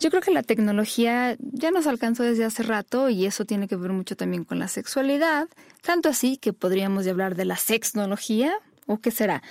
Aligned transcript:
Yo 0.00 0.10
creo 0.10 0.22
que 0.22 0.30
la 0.30 0.44
tecnología 0.44 1.36
ya 1.40 1.72
nos 1.72 1.88
alcanzó 1.88 2.22
desde 2.22 2.44
hace 2.44 2.62
rato 2.62 3.08
y 3.08 3.26
eso 3.26 3.44
tiene 3.44 3.66
que 3.66 3.74
ver 3.74 3.92
mucho 3.92 4.14
también 4.16 4.44
con 4.44 4.60
la 4.60 4.68
sexualidad, 4.68 5.48
tanto 5.82 6.08
así 6.08 6.36
que 6.36 6.52
podríamos 6.52 7.06
hablar 7.08 7.34
de 7.34 7.44
la 7.44 7.56
sexnología, 7.56 8.52
o 8.86 8.98
qué 8.98 9.10
será. 9.10 9.42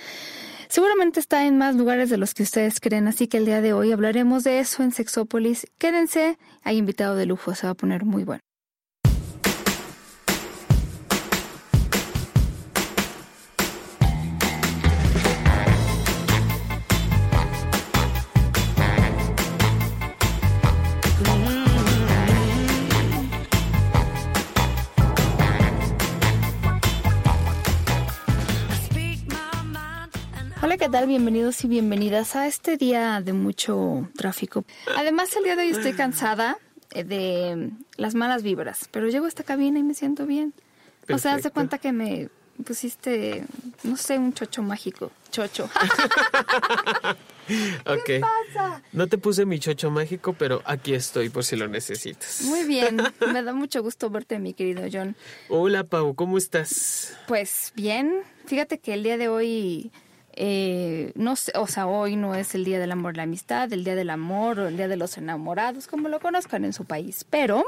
Seguramente 0.68 1.20
está 1.20 1.46
en 1.46 1.58
más 1.58 1.76
lugares 1.76 2.10
de 2.10 2.16
los 2.16 2.34
que 2.34 2.42
ustedes 2.42 2.80
creen, 2.80 3.08
así 3.08 3.28
que 3.28 3.38
el 3.38 3.46
día 3.46 3.60
de 3.60 3.72
hoy 3.72 3.92
hablaremos 3.92 4.42
de 4.44 4.58
eso 4.60 4.82
en 4.82 4.92
Sexópolis. 4.92 5.66
Quédense, 5.78 6.38
hay 6.62 6.76
invitado 6.78 7.14
de 7.14 7.26
lujo, 7.26 7.54
se 7.54 7.66
va 7.66 7.72
a 7.72 7.74
poner 7.74 8.04
muy 8.04 8.24
bueno. 8.24 8.42
Tal? 30.98 31.06
Bienvenidos 31.06 31.62
y 31.62 31.68
bienvenidas 31.68 32.34
a 32.34 32.48
este 32.48 32.76
día 32.76 33.20
de 33.20 33.32
mucho 33.32 34.08
tráfico. 34.16 34.64
Además, 34.96 35.28
el 35.36 35.44
día 35.44 35.54
de 35.54 35.62
hoy 35.62 35.68
estoy 35.68 35.92
cansada 35.92 36.58
eh, 36.90 37.04
de 37.04 37.70
las 37.96 38.16
malas 38.16 38.42
vibras, 38.42 38.88
pero 38.90 39.08
llego 39.08 39.26
a 39.26 39.28
esta 39.28 39.44
cabina 39.44 39.78
y 39.78 39.84
me 39.84 39.94
siento 39.94 40.26
bien. 40.26 40.52
O 41.08 41.18
sea, 41.18 41.34
hace 41.34 41.52
cuenta 41.52 41.78
que 41.78 41.92
me 41.92 42.30
pusiste, 42.64 43.44
no 43.84 43.96
sé, 43.96 44.18
un 44.18 44.32
chocho 44.32 44.62
mágico. 44.64 45.12
Chocho. 45.30 45.70
¿Qué 48.04 48.20
pasa? 48.20 48.82
No 48.92 49.06
te 49.06 49.18
puse 49.18 49.46
mi 49.46 49.60
chocho 49.60 49.92
mágico, 49.92 50.32
pero 50.32 50.62
aquí 50.64 50.94
estoy 50.94 51.28
por 51.28 51.44
si 51.44 51.54
lo 51.54 51.68
necesitas. 51.68 52.42
Muy 52.42 52.64
bien, 52.64 53.00
me 53.32 53.42
da 53.44 53.52
mucho 53.52 53.84
gusto 53.84 54.10
verte, 54.10 54.40
mi 54.40 54.52
querido 54.52 54.82
John. 54.92 55.14
Hola, 55.48 55.84
Pau, 55.84 56.16
¿cómo 56.16 56.38
estás? 56.38 57.16
Pues 57.28 57.72
bien, 57.76 58.22
fíjate 58.46 58.80
que 58.80 58.94
el 58.94 59.04
día 59.04 59.16
de 59.16 59.28
hoy 59.28 59.92
eh, 60.32 61.12
no 61.14 61.36
sé, 61.36 61.52
o 61.56 61.66
sea, 61.66 61.86
hoy 61.86 62.16
no 62.16 62.34
es 62.34 62.54
el 62.54 62.64
día 62.64 62.78
del 62.78 62.92
amor 62.92 63.14
y 63.14 63.16
la 63.16 63.22
amistad, 63.24 63.72
el 63.72 63.84
día 63.84 63.94
del 63.94 64.10
amor 64.10 64.60
o 64.60 64.68
el 64.68 64.76
día 64.76 64.88
de 64.88 64.96
los 64.96 65.18
enamorados, 65.18 65.86
como 65.86 66.08
lo 66.08 66.20
conozcan 66.20 66.64
en 66.64 66.72
su 66.72 66.84
país, 66.84 67.24
pero 67.28 67.64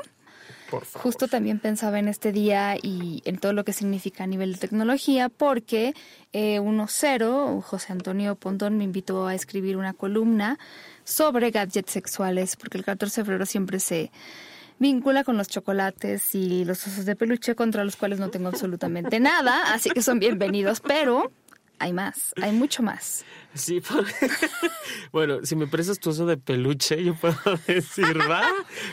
justo 0.94 1.28
también 1.28 1.58
pensaba 1.58 1.98
en 1.98 2.08
este 2.08 2.32
día 2.32 2.76
y 2.80 3.22
en 3.24 3.38
todo 3.38 3.52
lo 3.52 3.64
que 3.64 3.72
significa 3.72 4.24
a 4.24 4.26
nivel 4.26 4.52
de 4.52 4.58
tecnología, 4.58 5.28
porque 5.28 5.94
eh, 6.32 6.60
1.0, 6.60 7.60
José 7.62 7.92
Antonio 7.92 8.36
Pontón 8.36 8.78
me 8.78 8.84
invitó 8.84 9.26
a 9.26 9.34
escribir 9.34 9.76
una 9.76 9.92
columna 9.92 10.58
sobre 11.04 11.50
gadgets 11.50 11.92
sexuales, 11.92 12.56
porque 12.56 12.78
el 12.78 12.84
14 12.84 13.20
de 13.20 13.24
febrero 13.24 13.46
siempre 13.46 13.80
se 13.80 14.10
vincula 14.78 15.24
con 15.24 15.36
los 15.36 15.48
chocolates 15.48 16.34
y 16.34 16.64
los 16.64 16.86
osos 16.86 17.04
de 17.04 17.14
peluche 17.14 17.54
contra 17.54 17.84
los 17.84 17.96
cuales 17.96 18.18
no 18.18 18.30
tengo 18.30 18.48
absolutamente 18.48 19.20
nada, 19.20 19.74
así 19.74 19.90
que 19.90 20.02
son 20.02 20.18
bienvenidos, 20.18 20.80
pero 20.80 21.30
hay 21.80 21.92
más, 21.92 22.32
hay 22.40 22.52
mucho 22.52 22.82
más. 22.82 23.24
Sí, 23.52 23.82
bueno, 25.12 25.40
si 25.42 25.56
me 25.56 25.66
prestas 25.66 25.98
tu 25.98 26.10
oso 26.10 26.24
de 26.24 26.36
peluche, 26.36 27.02
yo 27.02 27.16
puedo 27.16 27.34
decir, 27.66 28.16
va, 28.30 28.44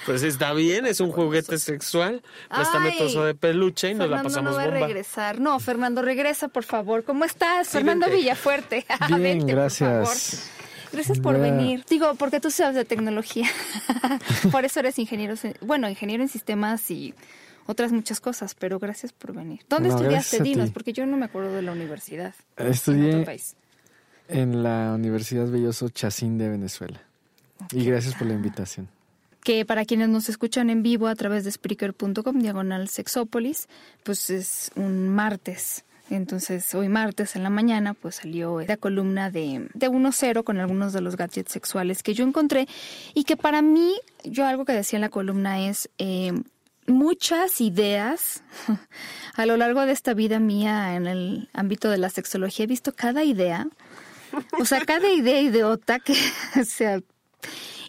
pues 0.08 0.24
está 0.24 0.52
bien, 0.54 0.88
es 0.88 1.00
un 1.00 1.12
juguete 1.12 1.60
sexual, 1.60 2.24
préstame 2.50 2.94
tu 2.94 3.04
oso 3.04 3.24
de 3.24 3.36
peluche 3.36 3.92
y 3.92 3.94
nos 3.94 4.10
la 4.10 4.24
pasamos 4.24 4.56
no 4.56 4.60
bomba. 4.60 4.64
a 4.64 4.88
regresar. 4.88 5.40
No, 5.40 5.60
Fernando, 5.60 6.02
regresa, 6.02 6.48
por 6.48 6.64
favor. 6.64 7.04
¿Cómo 7.04 7.24
estás? 7.24 7.70
Fernando 7.70 8.10
Villafuerte. 8.10 8.84
Bien, 9.16 9.46
gracias. 9.46 10.50
Gracias 10.92 11.20
por 11.20 11.40
venir. 11.40 11.86
Digo, 11.88 12.16
porque 12.16 12.40
tú 12.40 12.50
sabes 12.50 12.76
de 12.76 12.86
tecnología. 12.86 13.48
por 14.52 14.66
eso 14.66 14.80
eres 14.80 14.98
ingeniero, 14.98 15.36
bueno, 15.62 15.88
ingeniero 15.88 16.24
en 16.24 16.30
sistemas 16.30 16.90
y 16.90 17.14
otras 17.68 17.92
muchas 17.92 18.20
cosas, 18.20 18.56
pero 18.56 18.80
gracias 18.80 19.14
por 19.14 19.34
venir. 19.34 19.62
¿Dónde 19.70 19.90
estudiaste, 19.90 20.42
Dinos? 20.42 20.72
Porque 20.72 20.94
yo 20.94 21.06
no 21.06 21.18
me 21.18 21.26
acuerdo 21.26 21.54
de 21.54 21.62
la 21.62 21.74
universidad. 21.74 22.34
Estudié 22.58 23.26
en, 24.30 24.64
la 24.64 24.94
Universidad 24.96 25.48
Belloso 25.48 25.90
Chacín 25.90 26.38
de 26.38 26.50
Venezuela. 26.50 27.02
y 27.72 27.86
gracias 27.86 28.16
por 28.16 28.28
la 28.28 28.34
invitación. 28.34 28.90
Que 29.44 29.66
para 29.66 29.86
quienes 29.86 30.10
nos 30.10 30.28
escuchan 30.30 30.70
en 30.70 30.84
vivo 30.84 31.08
a 31.08 31.16
través 31.16 31.44
de 31.44 31.52
Spreaker.com, 31.52 32.40
diagonal 32.40 32.90
Sexópolis, 32.90 33.68
pues 34.04 34.30
es 34.30 34.72
un 34.76 35.10
martes. 35.10 35.86
Entonces, 36.10 36.74
hoy 36.74 36.88
martes 36.88 37.36
en 37.36 37.44
la 37.44 37.50
mañana, 37.50 37.94
pues 37.94 38.16
salió 38.16 38.62
la 38.62 38.78
columna 38.78 39.30
de, 39.30 39.70
de 39.74 39.90
1.0 39.90 40.44
con 40.44 40.58
algunos 40.58 40.94
de 40.94 41.02
los 41.02 41.18
gadgets 41.18 41.52
sexuales 41.52 42.02
que 42.02 42.14
yo 42.14 42.26
encontré 42.26 42.68
y 43.14 43.26
que 43.26 43.36
para 43.36 43.62
mí, 43.62 43.94
yo 44.24 44.46
algo 44.46 44.64
que 44.64 44.72
decía 44.72 44.98
en 44.98 45.02
la 45.02 45.10
columna 45.10 45.68
es, 45.68 45.90
eh, 45.98 46.32
muchas 46.88 47.62
ideas 47.62 48.44
a 49.36 49.46
lo 49.46 49.58
largo 49.58 49.86
de 49.86 49.92
esta 49.92 50.14
vida 50.14 50.40
mía 50.40 50.96
en 50.96 51.06
el 51.06 51.50
ámbito 51.54 51.90
de 51.90 51.98
la 51.98 52.10
sexología. 52.10 52.64
He 52.64 52.68
visto 52.68 52.94
cada 52.94 53.24
idea, 53.24 53.68
o 54.60 54.66
sea, 54.66 54.84
cada 54.86 55.10
idea 55.12 55.42
idiota 55.42 56.00
que 56.00 56.16
sea... 56.66 57.02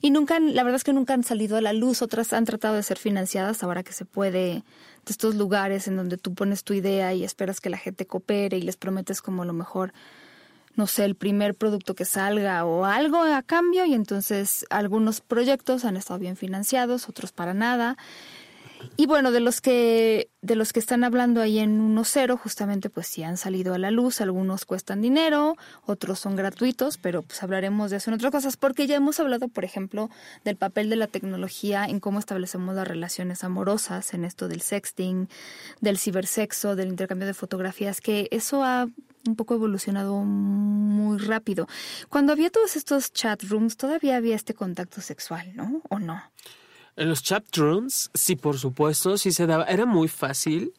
Y 0.00 0.10
nunca, 0.10 0.38
la 0.38 0.62
verdad 0.62 0.76
es 0.76 0.84
que 0.84 0.92
nunca 0.92 1.14
han 1.14 1.24
salido 1.24 1.56
a 1.56 1.60
la 1.60 1.72
luz, 1.72 2.02
otras 2.02 2.32
han 2.32 2.44
tratado 2.44 2.76
de 2.76 2.84
ser 2.84 2.98
financiadas 2.98 3.64
ahora 3.64 3.82
que 3.82 3.92
se 3.92 4.04
puede, 4.04 4.62
de 5.08 5.10
estos 5.10 5.34
lugares 5.34 5.88
en 5.88 5.96
donde 5.96 6.18
tú 6.18 6.34
pones 6.34 6.62
tu 6.62 6.72
idea 6.72 7.14
y 7.14 7.24
esperas 7.24 7.60
que 7.60 7.68
la 7.68 7.78
gente 7.78 8.06
coopere 8.06 8.58
y 8.58 8.62
les 8.62 8.76
prometes 8.76 9.20
como 9.20 9.44
lo 9.44 9.52
mejor, 9.54 9.92
no 10.76 10.86
sé, 10.86 11.04
el 11.04 11.16
primer 11.16 11.56
producto 11.56 11.96
que 11.96 12.04
salga 12.04 12.64
o 12.64 12.84
algo 12.84 13.22
a 13.22 13.42
cambio 13.42 13.86
y 13.86 13.94
entonces 13.94 14.66
algunos 14.70 15.20
proyectos 15.20 15.84
han 15.84 15.96
estado 15.96 16.20
bien 16.20 16.36
financiados, 16.36 17.08
otros 17.08 17.32
para 17.32 17.52
nada. 17.52 17.96
Y 18.96 19.06
bueno, 19.06 19.30
de 19.30 19.40
los 19.40 19.60
que 19.60 20.30
de 20.40 20.54
los 20.54 20.72
que 20.72 20.78
están 20.78 21.02
hablando 21.02 21.40
ahí 21.40 21.58
en 21.58 21.94
1.0, 21.96 22.38
justamente 22.38 22.90
pues 22.90 23.08
sí 23.08 23.22
han 23.22 23.36
salido 23.36 23.74
a 23.74 23.78
la 23.78 23.90
luz, 23.90 24.20
algunos 24.20 24.64
cuestan 24.64 25.00
dinero, 25.00 25.56
otros 25.84 26.20
son 26.20 26.36
gratuitos, 26.36 26.96
pero 26.96 27.22
pues 27.22 27.42
hablaremos 27.42 27.90
de 27.90 27.96
eso 27.96 28.10
en 28.10 28.14
otras 28.14 28.30
cosas, 28.30 28.56
porque 28.56 28.86
ya 28.86 28.96
hemos 28.96 29.18
hablado, 29.18 29.48
por 29.48 29.64
ejemplo, 29.64 30.10
del 30.44 30.56
papel 30.56 30.90
de 30.90 30.96
la 30.96 31.08
tecnología 31.08 31.84
en 31.86 31.98
cómo 31.98 32.18
establecemos 32.18 32.74
las 32.76 32.86
relaciones 32.86 33.42
amorosas, 33.42 34.14
en 34.14 34.24
esto 34.24 34.48
del 34.48 34.62
sexting, 34.62 35.28
del 35.80 35.98
cibersexo, 35.98 36.76
del 36.76 36.88
intercambio 36.88 37.26
de 37.26 37.34
fotografías, 37.34 38.00
que 38.00 38.28
eso 38.30 38.62
ha 38.62 38.86
un 39.26 39.36
poco 39.36 39.54
evolucionado 39.54 40.14
muy 40.22 41.18
rápido. 41.18 41.66
Cuando 42.08 42.32
había 42.32 42.50
todos 42.50 42.76
estos 42.76 43.12
chat 43.12 43.42
rooms, 43.42 43.76
todavía 43.76 44.16
había 44.16 44.36
este 44.36 44.54
contacto 44.54 45.00
sexual, 45.00 45.54
¿no? 45.54 45.82
¿O 45.90 45.98
no? 45.98 46.22
En 46.98 47.08
los 47.08 47.22
chat 47.22 47.44
rooms, 47.56 48.10
sí, 48.12 48.34
por 48.34 48.58
supuesto, 48.58 49.16
sí 49.16 49.30
se 49.30 49.46
daba. 49.46 49.64
Era 49.64 49.86
muy 49.86 50.08
fácil, 50.08 50.72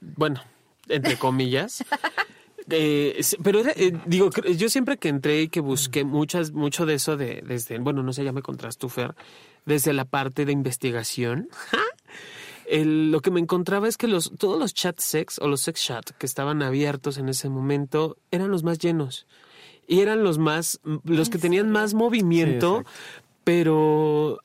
bueno, 0.00 0.42
entre 0.88 1.16
comillas. 1.18 1.84
Eh, 2.70 3.20
pero 3.44 3.60
era, 3.60 3.72
eh, 3.76 3.92
digo, 4.06 4.30
yo 4.56 4.70
siempre 4.70 4.96
que 4.96 5.08
entré 5.08 5.42
y 5.42 5.48
que 5.48 5.60
busqué 5.60 6.02
muchas, 6.04 6.52
mucho 6.52 6.86
de 6.86 6.94
eso 6.94 7.18
de, 7.18 7.42
desde, 7.46 7.78
bueno, 7.78 8.02
no 8.02 8.14
sé, 8.14 8.24
ya 8.24 8.32
me 8.32 8.40
contraste, 8.40 8.88
Fer, 8.88 9.14
desde 9.66 9.92
la 9.92 10.06
parte 10.06 10.46
de 10.46 10.52
investigación. 10.52 11.50
lo 12.70 13.20
que 13.20 13.30
me 13.30 13.40
encontraba 13.40 13.86
es 13.86 13.98
que 13.98 14.08
los, 14.08 14.32
todos 14.38 14.58
los 14.58 14.72
chat 14.72 14.98
sex 14.98 15.38
o 15.38 15.46
los 15.46 15.60
sex 15.60 15.84
chat 15.84 16.10
que 16.12 16.24
estaban 16.24 16.62
abiertos 16.62 17.18
en 17.18 17.28
ese 17.28 17.50
momento 17.50 18.16
eran 18.30 18.50
los 18.50 18.64
más 18.64 18.78
llenos 18.78 19.26
y 19.86 20.00
eran 20.00 20.24
los 20.24 20.38
más, 20.38 20.80
los 21.04 21.28
que 21.28 21.38
tenían 21.38 21.70
más 21.70 21.94
movimiento, 21.94 22.84
pero 23.44 24.40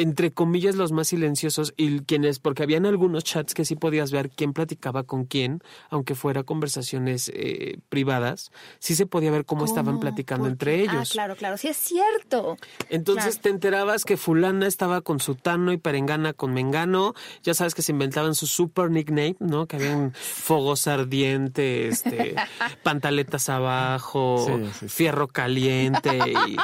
entre 0.00 0.30
comillas, 0.32 0.76
los 0.76 0.92
más 0.92 1.08
silenciosos 1.08 1.74
y 1.76 2.00
quienes, 2.00 2.38
porque 2.38 2.62
habían 2.62 2.86
algunos 2.86 3.24
chats 3.24 3.52
que 3.52 3.64
sí 3.64 3.74
podías 3.74 4.12
ver 4.12 4.30
quién 4.30 4.52
platicaba 4.52 5.02
con 5.02 5.24
quién, 5.24 5.60
aunque 5.90 6.14
fuera 6.14 6.44
conversaciones 6.44 7.32
eh, 7.34 7.80
privadas, 7.88 8.52
sí 8.78 8.94
se 8.94 9.06
podía 9.06 9.32
ver 9.32 9.44
cómo, 9.44 9.64
estaban 9.64 9.98
platicando 9.98 10.46
entre 10.46 10.74
ah, 10.74 10.76
ellos. 10.76 11.10
Ah, 11.10 11.12
claro, 11.12 11.34
claro, 11.34 11.56
sí 11.56 11.66
es 11.66 11.76
cierto. 11.76 12.56
Entonces 12.90 13.40
te 13.40 13.48
enterabas 13.48 14.04
que 14.04 14.16
fulana 14.16 14.68
estaba 14.68 15.00
con 15.00 15.18
sutano 15.18 15.72
y 15.72 15.78
perengana 15.78 16.32
con 16.32 16.54
mengano, 16.54 17.14
ya 17.42 17.54
sabes 17.54 17.74
que 17.74 17.82
se 17.82 17.90
inventaban 17.90 18.36
su 18.36 18.46
super 18.46 18.92
nickname, 18.92 19.34
¿no? 19.40 19.66
Que 19.66 19.76
habían 19.76 20.12
fogos 20.14 20.86
ardientes, 20.86 22.04
este, 22.04 22.36
pantaletas 22.84 23.48
abajo, 23.48 24.46
fierro 24.86 25.26
caliente 25.26 26.18
y 26.46 26.56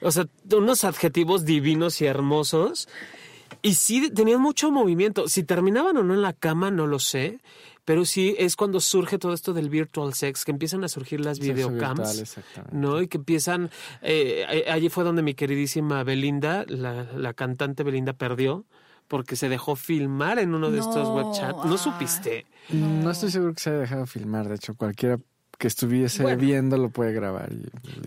o 0.00 0.10
sea, 0.10 0.26
unos 0.52 0.84
adjetivos 0.84 1.44
divinos 1.44 2.00
y 2.00 2.06
hermosos. 2.06 2.88
Y 3.62 3.74
sí, 3.74 4.10
tenían 4.10 4.40
mucho 4.40 4.70
movimiento. 4.70 5.28
Si 5.28 5.42
terminaban 5.42 5.96
o 5.96 6.02
no 6.02 6.14
en 6.14 6.22
la 6.22 6.32
cama, 6.32 6.70
no 6.70 6.86
lo 6.86 6.98
sé. 6.98 7.40
Pero 7.84 8.04
sí 8.04 8.34
es 8.38 8.56
cuando 8.56 8.80
surge 8.80 9.16
todo 9.16 9.32
esto 9.32 9.52
del 9.52 9.70
virtual 9.70 10.12
sex, 10.12 10.44
que 10.44 10.50
empiezan 10.50 10.82
a 10.82 10.88
surgir 10.88 11.20
las 11.20 11.38
videocams, 11.38 12.36
¿no? 12.72 13.00
Y 13.00 13.06
que 13.06 13.16
empiezan, 13.16 13.70
eh, 14.02 14.64
allí 14.68 14.88
fue 14.88 15.04
donde 15.04 15.22
mi 15.22 15.34
queridísima 15.34 16.02
Belinda, 16.02 16.64
la, 16.66 17.04
la, 17.04 17.32
cantante 17.32 17.84
Belinda 17.84 18.12
perdió, 18.12 18.64
porque 19.06 19.36
se 19.36 19.48
dejó 19.48 19.76
filmar 19.76 20.40
en 20.40 20.52
uno 20.52 20.72
de 20.72 20.80
estos 20.80 21.08
web 21.10 21.26
chats. 21.32 21.64
¿No 21.64 21.78
supiste? 21.78 22.46
No 22.70 23.08
estoy 23.12 23.30
seguro 23.30 23.54
que 23.54 23.60
se 23.60 23.70
haya 23.70 23.78
dejado 23.78 24.06
filmar, 24.06 24.48
de 24.48 24.56
hecho 24.56 24.74
cualquiera 24.74 25.20
que 25.58 25.68
estuviese 25.68 26.36
viendo 26.36 26.76
lo 26.76 26.90
puede 26.90 27.12
grabar. 27.12 27.50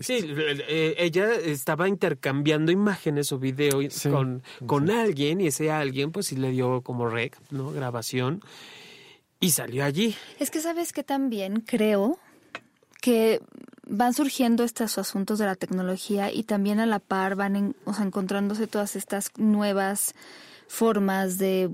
sí, 0.00 0.20
eh, 0.22 0.94
ella 0.98 1.34
estaba 1.34 1.88
intercambiando 1.88 2.70
imágenes 2.70 3.32
o 3.32 3.38
video 3.38 3.80
con, 4.10 4.42
con 4.66 4.90
alguien 4.90 5.40
y 5.40 5.48
ese 5.48 5.70
alguien 5.70 6.12
pues 6.12 6.26
sí 6.26 6.36
le 6.36 6.50
dio 6.50 6.82
como 6.82 7.08
rec, 7.08 7.36
¿no? 7.50 7.72
Grabación 7.72 8.42
y 9.40 9.50
salió 9.50 9.84
allí. 9.84 10.14
Es 10.38 10.50
que 10.50 10.60
sabes 10.60 10.92
que 10.92 11.02
también 11.02 11.62
creo 11.62 12.18
que 13.00 13.40
van 13.86 14.14
surgiendo 14.14 14.62
estos 14.62 14.98
asuntos 14.98 15.38
de 15.38 15.46
la 15.46 15.56
tecnología 15.56 16.30
y 16.30 16.44
también 16.44 16.78
a 16.78 16.86
la 16.86 17.00
par 17.00 17.34
van 17.34 17.74
o 17.84 17.94
sea, 17.94 18.04
encontrándose 18.04 18.66
todas 18.66 18.94
estas 18.94 19.32
nuevas 19.36 20.14
formas 20.68 21.38
de, 21.38 21.70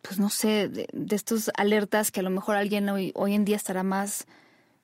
pues 0.00 0.18
no 0.18 0.30
sé, 0.30 0.68
de, 0.68 0.88
de 0.92 1.16
estos 1.16 1.50
alertas 1.56 2.10
que 2.10 2.20
a 2.20 2.22
lo 2.22 2.30
mejor 2.30 2.56
alguien 2.56 2.88
hoy, 2.88 3.12
hoy 3.14 3.34
en 3.34 3.44
día 3.44 3.56
estará 3.56 3.82
más 3.82 4.26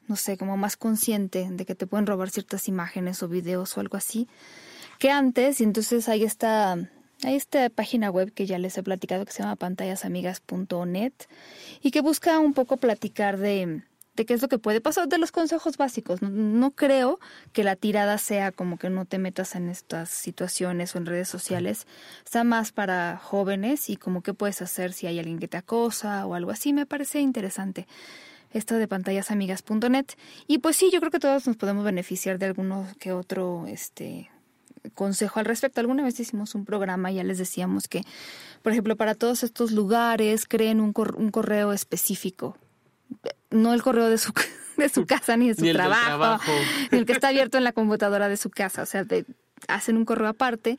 no 0.09 0.17
sé, 0.17 0.37
como 0.37 0.57
más 0.57 0.77
consciente 0.77 1.49
de 1.51 1.65
que 1.65 1.75
te 1.75 1.87
pueden 1.87 2.07
robar 2.07 2.31
ciertas 2.31 2.69
imágenes 2.69 3.23
o 3.23 3.29
videos 3.29 3.77
o 3.77 3.81
algo 3.81 3.97
así 3.97 4.29
que 4.99 5.11
antes. 5.11 5.61
Y 5.61 5.65
entonces 5.65 6.09
hay 6.09 6.25
esta, 6.25 6.73
hay 6.73 7.35
esta 7.35 7.69
página 7.71 8.11
web 8.11 8.33
que 8.33 8.47
ya 8.47 8.59
les 8.59 8.77
he 8.79 8.83
platicado 8.83 9.25
que 9.25 9.33
se 9.33 9.43
llama 9.43 9.57
pantallasamigas.net 9.57 11.13
y 11.83 11.91
que 11.91 12.01
busca 12.01 12.39
un 12.39 12.55
poco 12.55 12.77
platicar 12.77 13.39
de, 13.39 13.83
de 14.15 14.27
qué 14.27 14.35
es 14.35 14.43
lo 14.43 14.49
que 14.49 14.59
puede 14.59 14.81
pasar, 14.81 15.09
de 15.09 15.19
los 15.19 15.33
consejos 15.33 15.77
básicos. 15.77 16.23
No, 16.23 16.31
no, 16.31 16.71
creo 16.73 17.21
que 17.53 17.65
la 17.65 17.77
tirada 17.77 18.19
sea 18.19 18.53
como 18.53 18.79
que 18.79 18.91
no 18.91 19.05
te 19.05 19.19
metas 19.19 19.55
en 19.55 19.69
estas 19.69 20.11
situaciones 20.11 20.95
o 20.95 20.99
en 20.99 21.07
redes 21.07 21.29
sociales. 21.29 21.87
Está 22.25 22.45
más 22.45 22.73
para 22.73 23.19
jóvenes 23.19 23.91
y 23.91 23.97
como 23.97 24.23
qué 24.23 24.35
puedes 24.35 24.63
hacer 24.63 24.93
si 24.93 25.07
hay 25.07 25.19
alguien 25.19 25.39
que 25.39 25.49
te 25.49 25.57
acosa 25.57 26.27
o 26.27 26.35
algo 26.35 26.51
así. 26.51 26.73
Me 26.73 26.87
parece 26.87 27.21
interesante 27.21 27.87
esto 28.57 28.75
de 28.75 28.89
pantallasamigas.net. 28.89 30.07
Y 30.47 30.59
pues 30.59 30.77
sí, 30.77 30.91
yo 30.93 31.01
creo 31.01 31.11
que 31.11 31.19
todos 31.19 31.47
nos 31.47 31.57
podemos 31.57 31.85
beneficiar 31.85 32.39
de 32.39 32.47
alguno 32.47 32.87
que 32.99 33.13
otro 33.13 33.67
este 33.67 34.31
consejo 34.95 35.41
al 35.41 35.47
respecto. 35.47 35.81
Alguna 35.81 36.05
vez 36.05 36.19
hicimos 36.21 36.55
un 36.55 36.65
programa 36.65 37.11
y 37.11 37.17
ya 37.17 37.25
les 37.25 37.39
decíamos 37.39 37.89
que, 37.89 38.03
por 38.63 38.73
ejemplo, 38.73 38.97
para 38.97 39.15
todos 39.15 39.43
estos 39.43 39.73
lugares 39.73 40.47
creen 40.47 40.81
un, 40.81 40.93
un 41.17 41.31
correo 41.31 41.73
específico. 41.73 42.57
No 43.51 43.73
el 43.75 43.83
correo 43.83 44.09
de 44.09 44.19
su, 44.19 44.33
de 44.77 44.89
su 44.89 45.07
casa 45.07 45.37
ni 45.37 45.49
de 45.49 45.55
su 45.55 45.73
trabajo, 45.73 46.53
ni 46.91 46.99
el 46.99 47.07
que 47.07 47.13
está 47.13 47.29
abierto 47.29 47.59
en 47.59 47.65
la 47.65 47.73
computadora 47.73 48.29
de 48.29 48.37
su 48.37 48.51
casa. 48.51 48.83
O 48.83 48.87
sea, 48.87 49.05
hacen 49.69 49.97
un 49.97 50.05
correo 50.05 50.29
aparte 50.29 50.79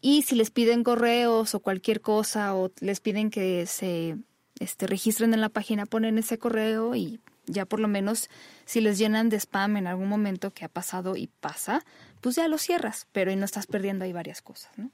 y 0.00 0.22
si 0.22 0.34
les 0.34 0.50
piden 0.50 0.82
correos 0.82 1.54
o 1.54 1.60
cualquier 1.60 2.00
cosa 2.00 2.54
o 2.54 2.70
les 2.80 3.00
piden 3.00 3.30
que 3.30 3.66
se 3.66 4.16
este, 4.62 4.86
registren 4.86 5.34
en 5.34 5.40
la 5.40 5.48
página, 5.48 5.86
ponen 5.86 6.18
ese 6.18 6.38
correo 6.38 6.94
y 6.94 7.20
ya 7.46 7.64
por 7.66 7.80
lo 7.80 7.88
menos 7.88 8.30
si 8.64 8.80
les 8.80 8.98
llenan 8.98 9.28
de 9.28 9.36
spam 9.36 9.76
en 9.76 9.86
algún 9.86 10.08
momento 10.08 10.52
que 10.52 10.64
ha 10.64 10.68
pasado 10.68 11.16
y 11.16 11.26
pasa, 11.26 11.84
pues 12.20 12.36
ya 12.36 12.48
lo 12.48 12.58
cierras, 12.58 13.06
pero 13.12 13.32
y 13.32 13.36
no 13.36 13.44
estás 13.44 13.66
perdiendo 13.66 14.04
ahí 14.04 14.12
varias 14.12 14.42
cosas, 14.42 14.70
¿no? 14.76 14.90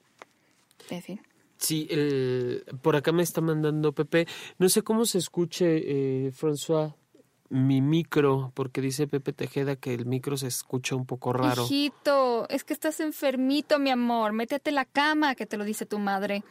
En 0.91 1.03
fin. 1.03 1.20
Sí, 1.59 1.88
el, 1.91 2.65
por 2.82 2.97
acá 2.97 3.12
me 3.12 3.23
está 3.23 3.41
mandando 3.41 3.93
Pepe, 3.93 4.26
no 4.59 4.69
sé 4.69 4.82
cómo 4.82 5.05
se 5.05 5.19
escuche, 5.19 6.26
eh, 6.26 6.32
François, 6.32 6.94
mi 7.50 7.81
micro, 7.81 8.53
porque 8.55 8.81
dice 8.81 9.06
Pepe 9.06 9.33
Tejeda 9.33 9.77
que 9.77 9.95
el 9.95 10.06
micro 10.06 10.37
se 10.37 10.47
escucha 10.47 10.95
un 10.95 11.06
poco 11.06 11.33
raro. 11.33 11.65
Hijito, 11.65 12.49
es 12.49 12.65
que 12.65 12.73
estás 12.73 13.00
enfermito, 13.00 13.79
mi 13.79 13.91
amor. 13.91 14.33
Métete 14.33 14.71
en 14.71 14.77
la 14.77 14.85
cama, 14.85 15.35
que 15.35 15.47
te 15.47 15.56
lo 15.56 15.65
dice 15.65 15.87
tu 15.87 15.99
madre. 15.99 16.45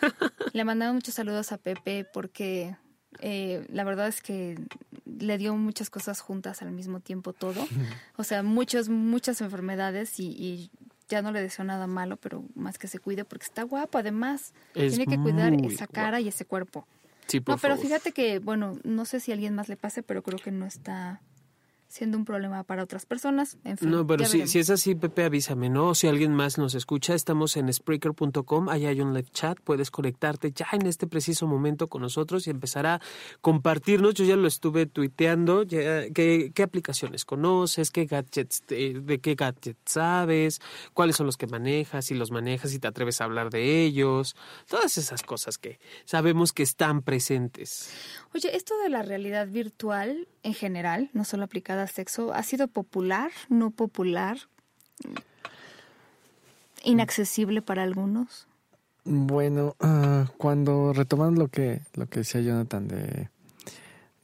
le 0.52 0.64
mandamos 0.64 0.94
muchos 0.94 1.14
saludos 1.14 1.50
a 1.52 1.58
Pepe 1.58 2.04
porque 2.04 2.76
eh, 3.20 3.66
la 3.68 3.84
verdad 3.84 4.06
es 4.06 4.22
que 4.22 4.56
le 5.04 5.38
dio 5.38 5.56
muchas 5.56 5.90
cosas 5.90 6.20
juntas 6.20 6.62
al 6.62 6.70
mismo 6.70 7.00
tiempo 7.00 7.32
todo. 7.32 7.66
O 8.16 8.22
sea, 8.22 8.42
muchas, 8.44 8.88
muchas 8.88 9.40
enfermedades 9.40 10.20
y, 10.20 10.70
ya 11.06 11.20
no 11.20 11.32
le 11.32 11.42
deseo 11.42 11.66
nada 11.66 11.86
malo, 11.86 12.16
pero 12.16 12.44
más 12.54 12.78
que 12.78 12.88
se 12.88 12.98
cuide 12.98 13.26
porque 13.26 13.44
está 13.44 13.62
guapo 13.62 13.98
además. 13.98 14.54
Tiene 14.72 15.06
que 15.06 15.18
cuidar 15.18 15.52
esa 15.52 15.86
cara 15.86 16.18
y 16.18 16.28
ese 16.28 16.46
cuerpo 16.46 16.86
no, 17.46 17.58
pero 17.58 17.76
fíjate 17.76 18.12
que, 18.12 18.38
bueno, 18.38 18.78
no 18.84 19.04
sé 19.04 19.20
si 19.20 19.32
a 19.32 19.34
alguien 19.34 19.54
más 19.54 19.68
le 19.68 19.76
pase, 19.76 20.02
pero 20.02 20.22
creo 20.22 20.38
que 20.38 20.50
no 20.50 20.66
está 20.66 21.20
siendo 21.94 22.18
un 22.18 22.24
problema 22.24 22.64
para 22.64 22.82
otras 22.82 23.06
personas. 23.06 23.56
En 23.62 23.78
fin, 23.78 23.88
no, 23.88 24.04
pero 24.04 24.24
si, 24.24 24.48
si, 24.48 24.58
es 24.58 24.68
así, 24.68 24.96
Pepe, 24.96 25.22
avísame, 25.22 25.68
¿no? 25.68 25.94
Si 25.94 26.08
alguien 26.08 26.34
más 26.34 26.58
nos 26.58 26.74
escucha, 26.74 27.14
estamos 27.14 27.56
en 27.56 27.72
Spreaker.com, 27.72 28.68
ahí 28.68 28.86
hay 28.86 29.00
un 29.00 29.14
live 29.14 29.28
chat, 29.32 29.60
puedes 29.60 29.92
conectarte 29.92 30.50
ya 30.50 30.66
en 30.72 30.88
este 30.88 31.06
preciso 31.06 31.46
momento 31.46 31.86
con 31.86 32.02
nosotros 32.02 32.48
y 32.48 32.50
empezar 32.50 32.84
a 32.86 33.00
compartirnos. 33.40 34.14
Yo 34.14 34.24
ya 34.24 34.34
lo 34.34 34.48
estuve 34.48 34.86
tuiteando, 34.86 35.62
ya, 35.62 36.10
¿qué, 36.10 36.50
qué 36.52 36.62
aplicaciones 36.64 37.24
conoces, 37.24 37.92
qué 37.92 38.06
gadgets, 38.06 38.64
de, 38.66 39.00
de, 39.00 39.20
qué 39.20 39.36
gadgets 39.36 39.78
sabes, 39.84 40.60
cuáles 40.94 41.14
son 41.14 41.26
los 41.26 41.36
que 41.36 41.46
manejas, 41.46 42.06
si 42.06 42.14
los 42.14 42.32
manejas, 42.32 42.72
si 42.72 42.80
te 42.80 42.88
atreves 42.88 43.20
a 43.20 43.24
hablar 43.24 43.50
de 43.50 43.84
ellos, 43.84 44.34
todas 44.66 44.98
esas 44.98 45.22
cosas 45.22 45.58
que 45.58 45.78
sabemos 46.06 46.52
que 46.52 46.64
están 46.64 47.02
presentes. 47.02 47.92
Oye, 48.34 48.56
esto 48.56 48.76
de 48.82 48.88
la 48.88 49.02
realidad 49.02 49.46
virtual 49.46 50.26
en 50.42 50.54
general, 50.54 51.08
no 51.12 51.24
solo 51.24 51.44
aplicada 51.44 51.83
sexo, 51.86 52.32
¿ha 52.34 52.42
sido 52.42 52.68
popular, 52.68 53.30
no 53.48 53.70
popular, 53.70 54.38
inaccesible 56.82 57.62
para 57.62 57.82
algunos? 57.82 58.46
Bueno, 59.04 59.76
uh, 59.80 60.26
cuando 60.38 60.92
retomando 60.92 61.42
lo 61.42 61.48
que 61.48 61.82
lo 61.94 62.06
que 62.06 62.20
decía 62.20 62.40
Jonathan 62.40 62.88
de, 62.88 63.28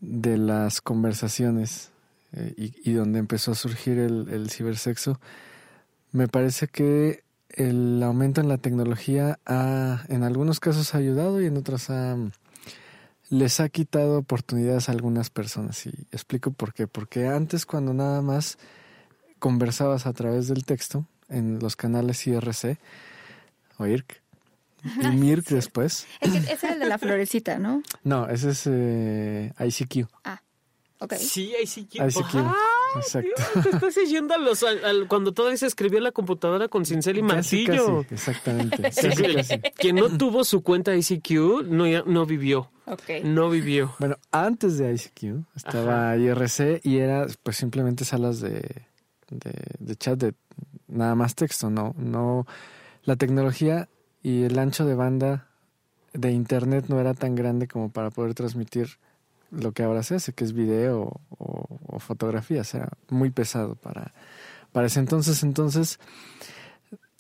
de 0.01 0.39
las 0.39 0.81
conversaciones 0.81 1.91
eh, 2.33 2.55
y, 2.57 2.93
donde 2.93 3.19
empezó 3.19 3.53
a 3.53 3.55
surgir 3.55 3.99
el, 3.99 4.29
el 4.31 4.51
cibersexo, 4.51 5.21
me 6.13 6.29
parece 6.29 6.69
que 6.69 7.25
el 7.51 8.03
aumento 8.03 8.41
en 8.41 8.49
la 8.49 8.59
tecnología 8.59 9.39
ha, 9.45 10.05
en 10.09 10.23
algunos 10.23 10.61
casos 10.61 10.95
ha 10.95 10.99
ayudado 10.99 11.43
y 11.43 11.47
en 11.47 11.57
otros 11.57 11.91
ha, 11.91 12.17
les 13.31 13.61
ha 13.61 13.69
quitado 13.69 14.19
oportunidades 14.19 14.89
a 14.89 14.93
algunas 14.93 15.31
personas. 15.31 15.87
Y 15.87 15.91
explico 16.13 16.51
por 16.51 16.75
qué. 16.75 16.87
Porque 16.87 17.27
antes 17.27 17.65
cuando 17.65 17.95
nada 17.95 18.21
más 18.21 18.59
conversabas 19.39 20.07
a 20.07 20.13
través 20.13 20.49
del 20.49 20.65
texto 20.65 21.07
en 21.29 21.61
los 21.61 21.77
canales 21.77 22.27
IRC 22.27 22.79
o 23.79 23.87
IRC 23.87 24.21
y 24.83 25.07
MIRC 25.17 25.49
después. 25.49 26.07
ese 26.21 26.53
es 26.53 26.65
el 26.65 26.79
de 26.79 26.87
la 26.87 26.99
florecita, 26.99 27.59
¿no? 27.59 27.83
No, 28.03 28.29
ese 28.29 28.51
es 28.51 28.67
eh, 28.67 29.53
ICQ. 29.59 30.09
Ah, 30.25 30.43
ok. 30.99 31.15
Sí, 31.15 31.55
ICQ. 31.63 31.95
ICQ. 31.97 32.35
Exacto. 32.97 33.43
te 33.63 33.69
estás 33.71 33.95
yendo 34.09 34.35
a 34.35 34.39
los, 34.39 34.65
cuando 35.09 35.33
todavía 35.33 35.57
se 35.57 35.67
escribió 35.67 35.99
en 35.99 36.05
la 36.05 36.13
computadora 36.13 36.69
con 36.69 36.85
cincel 36.85 37.19
y 37.19 37.23
martillo. 37.23 38.05
exactamente. 38.11 38.91
Quien 39.77 39.97
no 39.97 40.17
tuvo 40.17 40.45
su 40.45 40.63
cuenta 40.63 40.95
ICQ 40.95 41.65
no, 41.67 41.85
no 42.05 42.27
vivió. 42.27 42.71
Okay. 42.87 43.23
No 43.23 43.51
vivió. 43.51 43.95
Bueno, 44.01 44.17
antes 44.33 44.79
de 44.79 44.93
ICQ 44.93 45.45
estaba 45.55 46.17
IRC 46.17 46.81
y 46.83 46.99
era 46.99 47.27
pues 47.43 47.57
simplemente 47.57 48.05
salas 48.05 48.41
de, 48.41 48.63
de, 49.31 49.97
chat 49.97 50.19
de 50.19 50.35
nada 50.89 51.15
más 51.15 51.37
texto, 51.37 51.71
no, 51.71 51.95
no 51.97 52.47
la 53.05 53.17
tecnología 53.17 53.89
y 54.23 54.43
el 54.43 54.59
ancho 54.59 54.85
de 54.85 54.95
banda 54.95 55.47
de 56.13 56.33
internet 56.33 56.87
no 56.89 57.01
era 57.01 57.15
tan 57.15 57.37
grande 57.37 57.69
como 57.69 57.93
para 57.93 58.11
poder 58.11 58.35
transmitir 58.35 58.99
lo 59.51 59.73
que 59.73 59.83
ahora 59.83 60.03
se 60.03 60.17
hace, 60.17 60.33
que 60.33 60.45
es 60.45 60.53
video 60.53 61.21
o, 61.39 61.99
fotografía, 61.99 62.63
o 62.63 62.65
sea, 62.65 62.89
muy 63.11 63.31
pesado 63.31 63.75
para, 63.75 64.15
para 64.73 64.87
ese 64.87 65.01
entonces. 65.01 65.43
Entonces, 65.43 65.99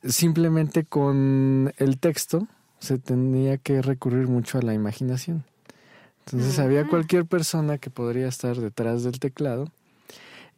simplemente 0.02 0.84
con 0.84 1.72
el 1.76 1.98
texto 1.98 2.46
se 2.78 2.98
tenía 2.98 3.58
que 3.58 3.82
recurrir 3.82 4.26
mucho 4.26 4.58
a 4.58 4.62
la 4.62 4.72
imaginación. 4.72 5.44
Entonces 6.24 6.58
había 6.58 6.86
cualquier 6.86 7.26
persona 7.26 7.78
que 7.78 7.90
podría 7.90 8.28
estar 8.28 8.56
detrás 8.56 9.02
del 9.02 9.18
teclado 9.18 9.70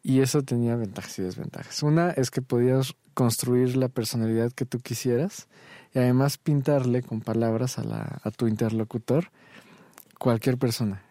y 0.03 0.21
eso 0.21 0.43
tenía 0.43 0.77
ventajas 0.77 1.19
y 1.19 1.23
desventajas. 1.23 1.83
Una 1.83 2.11
es 2.11 2.31
que 2.31 2.43
podías 2.43 2.95
construir 3.15 3.77
la 3.77 3.89
personalidad 3.89 4.53
que 4.53 4.67
tú 4.67 4.81
quisieras 4.81 5.49
y 5.95 5.99
además 5.99 6.39
pintarle 6.39 7.03
con 7.03 7.21
palabras 7.21 7.79
a, 7.79 7.85
la, 7.85 8.21
a 8.23 8.31
tu 8.31 8.47
interlocutor 8.47 9.31
cualquier 10.19 10.59
persona. 10.59 11.03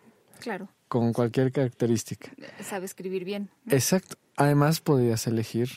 Claro. 0.42 0.68
Con 0.88 1.14
cualquier 1.14 1.52
característica. 1.52 2.32
Sabe 2.62 2.86
escribir 2.86 3.24
bien. 3.24 3.50
Exacto. 3.70 4.18
Además 4.36 4.82
podías 4.82 5.26
elegir 5.28 5.70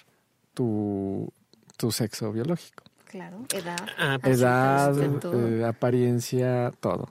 tu, 0.54 1.32
tu 1.76 1.92
sexo 1.92 2.32
biológico. 2.32 2.84
Claro, 3.06 3.44
edad. 3.52 3.78
Ah, 3.96 4.18
edad, 4.24 4.96
eh, 4.98 5.64
apariencia, 5.64 6.72
todo. 6.80 7.08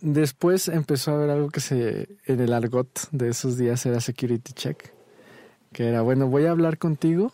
Después 0.00 0.66
empezó 0.66 1.12
a 1.12 1.14
haber 1.14 1.30
algo 1.30 1.50
que 1.50 1.60
se 1.60 2.08
en 2.26 2.40
el 2.40 2.52
argot 2.52 3.08
de 3.12 3.28
esos 3.28 3.56
días 3.56 3.86
era 3.86 4.00
security 4.00 4.52
check, 4.52 4.92
que 5.72 5.86
era, 5.86 6.02
bueno, 6.02 6.26
voy 6.26 6.46
a 6.46 6.50
hablar 6.50 6.78
contigo, 6.78 7.32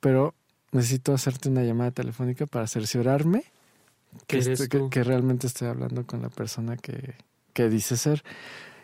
pero 0.00 0.34
necesito 0.72 1.14
hacerte 1.14 1.48
una 1.48 1.62
llamada 1.62 1.92
telefónica 1.92 2.44
para 2.44 2.66
cerciorarme 2.66 3.44
que, 4.26 4.90
que, 4.90 5.04
realmente 5.04 5.46
estoy 5.46 5.68
hablando 5.68 6.06
con 6.06 6.20
la 6.20 6.28
persona 6.28 6.76
que, 6.76 7.14
que 7.52 7.68
dice 7.68 7.96
ser. 7.96 8.22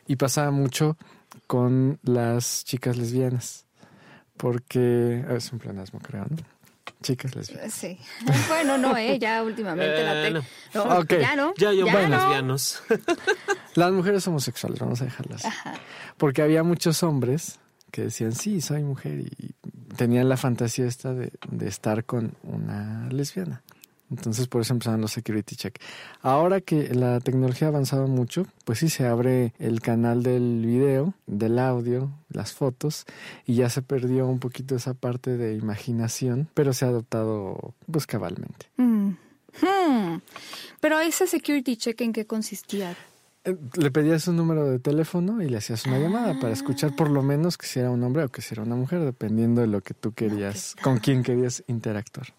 Y 0.06 0.16
pasaba 0.16 0.50
mucho 0.50 0.96
con 1.46 1.98
las 2.02 2.64
chicas 2.64 2.96
lesbianas. 2.96 3.66
Porque 4.36 5.24
ah, 5.28 5.34
es 5.34 5.52
un 5.52 5.58
planasmo, 5.58 5.98
creo, 6.00 6.24
¿no? 6.28 6.36
Chicas 7.02 7.34
lesbianas. 7.34 7.72
Sí. 7.74 7.98
Bueno, 8.48 8.78
no, 8.78 8.96
¿eh? 8.96 9.18
Ya 9.18 9.42
últimamente 9.42 10.02
la 10.02 10.12
Bueno. 10.14 10.40
te... 10.72 10.78
no, 10.78 10.98
Ok. 10.98 11.14
Ya 11.20 11.36
no. 11.36 11.52
Ya 11.56 11.72
yo 11.72 11.86
ya 11.86 11.92
voy 11.92 12.02
no. 12.08 12.16
lesbianos. 12.16 12.82
Las 13.74 13.92
mujeres 13.92 14.26
homosexuales, 14.26 14.78
vamos 14.80 15.00
a 15.02 15.04
dejarlas. 15.04 15.42
Porque 16.16 16.42
había 16.42 16.62
muchos 16.62 17.02
hombres 17.02 17.58
que 17.90 18.02
decían, 18.02 18.32
sí, 18.32 18.60
soy 18.60 18.82
mujer 18.82 19.20
y 19.20 19.54
tenían 19.96 20.28
la 20.28 20.36
fantasía 20.36 20.86
esta 20.86 21.14
de, 21.14 21.32
de 21.50 21.68
estar 21.68 22.04
con 22.04 22.34
una 22.42 23.08
lesbiana. 23.10 23.62
Entonces 24.10 24.48
por 24.48 24.62
eso 24.62 24.72
empezaron 24.72 25.00
los 25.00 25.12
security 25.12 25.56
check. 25.56 25.78
Ahora 26.22 26.60
que 26.60 26.94
la 26.94 27.20
tecnología 27.20 27.68
ha 27.68 27.70
avanzado 27.70 28.06
mucho, 28.06 28.46
pues 28.64 28.78
sí 28.78 28.88
se 28.88 29.06
abre 29.06 29.52
el 29.58 29.80
canal 29.80 30.22
del 30.22 30.64
video, 30.64 31.14
del 31.26 31.58
audio, 31.58 32.10
las 32.30 32.52
fotos 32.52 33.04
y 33.46 33.56
ya 33.56 33.70
se 33.70 33.82
perdió 33.82 34.26
un 34.26 34.38
poquito 34.38 34.76
esa 34.76 34.94
parte 34.94 35.36
de 35.36 35.54
imaginación, 35.54 36.48
pero 36.54 36.72
se 36.72 36.84
ha 36.84 36.88
adoptado 36.88 37.74
pues 37.90 38.06
cabalmente. 38.06 38.66
Mm. 38.76 39.10
Hmm. 39.60 40.20
Pero 40.80 41.00
ese 41.00 41.26
security 41.26 41.76
check 41.76 42.00
en 42.00 42.12
qué 42.12 42.26
consistía. 42.26 42.96
Eh, 43.44 43.56
Le 43.74 43.90
pedías 43.90 44.26
un 44.28 44.36
número 44.36 44.68
de 44.68 44.78
teléfono 44.78 45.42
y 45.42 45.48
le 45.48 45.58
hacías 45.58 45.86
una 45.86 45.98
llamada 45.98 46.38
para 46.40 46.52
escuchar 46.52 46.94
por 46.94 47.08
lo 47.10 47.22
menos 47.22 47.56
que 47.56 47.66
si 47.66 47.78
era 47.80 47.90
un 47.90 48.02
hombre 48.02 48.24
o 48.24 48.28
que 48.28 48.42
si 48.42 48.54
era 48.54 48.62
una 48.62 48.74
mujer, 48.74 49.00
dependiendo 49.00 49.60
de 49.60 49.68
lo 49.68 49.80
que 49.80 49.94
tú 49.94 50.12
querías, 50.12 50.74
con 50.82 50.98
quién 50.98 51.22
querías 51.22 51.62
interactuar. 51.68 52.34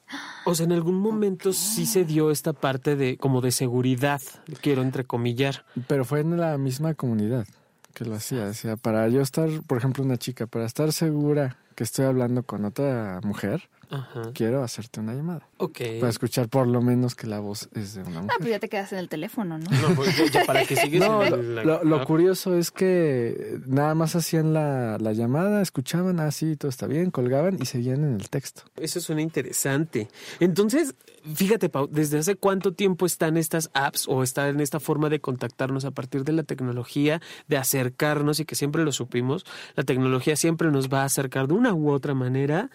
O 0.45 0.55
sea, 0.55 0.65
en 0.65 0.73
algún 0.73 0.99
momento 0.99 1.53
sí 1.53 1.85
se 1.85 2.05
dio 2.05 2.31
esta 2.31 2.53
parte 2.53 2.95
de 2.95 3.17
como 3.17 3.41
de 3.41 3.51
seguridad, 3.51 4.21
quiero 4.61 4.81
entrecomillar. 4.81 5.65
Pero 5.87 6.05
fue 6.05 6.19
en 6.19 6.37
la 6.37 6.57
misma 6.57 6.93
comunidad 6.93 7.47
que 7.93 8.05
lo 8.05 8.15
hacía. 8.15 8.45
O 8.45 8.53
sea, 8.53 8.75
para 8.75 9.07
yo 9.07 9.21
estar, 9.21 9.49
por 9.67 9.77
ejemplo, 9.77 10.03
una 10.03 10.17
chica, 10.17 10.47
para 10.47 10.65
estar 10.65 10.91
segura 10.93 11.57
que 11.75 11.83
estoy 11.83 12.05
hablando 12.05 12.43
con 12.43 12.65
otra 12.65 13.19
mujer, 13.23 13.69
Ajá. 13.89 14.31
quiero 14.33 14.63
hacerte 14.63 14.99
una 14.99 15.13
llamada. 15.13 15.47
Ok. 15.57 15.79
Para 15.99 16.09
escuchar 16.09 16.47
por 16.47 16.67
lo 16.67 16.81
menos 16.81 17.15
que 17.15 17.25
la 17.27 17.39
voz 17.39 17.69
es 17.73 17.95
de 17.95 18.01
una 18.03 18.19
Ah, 18.19 18.21
mujer. 18.23 18.37
pues 18.39 18.49
ya 18.51 18.59
te 18.59 18.69
quedas 18.69 18.93
en 18.93 18.99
el 18.99 19.09
teléfono, 19.09 19.57
¿no? 19.57 19.69
No, 19.69 19.95
pues 19.95 20.15
ya, 20.17 20.25
ya 20.39 20.45
para 20.45 20.63
que 20.65 20.75
sigues 20.75 20.99
No, 21.01 21.23
en 21.25 21.55
la- 21.55 21.63
lo- 21.63 21.83
lo 21.83 21.95
ah, 22.01 22.05
curioso 22.05 22.55
es 22.55 22.69
que 22.71 23.59
nada 23.65 23.95
más 23.95 24.15
hacían 24.15 24.53
la, 24.53 24.97
la 24.99 25.13
llamada, 25.13 25.61
escuchaban, 25.61 26.19
ah, 26.19 26.29
sí, 26.31 26.55
todo 26.55 26.69
está 26.69 26.85
bien, 26.87 27.09
colgaban 27.11 27.57
y 27.61 27.65
seguían 27.65 28.03
en 28.03 28.13
el 28.15 28.29
texto. 28.29 28.61
Eso 28.75 28.99
suena 29.01 29.21
interesante. 29.21 30.07
Entonces, 30.39 30.93
fíjate, 31.33 31.69
Pau, 31.69 31.87
¿desde 31.91 32.19
hace 32.19 32.35
cuánto 32.35 32.73
tiempo 32.73 33.05
están 33.05 33.37
estas 33.37 33.71
apps 33.73 34.05
o 34.07 34.21
está 34.23 34.49
en 34.49 34.59
esta 34.59 34.79
forma 34.79 35.09
de 35.09 35.19
contactarnos 35.19 35.85
a 35.85 35.91
partir 35.91 36.23
de 36.23 36.33
la 36.33 36.43
tecnología, 36.43 37.21
de 37.47 37.57
acercarnos 37.57 38.39
y 38.39 38.45
que 38.45 38.55
siempre 38.55 38.83
lo 38.83 38.91
supimos? 38.91 39.45
La 39.75 39.83
tecnología 39.83 40.35
siempre 40.35 40.69
nos 40.71 40.89
va 40.89 41.01
a 41.01 41.05
acercar 41.05 41.47
de 41.47 41.53
una 41.55 41.73
u 41.73 41.89
otra 41.91 42.13
manera. 42.13 42.69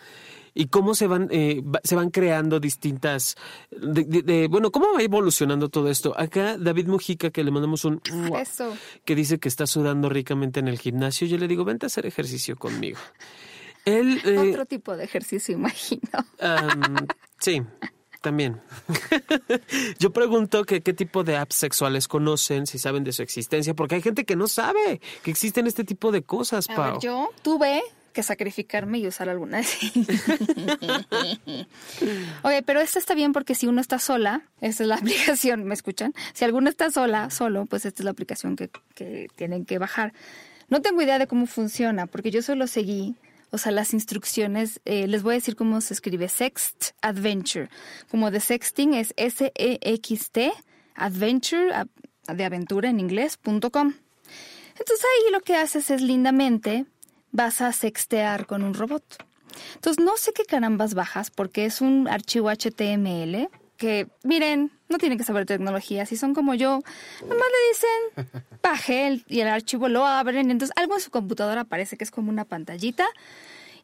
¿Y 0.55 0.67
cómo 0.69 0.95
se 0.95 1.07
van, 1.09 1.29
eh, 1.33 1.63
va- 1.63 1.81
se 1.83 1.97
van 1.97 2.11
creando 2.11 2.61
distintas... 2.61 3.35
de- 3.71 4.05
de- 4.05 4.23
de- 4.23 4.47
bueno, 4.49 4.71
¿cómo 4.71 4.87
va 4.95 5.03
evolucionando 5.03 5.69
todo 5.69 5.91
esto? 5.91 6.15
Acá 6.17 6.57
David 6.59 6.87
Mujica, 6.87 7.31
que 7.31 7.43
le 7.43 7.51
mandamos 7.51 7.85
un... 7.85 8.01
Eso. 8.41 8.73
que 9.05 9.15
dice 9.17 9.39
que 9.41 9.49
está 9.49 9.67
sudando 9.67 10.09
ricamente 10.09 10.61
en 10.61 10.69
el 10.69 10.79
gimnasio, 10.79 11.27
yo 11.27 11.39
le 11.39 11.49
digo, 11.49 11.65
vente 11.65 11.87
a 11.87 11.89
hacer 11.89 12.07
ejercicio 12.07 12.57
conmigo. 12.57 12.99
Él... 13.85 14.21
eh, 14.25 14.51
Otro 14.53 14.65
tipo 14.67 14.97
de 14.97 15.05
ejercicio, 15.05 15.55
imagino. 15.55 16.01
Sí, 17.41 17.61
también. 18.23 18.61
Yo 19.99 20.11
pregunto 20.13 20.65
que 20.65 20.81
qué 20.81 20.95
tipo 20.95 21.25
de 21.25 21.37
apps 21.37 21.57
sexuales 21.57 22.09
conocen, 22.09 22.67
si 22.67 22.79
saben 22.79 23.05
de 23.05 23.13
su 23.13 23.23
existencia, 23.23 23.75
porque 23.75 23.97
hay 23.97 24.03
gente 24.03 24.25
que 24.25 24.37
no 24.37 24.47
sabe 24.47 25.01
que 25.23 25.31
existen 25.31 25.67
este 25.67 25.85
tipo 25.85 26.11
de 26.13 26.23
cosas, 26.23 26.69
A 26.71 26.75
Pau. 26.75 26.93
ver, 26.95 27.01
yo 27.03 27.29
tuve 27.43 27.83
que 28.15 28.23
sacrificarme 28.23 28.99
y 28.99 29.07
usar 29.07 29.29
alguna 29.29 29.59
de 29.59 29.67
Oye, 32.43 32.63
pero 32.63 32.81
esta 32.81 32.99
está 32.99 33.15
bien 33.15 33.35
porque 33.35 33.55
si 33.55 33.67
uno 33.67 33.83
está 33.83 33.99
sola, 33.99 34.49
esta 34.63 34.85
es 34.85 34.89
la 34.89 34.95
aplicación, 34.97 35.65
¿me 35.65 35.75
escuchan? 35.75 36.15
Si 36.33 36.47
alguno 36.47 36.71
está 36.71 36.91
sola, 36.91 37.29
solo, 37.29 37.67
pues 37.67 37.85
esta 37.85 38.03
es 38.03 38.05
la 38.05 38.13
aplicación 38.13 38.57
que, 38.57 38.71
que 38.95 39.29
tienen 39.37 39.67
que 39.67 39.79
bajar. 39.79 40.15
No 40.69 40.81
tengo 40.81 41.03
idea 41.03 41.19
de 41.19 41.27
cómo 41.27 41.47
funciona, 41.47 42.07
porque 42.07 42.31
yo 42.31 42.41
solo 42.41 42.67
seguí, 42.67 43.17
o 43.51 43.59
sea, 43.59 43.73
las 43.73 43.93
instrucciones, 43.93 44.81
eh, 44.87 45.07
les 45.07 45.23
voy 45.23 45.35
a 45.35 45.37
decir 45.37 45.57
cómo 45.57 45.83
se 45.83 45.93
escribe, 45.93 46.29
Sext 46.29 46.93
Adventure. 47.03 47.69
Como 48.11 48.31
de 48.31 48.41
sexting 48.41 48.95
es 48.95 49.13
S-E-X-T, 49.19 50.53
Adventure, 50.95 51.75
de 52.27 52.45
aventura 52.45 52.89
en 52.89 53.01
inglés, 53.01 53.37
punto 53.37 53.71
com. 53.71 53.93
Entonces 54.79 55.05
ahí 55.05 55.33
lo 55.33 55.41
que 55.41 55.57
haces 55.57 55.91
es 55.91 56.01
lindamente 56.01 56.87
vas 57.35 57.61
a 57.61 57.73
sextear 57.73 58.47
con 58.47 58.63
un 58.63 58.73
robot. 58.75 59.05
Entonces 59.75 60.03
no 60.05 60.17
sé 60.17 60.33
qué 60.33 60.45
carambas 60.45 60.95
bajas 60.95 61.31
porque 61.31 61.65
es 61.67 61.81
un 61.81 62.09
archivo 62.09 62.49
HTML 62.49 63.49
que, 63.77 64.07
miren, 64.23 64.71
no 64.89 64.99
tienen 64.99 65.19
que 65.19 65.25
saber 65.25 65.45
tecnología. 65.47 66.07
Si 66.07 66.17
son 66.17 66.33
como 66.33 66.55
yo, 66.55 66.81
nomás 67.23 67.47
le 67.55 67.69
dicen 68.25 68.43
baje 68.63 69.09
el- 69.09 69.25
y 69.29 69.41
el 69.41 69.49
archivo 69.49 69.89
lo 69.89 70.07
abren. 70.07 70.51
Entonces 70.51 70.75
algo 70.77 70.95
en 70.95 71.01
su 71.01 71.11
computadora 71.11 71.65
parece 71.65 71.97
que 71.97 72.05
es 72.05 72.11
como 72.13 72.31
una 72.31 72.45
pantallita 72.45 73.05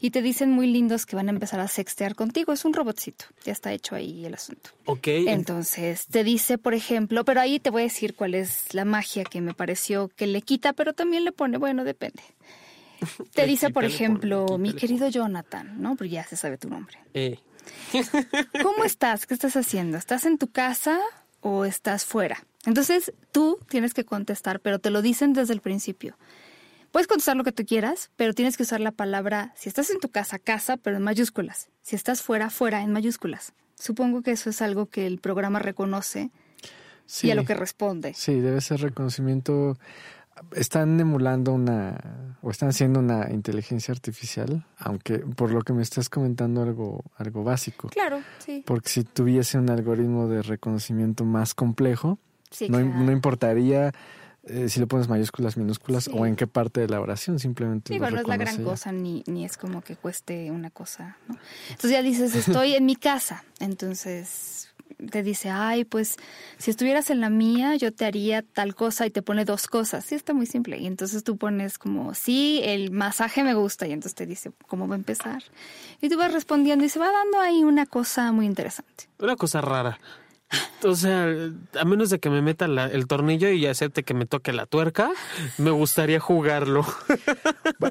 y 0.02 0.11
te 0.11 0.23
dicen 0.23 0.50
muy 0.52 0.66
lindos 0.69 1.04
que 1.07 1.14
van 1.16 1.26
a 1.28 1.30
empezar 1.33 1.59
a 1.61 1.66
sextear 1.69 2.14
contigo. 2.14 2.52
Es 2.52 2.64
un 2.64 2.73
robotcito. 2.73 3.25
Ya 3.45 3.52
está 3.52 3.73
hecho 3.73 3.95
ahí 3.97 4.25
el 4.25 4.35
asunto. 4.35 4.71
Ok, 4.87 5.07
Entonces, 5.09 6.07
te 6.07 6.23
dice, 6.25 6.57
por 6.57 6.73
ejemplo, 6.75 7.25
pero 7.25 7.40
ahí 7.40 7.59
te 7.61 7.71
voy 7.71 7.83
a 7.83 7.85
decir 7.85 8.14
cuál 8.14 8.35
es 8.35 8.73
la 8.75 8.85
magia 8.85 9.25
que 9.25 9.40
me 9.40 9.54
pareció 9.54 10.09
que 10.16 10.26
le 10.26 10.40
quita, 10.42 10.73
pero 10.73 10.95
también 10.95 11.25
le 11.25 11.33
pone, 11.33 11.59
bueno, 11.59 11.85
depende. 11.85 12.23
Te 13.35 13.47
dice, 13.47 13.71
por 13.71 13.85
ejemplo, 13.85 14.59
mi 14.59 14.73
querido 14.75 15.09
Jonathan, 15.09 15.80
¿no? 15.80 15.97
Porque 15.97 16.11
ya 16.11 16.25
se 16.25 16.37
sabe 16.37 16.59
tu 16.59 16.69
nombre. 16.69 16.99
eh, 17.14 17.38
¿Cómo 18.62 18.85
estás? 18.85 19.26
¿Qué 19.26 19.35
estás 19.35 19.57
haciendo? 19.57 19.97
¿Estás 19.99 20.25
en 20.25 20.38
tu 20.38 20.49
casa 20.50 20.99
o 21.40 21.64
estás 21.64 22.04
fuera? 22.04 22.45
Entonces, 22.66 23.12
tú 23.33 23.59
tienes 23.69 23.95
que 23.95 24.04
contestar, 24.04 24.61
pero 24.61 24.78
te 24.78 24.90
lo 24.90 25.02
dicen 25.02 25.33
desde 25.33 25.52
el 25.54 25.61
principio. 25.61 26.16
Puedes 26.90 27.07
contestar 27.07 27.37
lo 27.37 27.45
que 27.45 27.52
tú 27.52 27.64
quieras, 27.64 28.11
pero 28.16 28.35
tienes 28.35 28.57
que 28.57 28.64
usar 28.64 28.80
la 28.80 28.90
palabra, 28.90 29.52
si 29.57 29.69
estás 29.69 29.90
en 29.90 30.00
tu 30.00 30.09
casa, 30.11 30.38
casa, 30.38 30.76
pero 30.76 30.97
en 30.97 31.02
mayúsculas. 31.04 31.69
Si 31.83 31.95
estás 31.95 32.23
fuera, 32.23 32.50
fuera, 32.50 32.83
en 32.83 32.92
mayúsculas. 32.92 33.52
Supongo 33.78 34.23
que 34.23 34.33
eso 34.33 34.50
es 34.50 34.61
algo 34.61 34.87
que 34.87 35.07
el 35.07 35.19
programa 35.19 35.59
reconoce 35.61 36.30
Sí, 37.07 37.26
y 37.28 37.30
a 37.30 37.35
lo 37.35 37.45
que 37.45 37.54
responde. 37.54 38.14
sí, 38.14 38.40
debe 38.40 38.61
ser 38.61 38.80
reconocimiento. 38.80 39.78
Están 40.52 40.99
emulando 41.00 41.52
una, 41.52 42.37
o 42.42 42.50
están 42.50 42.70
haciendo 42.70 43.00
una 43.00 43.30
inteligencia 43.30 43.92
artificial, 43.92 44.64
aunque 44.78 45.18
por 45.18 45.52
lo 45.52 45.62
que 45.62 45.73
me 45.73 45.82
estás 45.82 46.09
comentando 46.09 46.62
algo, 46.62 47.04
algo 47.16 47.44
básico. 47.44 47.88
Claro, 47.88 48.20
sí. 48.38 48.62
Porque 48.66 48.88
si 48.88 49.04
tuviese 49.04 49.59
un 49.59 49.70
algoritmo 49.70 50.28
de 50.28 50.42
reconocimiento 50.42 51.25
más 51.25 51.54
complejo, 51.54 52.18
Sí, 52.50 52.68
no, 52.68 52.78
claro. 52.78 52.94
no 53.04 53.12
importaría 53.12 53.92
eh, 54.44 54.68
si 54.68 54.80
le 54.80 54.87
pones 54.87 55.09
mayúsculas, 55.09 55.56
minúsculas 55.56 56.04
Sí. 56.04 56.11
o 56.14 56.25
en 56.26 56.35
qué 56.37 56.47
parte 56.47 56.80
de 56.80 56.88
la 56.88 57.00
oración, 57.00 57.38
simplemente 57.38 57.92
lo 57.99 58.11
no 58.11 58.20
es 58.20 58.26
la 58.26 58.37
gran 58.37 58.64
cosa, 58.64 58.90
ni, 58.92 59.23
ni 59.26 59.44
es 59.44 59.56
como 59.56 59.82
que 59.82 59.97
cueste 59.97 60.50
una 60.50 60.70
cosa, 60.70 61.16
¿no? 61.28 61.37
Entonces 61.68 61.90
ya 61.90 62.02
dices, 62.02 62.35
estoy 62.35 62.75
en 62.75 62.87
mi 62.87 62.97
casa. 62.97 63.44
Entonces 63.61 64.68
te 65.11 65.23
dice, 65.23 65.49
ay, 65.50 65.85
pues 65.85 66.16
si 66.59 66.70
estuvieras 66.70 67.09
en 67.11 67.20
la 67.20 67.30
mía, 67.30 67.75
yo 67.76 67.92
te 67.92 68.04
haría 68.04 68.42
tal 68.42 68.75
cosa 68.75 69.06
y 69.06 69.11
te 69.11 69.23
pone 69.23 69.44
dos 69.47 69.66
cosas. 69.66 70.04
Sí, 70.04 70.14
está 70.14 70.35
muy 70.35 70.47
simple. 70.47 70.78
Y 70.78 70.87
entonces 70.87 71.25
tú 71.25 71.37
pones 71.38 71.78
como, 71.78 72.12
sí, 72.14 72.61
el 72.64 72.90
masaje 72.90 73.42
me 73.42 73.54
gusta. 73.54 73.87
Y 73.87 73.92
entonces 73.92 74.14
te 74.14 74.26
dice, 74.26 74.52
¿cómo 74.66 74.88
va 74.88 74.94
a 74.97 74.99
empezar? 74.99 75.42
Y 76.02 76.09
tú 76.11 76.18
vas 76.18 76.32
respondiendo 76.32 76.85
y 76.85 76.88
se 76.90 76.99
va 76.99 77.11
dando 77.11 77.40
ahí 77.40 77.64
una 77.64 77.87
cosa 77.87 78.30
muy 78.32 78.47
interesante. 78.47 79.09
una 79.18 79.37
cosa 79.37 79.61
rara. 79.61 79.99
O 80.85 80.95
sea, 80.97 81.26
a 81.78 81.85
menos 81.85 82.11
de 82.11 82.19
que 82.19 82.30
me 82.30 82.42
meta 82.42 82.64
el 82.64 83.07
tornillo 83.07 83.50
y 83.50 83.66
acepte 83.66 84.02
que 84.02 84.14
me 84.14 84.26
toque 84.26 84.52
la 84.52 84.66
tuerca, 84.66 85.11
me 85.59 85.71
gustaría 85.71 86.19
jugarlo. 86.21 86.85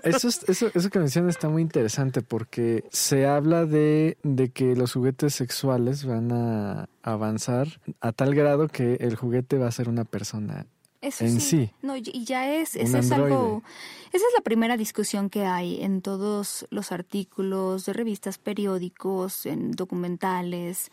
Eso, 0.03 0.27
es- 0.27 0.43
eso, 0.49 0.69
eso 0.73 0.89
que 0.89 0.99
mencionas 0.99 1.35
está 1.35 1.49
muy 1.49 1.61
interesante 1.61 2.21
porque 2.21 2.83
se 2.91 3.27
habla 3.27 3.65
de, 3.65 4.17
de 4.23 4.49
que 4.49 4.75
los 4.75 4.93
juguetes 4.93 5.35
sexuales 5.35 6.03
van 6.05 6.31
a 6.31 6.87
avanzar 7.03 7.67
a 8.01 8.11
tal 8.11 8.33
grado 8.35 8.67
que 8.67 8.95
el 8.95 9.15
juguete 9.15 9.57
va 9.57 9.67
a 9.67 9.71
ser 9.71 9.87
una 9.87 10.03
persona. 10.05 10.65
Eso 11.01 11.23
En 11.23 11.39
sí. 11.39 11.71
No, 11.81 11.95
y 11.95 12.01
ya 12.25 12.53
es, 12.53 12.75
eso 12.75 12.97
es 12.97 13.11
algo, 13.13 13.63
esa 14.11 14.17
es 14.17 14.33
la 14.35 14.43
primera 14.43 14.75
discusión 14.75 15.29
que 15.29 15.45
hay 15.45 15.81
en 15.81 16.01
todos 16.01 16.67
los 16.71 16.91
artículos 16.91 17.85
de 17.85 17.93
revistas, 17.93 18.37
periódicos, 18.37 19.45
en 19.45 19.71
documentales. 19.71 20.91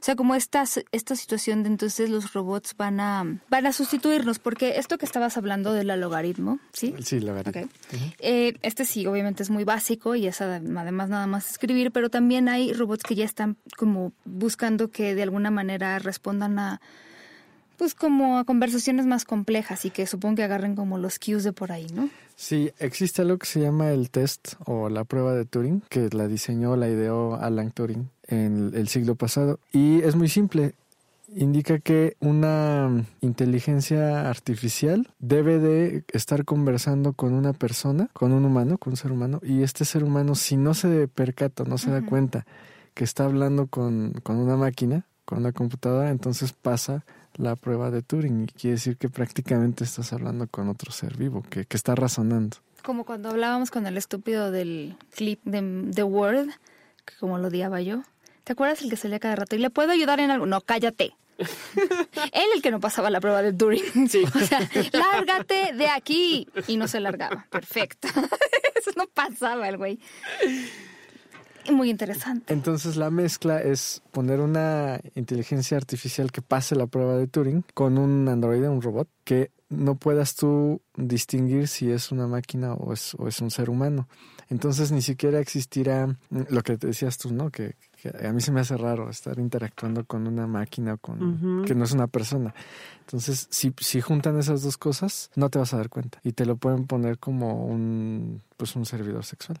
O 0.00 0.04
sea, 0.04 0.14
como 0.14 0.36
esta, 0.36 0.62
esta 0.92 1.16
situación 1.16 1.64
de 1.64 1.70
entonces 1.70 2.08
los 2.08 2.32
robots 2.34 2.76
van 2.76 3.00
a, 3.00 3.40
van 3.50 3.66
a 3.66 3.72
sustituirnos, 3.72 4.38
porque 4.38 4.78
esto 4.78 4.96
que 4.96 5.04
estabas 5.06 5.36
hablando 5.36 5.72
del 5.72 5.88
logaritmo, 6.00 6.60
¿sí? 6.72 6.90
Sí. 6.90 6.94
Ok. 7.64 7.68
Eh, 8.20 8.54
este 8.62 8.84
sí, 8.84 9.06
obviamente 9.06 9.42
es 9.42 9.50
muy 9.50 9.64
básico 9.64 10.14
y 10.14 10.28
es 10.28 10.40
ad- 10.40 10.62
además 10.76 11.08
nada 11.08 11.26
más 11.26 11.50
escribir, 11.50 11.90
pero 11.90 12.10
también 12.10 12.48
hay 12.48 12.72
robots 12.72 13.02
que 13.02 13.16
ya 13.16 13.24
están 13.24 13.56
como 13.76 14.12
buscando 14.24 14.92
que 14.92 15.16
de 15.16 15.22
alguna 15.24 15.50
manera 15.50 15.98
respondan 15.98 16.60
a 16.60 16.80
pues 17.78 17.94
como 17.94 18.38
a 18.38 18.44
conversaciones 18.44 19.06
más 19.06 19.24
complejas 19.24 19.84
y 19.84 19.90
que 19.90 20.06
supongo 20.06 20.36
que 20.36 20.42
agarren 20.42 20.74
como 20.74 20.98
los 20.98 21.18
cues 21.18 21.44
de 21.44 21.52
por 21.52 21.70
ahí, 21.72 21.86
¿no? 21.94 22.10
Sí, 22.34 22.72
existe 22.78 23.22
algo 23.22 23.38
que 23.38 23.46
se 23.46 23.60
llama 23.60 23.92
el 23.92 24.10
test 24.10 24.54
o 24.66 24.88
la 24.88 25.04
prueba 25.04 25.32
de 25.34 25.44
Turing, 25.44 25.82
que 25.88 26.08
la 26.12 26.26
diseñó, 26.26 26.76
la 26.76 26.88
ideó 26.88 27.36
Alan 27.36 27.70
Turing 27.70 28.10
en 28.26 28.72
el 28.74 28.88
siglo 28.88 29.14
pasado. 29.14 29.60
Y 29.72 30.00
es 30.02 30.16
muy 30.16 30.28
simple. 30.28 30.74
Indica 31.34 31.78
que 31.78 32.16
una 32.20 33.04
inteligencia 33.20 34.28
artificial 34.28 35.08
debe 35.18 35.58
de 35.58 36.04
estar 36.12 36.44
conversando 36.44 37.12
con 37.12 37.32
una 37.34 37.52
persona, 37.52 38.08
con 38.12 38.32
un 38.32 38.44
humano, 38.44 38.78
con 38.78 38.94
un 38.94 38.96
ser 38.96 39.12
humano, 39.12 39.40
y 39.42 39.62
este 39.62 39.84
ser 39.84 40.04
humano, 40.04 40.34
si 40.34 40.56
no 40.56 40.74
se 40.74 41.06
percata, 41.06 41.64
no 41.64 41.76
se 41.76 41.90
da 41.90 42.02
cuenta 42.04 42.46
que 42.94 43.04
está 43.04 43.24
hablando 43.24 43.66
con, 43.66 44.14
con 44.22 44.36
una 44.36 44.56
máquina, 44.56 45.04
con 45.24 45.38
una 45.38 45.52
computadora, 45.52 46.10
entonces 46.10 46.52
pasa 46.52 47.04
la 47.38 47.56
prueba 47.56 47.90
de 47.90 48.02
Turing. 48.02 48.42
Y 48.42 48.46
quiere 48.46 48.74
decir 48.74 48.96
que 48.96 49.08
prácticamente 49.08 49.84
estás 49.84 50.12
hablando 50.12 50.46
con 50.48 50.68
otro 50.68 50.92
ser 50.92 51.16
vivo, 51.16 51.42
que, 51.48 51.64
que 51.64 51.76
está 51.76 51.94
razonando. 51.94 52.58
Como 52.82 53.04
cuando 53.04 53.30
hablábamos 53.30 53.70
con 53.70 53.86
el 53.86 53.96
estúpido 53.96 54.50
del 54.50 54.96
clip 55.14 55.40
de 55.44 55.90
The 55.94 56.02
Word, 56.02 56.48
que 57.04 57.14
como 57.18 57.38
lo 57.38 57.48
odiaba 57.48 57.80
yo. 57.80 58.02
¿Te 58.44 58.52
acuerdas 58.52 58.82
el 58.82 58.90
que 58.90 58.96
salía 58.96 59.18
cada 59.18 59.36
rato? 59.36 59.56
¿Y 59.56 59.58
le 59.58 59.70
puedo 59.70 59.92
ayudar 59.92 60.20
en 60.20 60.30
algo? 60.30 60.46
No, 60.46 60.60
cállate. 60.60 61.14
Él 61.38 62.46
el 62.54 62.62
que 62.62 62.70
no 62.70 62.80
pasaba 62.80 63.10
la 63.10 63.20
prueba 63.20 63.42
de 63.42 63.52
Turing. 63.52 64.08
Sí. 64.08 64.24
O 64.34 64.40
sea, 64.40 64.68
lárgate 64.92 65.72
de 65.74 65.88
aquí. 65.88 66.48
Y 66.66 66.76
no 66.76 66.88
se 66.88 67.00
largaba. 67.00 67.46
Perfecto. 67.50 68.08
Eso 68.74 68.90
no 68.96 69.06
pasaba 69.06 69.68
el 69.68 69.76
güey. 69.76 70.00
Muy 71.70 71.90
interesante. 71.90 72.52
Entonces 72.52 72.96
la 72.96 73.10
mezcla 73.10 73.60
es 73.60 74.02
poner 74.10 74.40
una 74.40 75.00
inteligencia 75.14 75.76
artificial 75.76 76.32
que 76.32 76.42
pase 76.42 76.74
la 76.74 76.86
prueba 76.86 77.16
de 77.16 77.26
Turing 77.26 77.64
con 77.74 77.98
un 77.98 78.28
androide, 78.28 78.68
un 78.68 78.82
robot, 78.82 79.08
que 79.24 79.50
no 79.68 79.96
puedas 79.96 80.34
tú 80.34 80.80
distinguir 80.96 81.68
si 81.68 81.90
es 81.90 82.10
una 82.10 82.26
máquina 82.26 82.72
o 82.72 82.92
es, 82.92 83.14
o 83.14 83.28
es 83.28 83.40
un 83.40 83.50
ser 83.50 83.68
humano. 83.68 84.08
Entonces 84.48 84.90
ni 84.92 85.02
siquiera 85.02 85.40
existirá 85.40 86.16
lo 86.30 86.62
que 86.62 86.78
te 86.78 86.86
decías 86.86 87.18
tú, 87.18 87.32
¿no? 87.32 87.50
Que, 87.50 87.74
a 88.24 88.32
mí 88.32 88.40
se 88.40 88.52
me 88.52 88.60
hace 88.60 88.76
raro 88.76 89.10
estar 89.10 89.38
interactuando 89.38 90.04
con 90.04 90.26
una 90.26 90.46
máquina 90.46 90.94
o 90.94 90.98
con 90.98 91.64
que 91.66 91.74
no 91.74 91.84
es 91.84 91.92
una 91.92 92.06
persona. 92.06 92.54
Entonces, 93.00 93.48
si, 93.50 93.74
si 93.78 94.00
juntan 94.00 94.38
esas 94.38 94.62
dos 94.62 94.78
cosas, 94.78 95.30
no 95.34 95.50
te 95.50 95.58
vas 95.58 95.74
a 95.74 95.78
dar 95.78 95.88
cuenta 95.88 96.20
y 96.22 96.32
te 96.32 96.46
lo 96.46 96.56
pueden 96.56 96.86
poner 96.86 97.18
como 97.18 97.66
un 97.66 98.40
pues 98.56 98.76
un 98.76 98.86
servidor 98.86 99.24
sexual. 99.24 99.60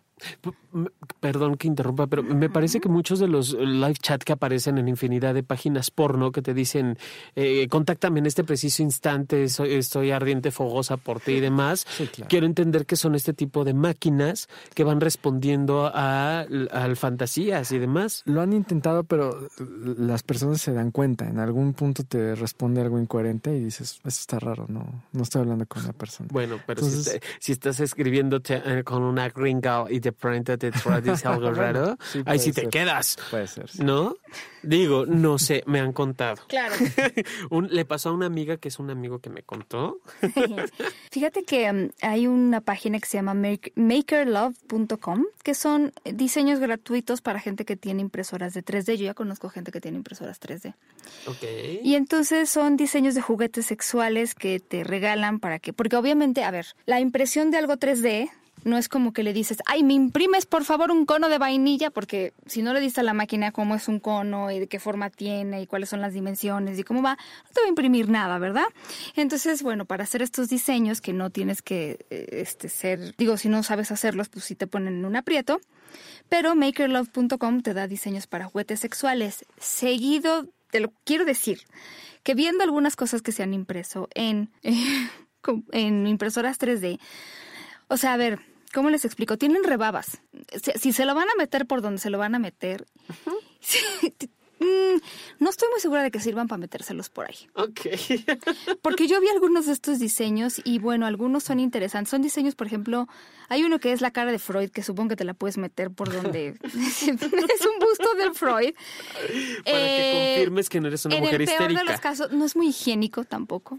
Perdón 1.20 1.56
que 1.56 1.66
interrumpa, 1.66 2.06
pero 2.06 2.22
me 2.22 2.50
parece 2.50 2.80
que 2.80 2.88
muchos 2.88 3.18
de 3.18 3.28
los 3.28 3.54
live 3.54 3.94
chat 3.94 4.22
que 4.22 4.32
aparecen 4.32 4.78
en 4.78 4.88
infinidad 4.88 5.34
de 5.34 5.42
páginas 5.42 5.90
porno 5.90 6.30
que 6.30 6.42
te 6.42 6.54
dicen, 6.54 6.98
eh, 7.34 7.66
contáctame 7.68 8.20
en 8.20 8.26
este 8.26 8.44
preciso 8.44 8.82
instante, 8.82 9.44
estoy 9.44 10.10
ardiente, 10.10 10.50
fogosa 10.50 10.96
por 10.96 11.20
ti 11.20 11.32
y 11.32 11.40
demás, 11.40 11.86
quiero 12.28 12.46
entender 12.46 12.86
que 12.86 12.96
son 12.96 13.14
este 13.14 13.32
tipo 13.32 13.64
de 13.64 13.74
máquinas 13.74 14.48
que 14.74 14.84
van 14.84 15.00
respondiendo 15.00 15.90
a, 15.92 16.40
a 16.40 16.94
fantasías 16.94 17.72
y 17.72 17.78
demás. 17.78 18.22
Lo 18.26 18.40
han 18.40 18.52
intentado, 18.52 19.04
pero 19.04 19.48
las 19.98 20.22
personas 20.22 20.60
se 20.60 20.72
dan 20.72 20.90
cuenta. 20.90 21.28
En 21.28 21.38
algún 21.38 21.72
punto 21.72 22.04
te 22.04 22.34
responde 22.34 22.80
algo 22.80 22.98
incoherente 22.98 23.56
y 23.56 23.64
dices, 23.64 24.00
eso 24.04 24.20
está 24.20 24.38
raro, 24.38 24.66
no, 24.68 25.04
no 25.12 25.22
estoy 25.22 25.42
hablando 25.42 25.66
con 25.66 25.82
una 25.82 25.92
persona. 25.92 26.28
Bueno, 26.32 26.58
pero 26.66 26.82
si, 26.82 27.52
estás 27.52 27.80
escribiéndote 27.80 28.62
eh, 28.64 28.84
con 28.84 29.02
una 29.02 29.28
gringa 29.28 29.84
y 29.88 30.00
de 30.08 30.12
pronto 30.12 30.56
te 30.56 30.70
dice 30.70 31.28
algo 31.28 31.52
raro, 31.52 31.96
ahí 32.24 32.38
sí 32.38 32.52
te 32.52 32.68
quedas. 32.68 33.16
Puede 33.30 33.46
ser. 33.46 33.68
¿No? 33.84 34.16
Digo, 34.62 35.06
no 35.06 35.38
sé, 35.38 35.62
me 35.66 35.80
han 35.80 35.92
contado. 35.92 36.42
Claro. 36.48 36.74
le 37.70 37.84
pasó 37.84 38.08
a 38.10 38.12
una 38.12 38.26
amiga 38.26 38.56
que 38.56 38.68
es 38.68 38.78
un 38.78 38.90
amigo 38.90 39.20
que 39.20 39.30
me 39.30 39.42
contó. 39.42 40.00
Fíjate 41.10 41.44
que 41.44 41.70
um, 41.70 41.90
hay 42.02 42.26
una 42.26 42.60
página 42.60 42.98
que 42.98 43.06
se 43.06 43.18
llama 43.18 43.34
makerlove.com, 43.34 45.24
que 45.42 45.54
son 45.54 45.92
diseños 46.04 46.58
gratuitos 46.58 47.20
para 47.20 47.40
gente 47.40 47.64
que 47.64 47.76
tiene 47.76 48.02
impresoras 48.02 48.54
de 48.54 48.64
3D. 48.64 48.96
Yo 48.96 49.04
ya 49.06 49.14
conozco 49.14 49.48
gente 49.48 49.70
que 49.70 49.80
tiene 49.80 49.96
impresoras 49.98 50.40
3D. 50.40 50.74
Ok. 51.26 51.44
Y 51.82 51.94
entonces 51.94 52.50
son 52.50 52.76
diseños 52.76 53.14
de 53.14 53.20
juguetes 53.20 53.66
sexuales 53.66 54.34
que 54.34 54.60
te 54.60 54.84
regalan 54.84 55.38
para 55.38 55.58
que, 55.58 55.72
porque 55.72 55.96
obviamente, 55.96 56.44
a 56.44 56.50
ver, 56.50 56.66
la 56.86 57.00
impresión 57.00 57.50
de 57.50 57.58
algo 57.58 57.74
3D 57.74 58.30
no 58.64 58.78
es 58.78 58.88
como 58.88 59.12
que 59.12 59.22
le 59.22 59.32
dices, 59.32 59.58
ay, 59.66 59.82
me 59.82 59.94
imprimes 59.94 60.46
por 60.46 60.64
favor 60.64 60.90
un 60.90 61.06
cono 61.06 61.28
de 61.28 61.38
vainilla, 61.38 61.90
porque 61.90 62.32
si 62.46 62.62
no 62.62 62.72
le 62.72 62.80
dices 62.80 62.98
a 62.98 63.02
la 63.02 63.14
máquina 63.14 63.52
cómo 63.52 63.74
es 63.74 63.88
un 63.88 64.00
cono 64.00 64.50
y 64.50 64.58
de 64.58 64.66
qué 64.66 64.80
forma 64.80 65.10
tiene 65.10 65.62
y 65.62 65.66
cuáles 65.66 65.88
son 65.88 66.00
las 66.00 66.14
dimensiones 66.14 66.78
y 66.78 66.84
cómo 66.84 67.02
va, 67.02 67.14
no 67.14 67.50
te 67.52 67.60
va 67.60 67.66
a 67.66 67.68
imprimir 67.68 68.08
nada, 68.08 68.38
¿verdad? 68.38 68.66
Entonces, 69.16 69.62
bueno, 69.62 69.84
para 69.84 70.04
hacer 70.04 70.22
estos 70.22 70.48
diseños 70.48 71.00
que 71.00 71.12
no 71.12 71.30
tienes 71.30 71.62
que 71.62 72.06
eh, 72.10 72.28
este, 72.32 72.68
ser, 72.68 73.14
digo, 73.16 73.36
si 73.36 73.48
no 73.48 73.62
sabes 73.62 73.90
hacerlos, 73.90 74.28
pues 74.28 74.44
sí 74.44 74.54
te 74.54 74.66
ponen 74.66 74.98
en 74.98 75.04
un 75.04 75.16
aprieto, 75.16 75.60
pero 76.28 76.54
makerlove.com 76.54 77.62
te 77.62 77.74
da 77.74 77.86
diseños 77.86 78.26
para 78.26 78.46
juguetes 78.46 78.80
sexuales. 78.80 79.44
Seguido, 79.58 80.46
te 80.70 80.80
lo 80.80 80.92
quiero 81.04 81.24
decir, 81.24 81.60
que 82.22 82.34
viendo 82.34 82.64
algunas 82.64 82.96
cosas 82.96 83.22
que 83.22 83.32
se 83.32 83.42
han 83.42 83.54
impreso 83.54 84.08
en, 84.14 84.50
en 85.72 86.06
impresoras 86.06 86.58
3D, 86.58 86.98
o 87.88 87.96
sea, 87.96 88.14
a 88.14 88.16
ver, 88.16 88.40
¿cómo 88.72 88.90
les 88.90 89.04
explico? 89.04 89.36
Tienen 89.38 89.64
rebabas. 89.64 90.20
Si, 90.76 90.92
se 90.92 91.04
lo 91.04 91.14
van 91.14 91.28
a 91.28 91.36
meter 91.36 91.66
por 91.66 91.82
donde 91.82 92.00
se 92.00 92.10
lo 92.10 92.18
van 92.18 92.34
a 92.34 92.38
meter, 92.38 92.86
mm, 94.60 95.00
no 95.38 95.50
estoy 95.50 95.68
muy 95.70 95.80
segura 95.80 96.02
de 96.02 96.10
que 96.10 96.20
sirvan 96.20 96.48
para 96.48 96.58
metérselos 96.58 97.08
por 97.08 97.26
ahí. 97.26 97.36
Ok. 97.54 97.80
Porque 98.82 99.06
yo 99.06 99.20
vi 99.20 99.28
algunos 99.28 99.66
de 99.66 99.72
estos 99.72 99.98
diseños 99.98 100.60
y 100.64 100.78
bueno, 100.78 101.06
algunos 101.06 101.44
son 101.44 101.60
interesantes. 101.60 102.10
Son 102.10 102.22
diseños, 102.22 102.54
por 102.54 102.66
ejemplo, 102.66 103.08
hay 103.48 103.64
uno 103.64 103.78
que 103.78 103.92
es 103.92 104.00
la 104.00 104.10
cara 104.10 104.32
de 104.32 104.38
Freud, 104.38 104.70
que 104.70 104.82
supongo 104.82 105.10
que 105.10 105.16
te 105.16 105.24
la 105.24 105.34
puedes 105.34 105.58
meter 105.58 105.90
por 105.90 106.12
donde... 106.12 106.54
es 106.62 107.02
un 107.02 107.78
busto 107.80 108.14
de 108.16 108.32
Freud. 108.34 108.74
Para 109.64 109.78
que 109.78 110.32
eh, 110.32 110.34
confirmes 110.34 110.68
que 110.68 110.80
no 110.80 110.88
eres 110.88 111.04
una 111.04 111.16
mujer 111.16 111.40
histérica. 111.42 111.64
En 111.64 111.70
el 111.70 111.76
peor 111.76 111.86
de 111.86 111.92
los 111.92 112.00
casos, 112.00 112.32
no 112.32 112.44
es 112.44 112.56
muy 112.56 112.68
higiénico 112.68 113.24
tampoco. 113.24 113.78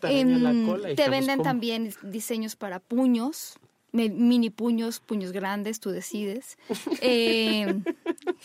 te, 0.00 0.20
em, 0.20 0.96
te 0.96 1.08
venden 1.08 1.42
también 1.42 1.94
diseños 2.02 2.56
para 2.56 2.80
puños 2.80 3.58
mini 3.92 4.50
puños, 4.50 5.00
puños 5.00 5.32
grandes, 5.32 5.80
tú 5.80 5.90
decides. 5.90 6.58
Eh, 7.00 7.82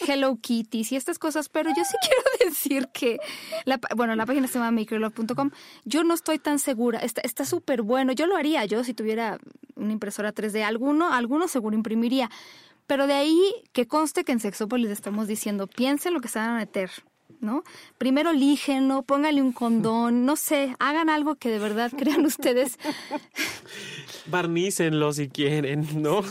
Hello 0.07 0.37
Kitty 0.39 0.85
y 0.89 0.95
estas 0.95 1.19
cosas, 1.19 1.49
pero 1.49 1.69
yo 1.75 1.83
sí 1.83 1.95
quiero 2.01 2.49
decir 2.49 2.89
que, 2.93 3.19
la, 3.65 3.79
bueno, 3.95 4.15
la 4.15 4.25
página 4.25 4.47
se 4.47 4.59
llama 4.59 4.71
makerlove.com, 4.71 5.51
yo 5.85 6.03
no 6.03 6.13
estoy 6.13 6.39
tan 6.39 6.59
segura, 6.59 6.99
está 6.99 7.45
súper 7.45 7.81
bueno, 7.81 8.11
yo 8.11 8.27
lo 8.27 8.35
haría, 8.35 8.65
yo 8.65 8.83
si 8.83 8.93
tuviera 8.93 9.39
una 9.75 9.91
impresora 9.91 10.33
3D, 10.33 10.63
alguno, 10.63 11.13
alguno 11.13 11.47
seguro 11.47 11.75
imprimiría, 11.75 12.29
pero 12.87 13.07
de 13.07 13.13
ahí 13.13 13.53
que 13.71 13.87
conste 13.87 14.23
que 14.23 14.31
en 14.31 14.39
Sexópolis 14.39 14.91
estamos 14.91 15.27
diciendo, 15.27 15.67
piensen 15.67 16.13
lo 16.13 16.21
que 16.21 16.27
se 16.27 16.39
van 16.39 16.49
a 16.51 16.57
meter, 16.57 16.91
¿no? 17.43 17.63
Primero 17.97 18.33
lígenlo, 18.33 19.03
póngale 19.03 19.41
un 19.41 19.51
condón, 19.51 20.25
no 20.25 20.35
sé, 20.35 20.75
hagan 20.79 21.09
algo 21.09 21.35
que 21.35 21.49
de 21.49 21.59
verdad 21.59 21.91
crean 21.97 22.25
ustedes. 22.25 22.77
Barnícenlo 24.27 25.11
si 25.13 25.27
quieren, 25.27 26.01
¿no? 26.01 26.21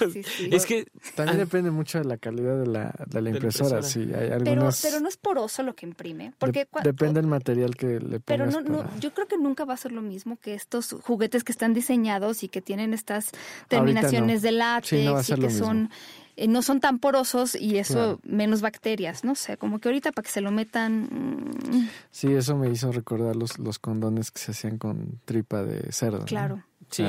Es 0.51 0.66
que 0.66 0.87
también 1.14 1.38
depende 1.38 1.70
mucho 1.70 1.98
de 1.98 2.05
la 2.05 2.16
calidad 2.16 2.59
de 2.59 2.66
la, 2.66 2.94
de 3.07 3.22
la 3.22 3.31
impresora, 3.31 3.83
sí, 3.83 4.11
hay 4.14 4.31
algunas... 4.31 4.81
pero, 4.81 4.94
pero 4.94 5.01
no 5.01 5.09
es 5.09 5.16
poroso 5.16 5.62
lo 5.62 5.75
que 5.75 5.87
imprime, 5.87 6.33
porque 6.38 6.66
depende 6.83 7.20
del 7.20 7.29
material 7.29 7.77
que 7.77 8.01
le 8.01 8.20
pongas. 8.20 8.25
Pero 8.25 8.46
no, 8.46 8.85
yo 8.98 9.12
creo 9.12 9.29
que 9.29 9.37
nunca 9.37 9.64
va 9.64 9.75
a 9.75 9.77
ser 9.77 9.92
lo 9.92 10.03
mismo 10.03 10.37
que 10.37 10.55
estos 10.55 10.96
juguetes 11.03 11.44
que 11.44 11.53
están 11.53 11.75
diseñados 11.75 12.42
y 12.42 12.48
que 12.48 12.62
tienen 12.62 12.94
estas 12.94 13.31
terminaciones 13.68 14.42
de 14.42 14.53
látex 14.53 15.29
y 15.29 15.35
que 15.35 15.51
son 15.51 15.90
eh, 16.37 16.49
no 16.49 16.62
son 16.62 16.81
tan 16.81 16.99
porosos 16.99 17.55
y 17.55 17.79
eso 17.79 18.21
menos 18.25 18.61
bacterias, 18.61 19.25
no 19.25 19.35
sé, 19.35 19.57
como 19.57 19.79
que 19.79 19.88
ahorita 19.88 20.12
para 20.12 20.25
que 20.25 20.31
se 20.31 20.40
lo 20.40 20.51
metan. 20.51 21.03
Mm. 21.03 21.88
Sí, 22.11 22.33
eso 22.33 22.57
me 22.57 22.71
hizo 22.71 22.90
recordar 22.92 23.37
los, 23.37 23.59
los 23.59 23.79
condones 23.79 24.31
que 24.31 24.40
se 24.40 24.53
hacían 24.53 24.79
con 24.79 25.21
tripa 25.25 25.62
de 25.62 25.92
cerdo. 25.92 26.25
Claro. 26.25 26.62
Sí. 26.90 27.05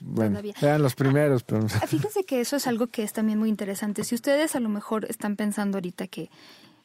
bueno, 0.00 0.40
eran 0.62 0.80
los 0.80 0.94
primeros, 0.94 1.42
pero... 1.42 1.66
Ah, 1.82 1.86
fíjense 1.86 2.24
que 2.24 2.40
eso 2.40 2.56
es 2.56 2.66
algo 2.66 2.86
que 2.86 3.02
es 3.02 3.12
también 3.12 3.38
muy 3.38 3.50
interesante. 3.50 4.02
Si 4.04 4.14
ustedes 4.14 4.56
a 4.56 4.60
lo 4.60 4.70
mejor 4.70 5.04
están 5.04 5.36
pensando 5.36 5.76
ahorita 5.76 6.06
que 6.06 6.30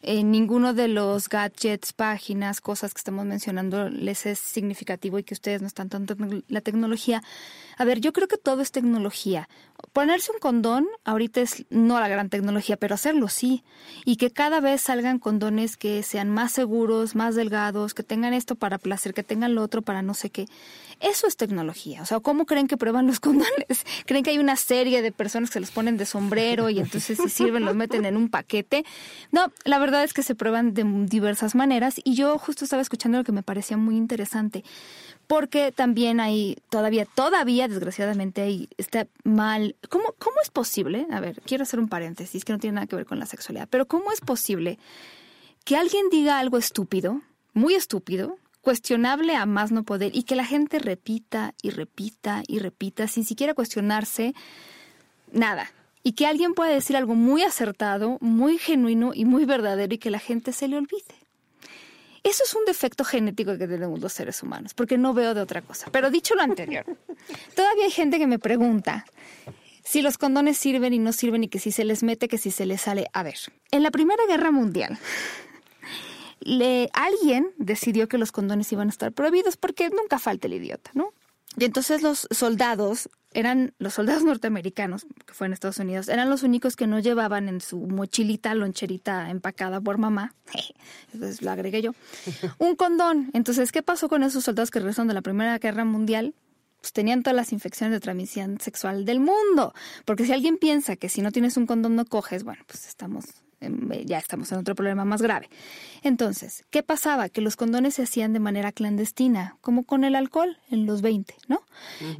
en 0.03 0.31
ninguno 0.31 0.73
de 0.73 0.89
los 0.89 1.29
gadgets, 1.29 1.93
páginas, 1.93 2.59
cosas 2.59 2.93
que 2.93 2.99
estamos 2.99 3.25
mencionando 3.25 3.89
les 3.89 4.25
es 4.25 4.37
significativo 4.37 5.17
y 5.17 5.23
que 5.23 5.33
ustedes 5.33 5.61
no 5.61 5.67
están 5.67 5.89
tanto 5.89 6.15
la 6.49 6.61
tecnología. 6.61 7.23
A 7.77 7.85
ver, 7.85 8.01
yo 8.01 8.13
creo 8.13 8.27
que 8.27 8.37
todo 8.37 8.61
es 8.61 8.71
tecnología. 8.71 9.47
Ponerse 9.93 10.31
un 10.31 10.39
condón 10.39 10.87
ahorita 11.05 11.41
es 11.41 11.65
no 11.69 11.99
la 11.99 12.07
gran 12.07 12.29
tecnología, 12.29 12.77
pero 12.77 12.95
hacerlo 12.95 13.29
sí. 13.29 13.63
Y 14.05 14.17
que 14.17 14.29
cada 14.29 14.59
vez 14.59 14.81
salgan 14.81 15.19
condones 15.19 15.77
que 15.77 16.03
sean 16.03 16.29
más 16.29 16.51
seguros, 16.51 17.15
más 17.15 17.35
delgados, 17.35 17.93
que 17.93 18.03
tengan 18.03 18.33
esto 18.33 18.55
para 18.55 18.77
placer, 18.77 19.13
que 19.13 19.23
tengan 19.23 19.55
lo 19.55 19.63
otro 19.63 19.81
para 19.81 20.01
no 20.01 20.13
sé 20.13 20.29
qué. 20.29 20.47
Eso 20.99 21.27
es 21.27 21.37
tecnología. 21.37 22.01
O 22.01 22.05
sea, 22.05 22.19
¿cómo 22.19 22.45
creen 22.45 22.67
que 22.67 22.77
prueban 22.77 23.07
los 23.07 23.19
condones? 23.21 23.85
¿Creen 24.05 24.23
que 24.23 24.31
hay 24.31 24.37
una 24.37 24.57
serie 24.57 25.01
de 25.01 25.11
personas 25.11 25.49
que 25.49 25.53
se 25.53 25.59
los 25.61 25.71
ponen 25.71 25.97
de 25.97 26.05
sombrero 26.05 26.69
y 26.69 26.79
entonces 26.79 27.17
si 27.17 27.29
sirven 27.29 27.65
los 27.65 27.75
meten 27.75 28.05
en 28.05 28.17
un 28.17 28.29
paquete? 28.29 28.85
No, 29.31 29.51
la 29.63 29.79
verdad 29.79 29.92
verdad 29.93 30.05
es 30.05 30.13
que 30.13 30.23
se 30.23 30.35
prueban 30.35 30.73
de 30.73 30.83
diversas 31.07 31.55
maneras 31.55 31.95
y 32.03 32.15
yo 32.15 32.37
justo 32.37 32.65
estaba 32.65 32.81
escuchando 32.81 33.17
lo 33.17 33.23
que 33.23 33.31
me 33.31 33.43
parecía 33.43 33.77
muy 33.77 33.95
interesante 33.95 34.63
porque 35.27 35.71
también 35.71 36.19
hay 36.19 36.57
todavía, 36.69 37.05
todavía 37.05 37.67
desgraciadamente 37.67 38.41
hay, 38.41 38.69
está 38.77 39.07
mal. 39.23 39.75
¿Cómo, 39.89 40.13
¿Cómo 40.19 40.35
es 40.41 40.49
posible? 40.49 41.07
A 41.11 41.19
ver, 41.19 41.41
quiero 41.45 41.63
hacer 41.63 41.79
un 41.79 41.87
paréntesis 41.87 42.43
que 42.43 42.53
no 42.53 42.59
tiene 42.59 42.75
nada 42.75 42.87
que 42.87 42.95
ver 42.95 43.05
con 43.05 43.19
la 43.19 43.25
sexualidad, 43.25 43.67
pero 43.69 43.87
¿cómo 43.87 44.11
es 44.11 44.21
posible 44.21 44.79
que 45.63 45.77
alguien 45.77 46.09
diga 46.11 46.39
algo 46.39 46.57
estúpido, 46.57 47.21
muy 47.53 47.73
estúpido, 47.75 48.37
cuestionable 48.61 49.35
a 49.35 49.45
más 49.45 49.71
no 49.71 49.83
poder 49.83 50.15
y 50.15 50.23
que 50.23 50.35
la 50.35 50.45
gente 50.45 50.79
repita 50.79 51.53
y 51.61 51.69
repita 51.69 52.43
y 52.47 52.59
repita 52.59 53.07
sin 53.07 53.23
siquiera 53.23 53.53
cuestionarse 53.53 54.33
nada? 55.31 55.71
Y 56.03 56.13
que 56.13 56.27
alguien 56.27 56.53
pueda 56.53 56.71
decir 56.71 56.97
algo 56.97 57.15
muy 57.15 57.43
acertado, 57.43 58.17
muy 58.19 58.57
genuino 58.57 59.11
y 59.13 59.25
muy 59.25 59.45
verdadero 59.45 59.93
y 59.93 59.97
que 59.97 60.11
la 60.11 60.19
gente 60.19 60.51
se 60.51 60.67
le 60.67 60.77
olvide. 60.77 61.15
Eso 62.23 62.43
es 62.45 62.53
un 62.53 62.63
defecto 62.65 63.03
genético 63.03 63.57
que 63.57 63.67
tenemos 63.67 63.99
los 63.99 64.13
seres 64.13 64.41
humanos, 64.43 64.73
porque 64.73 64.97
no 64.97 65.13
veo 65.13 65.33
de 65.33 65.41
otra 65.41 65.61
cosa. 65.61 65.89
Pero 65.91 66.09
dicho 66.09 66.35
lo 66.35 66.41
anterior, 66.41 66.85
todavía 67.55 67.85
hay 67.85 67.91
gente 67.91 68.17
que 68.17 68.27
me 68.27 68.39
pregunta 68.39 69.05
si 69.83 70.01
los 70.01 70.17
condones 70.17 70.57
sirven 70.57 70.93
y 70.93 70.99
no 70.99 71.11
sirven 71.11 71.43
y 71.43 71.47
que 71.49 71.59
si 71.59 71.71
se 71.71 71.83
les 71.83 72.01
mete, 72.03 72.29
que 72.29 72.37
si 72.37 72.51
se 72.51 72.65
les 72.65 72.81
sale. 72.81 73.07
A 73.11 73.23
ver, 73.23 73.37
en 73.71 73.83
la 73.83 73.91
Primera 73.91 74.23
Guerra 74.25 74.51
Mundial, 74.51 74.97
le, 76.39 76.89
alguien 76.93 77.51
decidió 77.57 78.07
que 78.07 78.17
los 78.17 78.31
condones 78.31 78.71
iban 78.71 78.87
a 78.87 78.91
estar 78.91 79.11
prohibidos 79.11 79.57
porque 79.57 79.89
nunca 79.89 80.19
falta 80.19 80.47
el 80.47 80.53
idiota, 80.53 80.91
¿no? 80.93 81.13
Y 81.57 81.65
entonces 81.65 82.01
los 82.01 82.27
soldados 82.31 83.09
eran 83.33 83.73
los 83.77 83.93
soldados 83.93 84.23
norteamericanos, 84.23 85.05
que 85.25 85.33
fue 85.33 85.47
en 85.47 85.53
Estados 85.53 85.79
Unidos, 85.79 86.07
eran 86.07 86.29
los 86.29 86.43
únicos 86.43 86.75
que 86.75 86.87
no 86.87 86.99
llevaban 86.99 87.49
en 87.49 87.61
su 87.61 87.77
mochilita, 87.79 88.53
loncherita 88.55 89.29
empacada 89.29 89.81
por 89.81 89.97
mamá, 89.97 90.35
entonces 91.13 91.41
lo 91.41 91.51
agregué 91.51 91.81
yo, 91.81 91.91
un 92.57 92.75
condón. 92.75 93.29
Entonces, 93.33 93.71
¿qué 93.71 93.83
pasó 93.83 94.09
con 94.09 94.23
esos 94.23 94.43
soldados 94.43 94.71
que 94.71 94.79
regresaron 94.79 95.07
de 95.07 95.13
la 95.13 95.21
Primera 95.21 95.57
Guerra 95.59 95.85
Mundial? 95.85 96.33
Pues 96.81 96.91
tenían 96.91 97.23
todas 97.23 97.37
las 97.37 97.53
infecciones 97.53 97.93
de 97.93 98.01
transmisión 98.01 98.59
sexual 98.59 99.05
del 99.05 99.21
mundo. 99.21 99.73
Porque 100.03 100.25
si 100.25 100.33
alguien 100.33 100.57
piensa 100.57 100.97
que 100.97 101.07
si 101.07 101.21
no 101.21 101.31
tienes 101.31 101.55
un 101.55 101.65
condón 101.65 101.95
no 101.95 102.03
coges, 102.03 102.43
bueno, 102.43 102.61
pues 102.67 102.87
estamos 102.87 103.42
ya 104.05 104.17
estamos 104.17 104.51
en 104.51 104.59
otro 104.59 104.75
problema 104.75 105.05
más 105.05 105.21
grave. 105.21 105.49
Entonces, 106.01 106.65
¿qué 106.69 106.83
pasaba? 106.83 107.29
Que 107.29 107.41
los 107.41 107.55
condones 107.55 107.95
se 107.95 108.03
hacían 108.03 108.33
de 108.33 108.39
manera 108.39 108.71
clandestina, 108.71 109.57
como 109.61 109.83
con 109.83 110.03
el 110.03 110.15
alcohol 110.15 110.57
en 110.69 110.85
los 110.85 111.01
20, 111.01 111.35
¿no? 111.47 111.63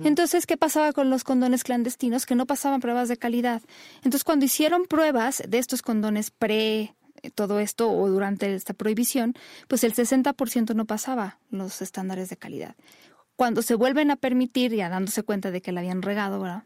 Entonces, 0.03 0.45
¿qué 0.45 0.57
pasaba 0.57 0.93
con 0.93 1.09
los 1.09 1.23
condones 1.23 1.63
clandestinos? 1.63 2.25
Que 2.25 2.35
no 2.35 2.45
pasaban 2.45 2.81
pruebas 2.81 3.09
de 3.09 3.17
calidad. 3.17 3.61
Entonces, 3.97 4.23
cuando 4.23 4.45
hicieron 4.45 4.85
pruebas 4.85 5.43
de 5.47 5.57
estos 5.57 5.81
condones 5.81 6.31
pre 6.31 6.95
eh, 7.23 7.31
todo 7.31 7.59
esto 7.59 7.89
o 7.89 8.09
durante 8.09 8.53
esta 8.53 8.73
prohibición, 8.73 9.33
pues 9.67 9.83
el 9.83 9.93
60% 9.93 10.75
no 10.75 10.85
pasaba 10.85 11.39
los 11.49 11.81
estándares 11.81 12.29
de 12.29 12.37
calidad. 12.37 12.75
Cuando 13.35 13.63
se 13.63 13.75
vuelven 13.75 14.11
a 14.11 14.15
permitir, 14.15 14.75
ya 14.75 14.89
dándose 14.89 15.23
cuenta 15.23 15.49
de 15.49 15.61
que 15.61 15.71
la 15.71 15.79
habían 15.79 16.03
regado, 16.03 16.39
¿verdad? 16.39 16.63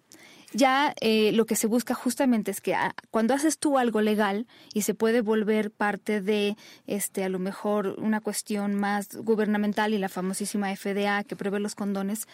Ya 0.53 0.93
eh, 1.01 1.31
lo 1.33 1.45
que 1.45 1.55
se 1.55 1.67
busca 1.67 1.93
justamente 1.93 2.51
es 2.51 2.61
que 2.61 2.73
ah, 2.73 2.95
cuando 3.11 3.33
haces 3.33 3.57
tú 3.57 3.77
algo 3.77 4.01
legal 4.01 4.47
y 4.73 4.83
se 4.83 4.93
puede 4.93 5.21
volver 5.21 5.71
parte 5.71 6.21
de, 6.21 6.55
este, 6.85 7.23
a 7.23 7.29
lo 7.29 7.39
mejor 7.39 7.95
una 7.97 8.21
cuestión 8.21 8.75
más 8.75 9.09
gubernamental 9.15 9.93
y 9.93 9.97
la 9.97 10.09
famosísima 10.09 10.73
FDA 10.75 11.23
que 11.23 11.35
prevé 11.35 11.59
los 11.59 11.75
condones, 11.75 12.27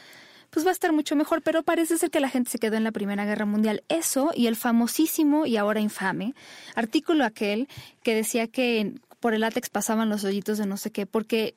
pues 0.52 0.65
va 0.65 0.69
a 0.69 0.73
estar 0.73 0.93
mucho 0.93 1.15
mejor, 1.15 1.41
pero 1.41 1.63
parece 1.63 1.97
ser 1.97 2.12
que 2.12 2.19
la 2.19 2.30
gente 2.30 2.52
se 2.52 2.60
quedó 2.60 2.76
en 2.76 2.84
la 2.84 2.91
Primera 2.91 3.26
Guerra 3.26 3.45
Mundial. 3.45 3.84
Eso 3.89 4.32
y 4.36 4.45
el 4.45 4.56
famosísimo 4.56 5.47
y 5.47 5.58
ahora 5.58 5.80
infame 5.80 6.36
artículo 6.76 7.26
aquel 7.26 7.67
que 8.04 8.13
decía 8.13 8.47
que 8.47 8.93
por 9.19 9.34
el 9.34 9.41
látex 9.41 9.69
pasaban 9.69 10.10
los 10.10 10.23
hoyitos 10.23 10.60
de 10.60 10.67
no 10.67 10.78
sé 10.78 10.91
qué, 10.91 11.08
porque 11.08 11.56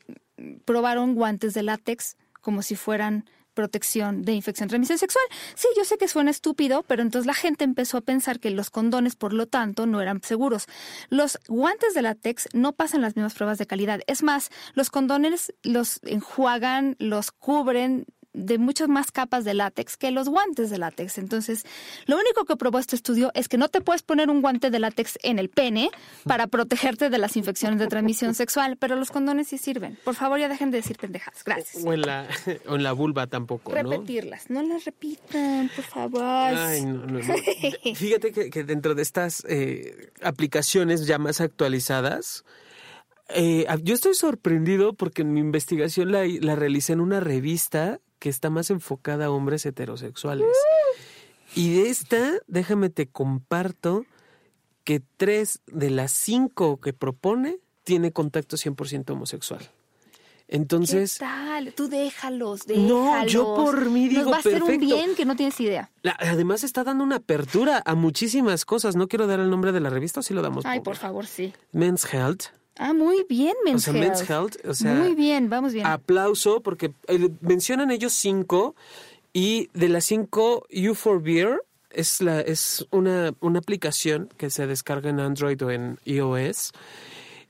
probaron 0.64 1.14
guantes 1.14 1.52
de 1.52 1.62
látex 1.62 2.16
como 2.40 2.62
si 2.62 2.76
fueran 2.76 3.28
protección 3.56 4.22
de 4.22 4.34
infección 4.34 4.68
de 4.68 4.74
transmisión 4.74 4.98
sexual. 4.98 5.24
Sí, 5.56 5.66
yo 5.76 5.84
sé 5.84 5.98
que 5.98 6.06
suena 6.06 6.30
estúpido, 6.30 6.84
pero 6.86 7.02
entonces 7.02 7.26
la 7.26 7.34
gente 7.34 7.64
empezó 7.64 7.96
a 7.96 8.02
pensar 8.02 8.38
que 8.38 8.50
los 8.50 8.70
condones, 8.70 9.16
por 9.16 9.32
lo 9.32 9.46
tanto, 9.46 9.86
no 9.86 10.00
eran 10.00 10.20
seguros. 10.22 10.66
Los 11.08 11.40
guantes 11.48 11.94
de 11.94 12.02
látex 12.02 12.48
no 12.52 12.72
pasan 12.74 13.00
las 13.00 13.16
mismas 13.16 13.34
pruebas 13.34 13.58
de 13.58 13.66
calidad. 13.66 14.00
Es 14.06 14.22
más, 14.22 14.50
los 14.74 14.90
condones 14.90 15.52
los 15.62 15.98
enjuagan, 16.04 16.94
los 17.00 17.32
cubren 17.32 18.06
de 18.36 18.58
muchas 18.58 18.88
más 18.88 19.10
capas 19.10 19.44
de 19.44 19.54
látex 19.54 19.96
que 19.96 20.10
los 20.10 20.28
guantes 20.28 20.70
de 20.70 20.78
látex. 20.78 21.18
Entonces, 21.18 21.64
lo 22.04 22.16
único 22.16 22.44
que 22.44 22.56
probó 22.56 22.78
este 22.78 22.94
estudio 22.94 23.32
es 23.34 23.48
que 23.48 23.56
no 23.56 23.68
te 23.68 23.80
puedes 23.80 24.02
poner 24.02 24.28
un 24.30 24.42
guante 24.42 24.70
de 24.70 24.78
látex 24.78 25.18
en 25.22 25.38
el 25.38 25.48
pene 25.48 25.90
para 26.24 26.46
protegerte 26.46 27.08
de 27.08 27.18
las 27.18 27.36
infecciones 27.36 27.78
de 27.78 27.86
transmisión 27.86 28.34
sexual, 28.34 28.76
pero 28.76 28.94
los 28.94 29.10
condones 29.10 29.48
sí 29.48 29.58
sirven. 29.58 29.98
Por 30.04 30.14
favor, 30.14 30.38
ya 30.38 30.48
dejen 30.48 30.70
de 30.70 30.78
decir 30.78 30.98
pendejadas. 30.98 31.42
Gracias. 31.44 31.82
O 31.82 31.92
en 31.92 32.02
la, 32.02 32.28
en 32.46 32.82
la 32.82 32.92
vulva 32.92 33.26
tampoco, 33.26 33.72
Repetirlas. 33.72 34.50
No 34.50 34.62
las 34.62 34.84
repitan, 34.84 35.70
por 35.74 35.84
favor. 35.84 36.22
Ay, 36.22 36.84
no, 36.84 37.06
no, 37.06 37.20
Fíjate 37.94 38.32
que, 38.32 38.64
dentro 38.64 38.94
de 38.94 39.02
estas 39.02 39.44
eh, 39.48 40.10
aplicaciones 40.22 41.06
ya 41.06 41.18
más 41.18 41.40
actualizadas, 41.40 42.44
eh, 43.28 43.66
yo 43.82 43.94
estoy 43.94 44.14
sorprendido 44.14 44.92
porque 44.92 45.22
en 45.22 45.32
mi 45.32 45.40
investigación 45.40 46.12
la, 46.12 46.24
la 46.26 46.54
realicé 46.54 46.92
en 46.92 47.00
una 47.00 47.20
revista 47.20 48.00
que 48.18 48.28
está 48.28 48.50
más 48.50 48.70
enfocada 48.70 49.26
a 49.26 49.30
hombres 49.30 49.66
heterosexuales. 49.66 50.46
Y 51.54 51.74
de 51.74 51.88
esta, 51.88 52.32
déjame 52.46 52.90
te 52.90 53.06
comparto 53.06 54.04
que 54.84 55.02
tres 55.16 55.60
de 55.66 55.90
las 55.90 56.12
cinco 56.12 56.80
que 56.80 56.92
propone 56.92 57.58
tiene 57.84 58.12
contacto 58.12 58.56
100% 58.56 59.10
homosexual. 59.10 59.70
Entonces. 60.48 61.14
¿Qué 61.14 61.20
tal? 61.20 61.72
Tú 61.72 61.88
déjalos, 61.88 62.66
déjalos. 62.66 62.88
No, 62.88 63.26
yo 63.26 63.54
por 63.54 63.90
mí 63.90 64.08
digo. 64.08 64.22
Nos 64.22 64.32
va 64.32 64.36
a 64.36 64.40
hacer 64.40 64.62
un 64.62 64.78
bien 64.78 65.14
que 65.14 65.24
no 65.24 65.34
tienes 65.34 65.58
idea. 65.60 65.90
además, 66.18 66.62
está 66.62 66.84
dando 66.84 67.02
una 67.02 67.16
apertura 67.16 67.82
a 67.84 67.94
muchísimas 67.94 68.64
cosas. 68.64 68.96
No 68.96 69.08
quiero 69.08 69.26
dar 69.26 69.40
el 69.40 69.50
nombre 69.50 69.72
de 69.72 69.80
la 69.80 69.90
revista, 69.90 70.20
o 70.20 70.22
si 70.22 70.34
lo 70.34 70.42
damos. 70.42 70.64
Ay, 70.64 70.80
por 70.80 70.96
favor, 70.96 71.26
sí. 71.26 71.52
Men's 71.72 72.12
Health. 72.12 72.44
Ah, 72.78 72.92
muy 72.92 73.24
bien, 73.28 73.54
Men's, 73.64 73.86
Health. 73.88 74.56
o 74.66 74.74
sea, 74.74 74.94
muy 74.94 75.14
bien, 75.14 75.48
vamos 75.48 75.72
bien. 75.72 75.86
Aplauso, 75.86 76.60
porque 76.60 76.92
eh, 77.08 77.30
mencionan 77.40 77.90
ellos 77.90 78.12
cinco, 78.12 78.74
y 79.32 79.68
de 79.74 79.90
las 79.90 80.06
cinco, 80.06 80.66
U4 80.70 81.22
Beer 81.22 81.62
es, 81.90 82.22
la, 82.22 82.40
es 82.40 82.86
una, 82.90 83.34
una 83.40 83.58
aplicación 83.58 84.30
que 84.38 84.48
se 84.48 84.66
descarga 84.66 85.10
en 85.10 85.20
Android 85.20 85.62
o 85.62 85.70
en 85.70 85.98
iOS. 86.06 86.72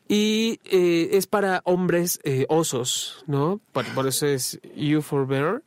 Y 0.09 0.59
eh, 0.65 1.11
es 1.13 1.29
para 1.29 1.61
hombres 1.65 2.19
eh, 2.25 2.45
osos, 2.49 3.25
¿no? 3.29 3.61
Por, 3.73 4.09
eso 4.09 4.27
es 4.27 4.61
U4 4.77 5.27
Bear. 5.29 5.63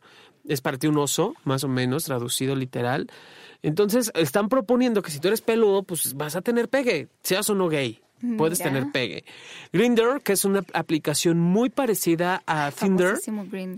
Es 0.45 0.60
para 0.60 0.78
ti 0.78 0.88
un 0.88 0.98
oso, 0.98 1.36
más 1.45 1.63
o 1.63 1.69
menos, 1.69 2.04
traducido 2.04 2.54
literal. 2.54 3.10
Entonces, 3.62 4.12
están 4.13 4.50
proponiendo 4.50 5.02
que 5.02 5.12
si 5.12 5.19
tú 5.19 5.30
eres 5.30 5.39
peludo, 5.39 5.84
pues 5.84 6.15
vas 6.15 6.36
a 6.36 6.41
tener 6.41 6.67
pegue, 6.67 7.08
seas 7.24 7.50
o 7.50 7.56
no 7.56 7.69
gay. 7.69 8.02
Puedes 8.38 8.60
tener 8.60 8.91
pegue. 8.91 9.23
Grinder, 9.71 10.21
que 10.21 10.34
es 10.34 10.45
una 10.45 10.63
aplicación 10.73 11.39
muy 11.39 11.69
parecida 11.69 12.43
a 12.45 12.71
Tinder. 12.71 13.17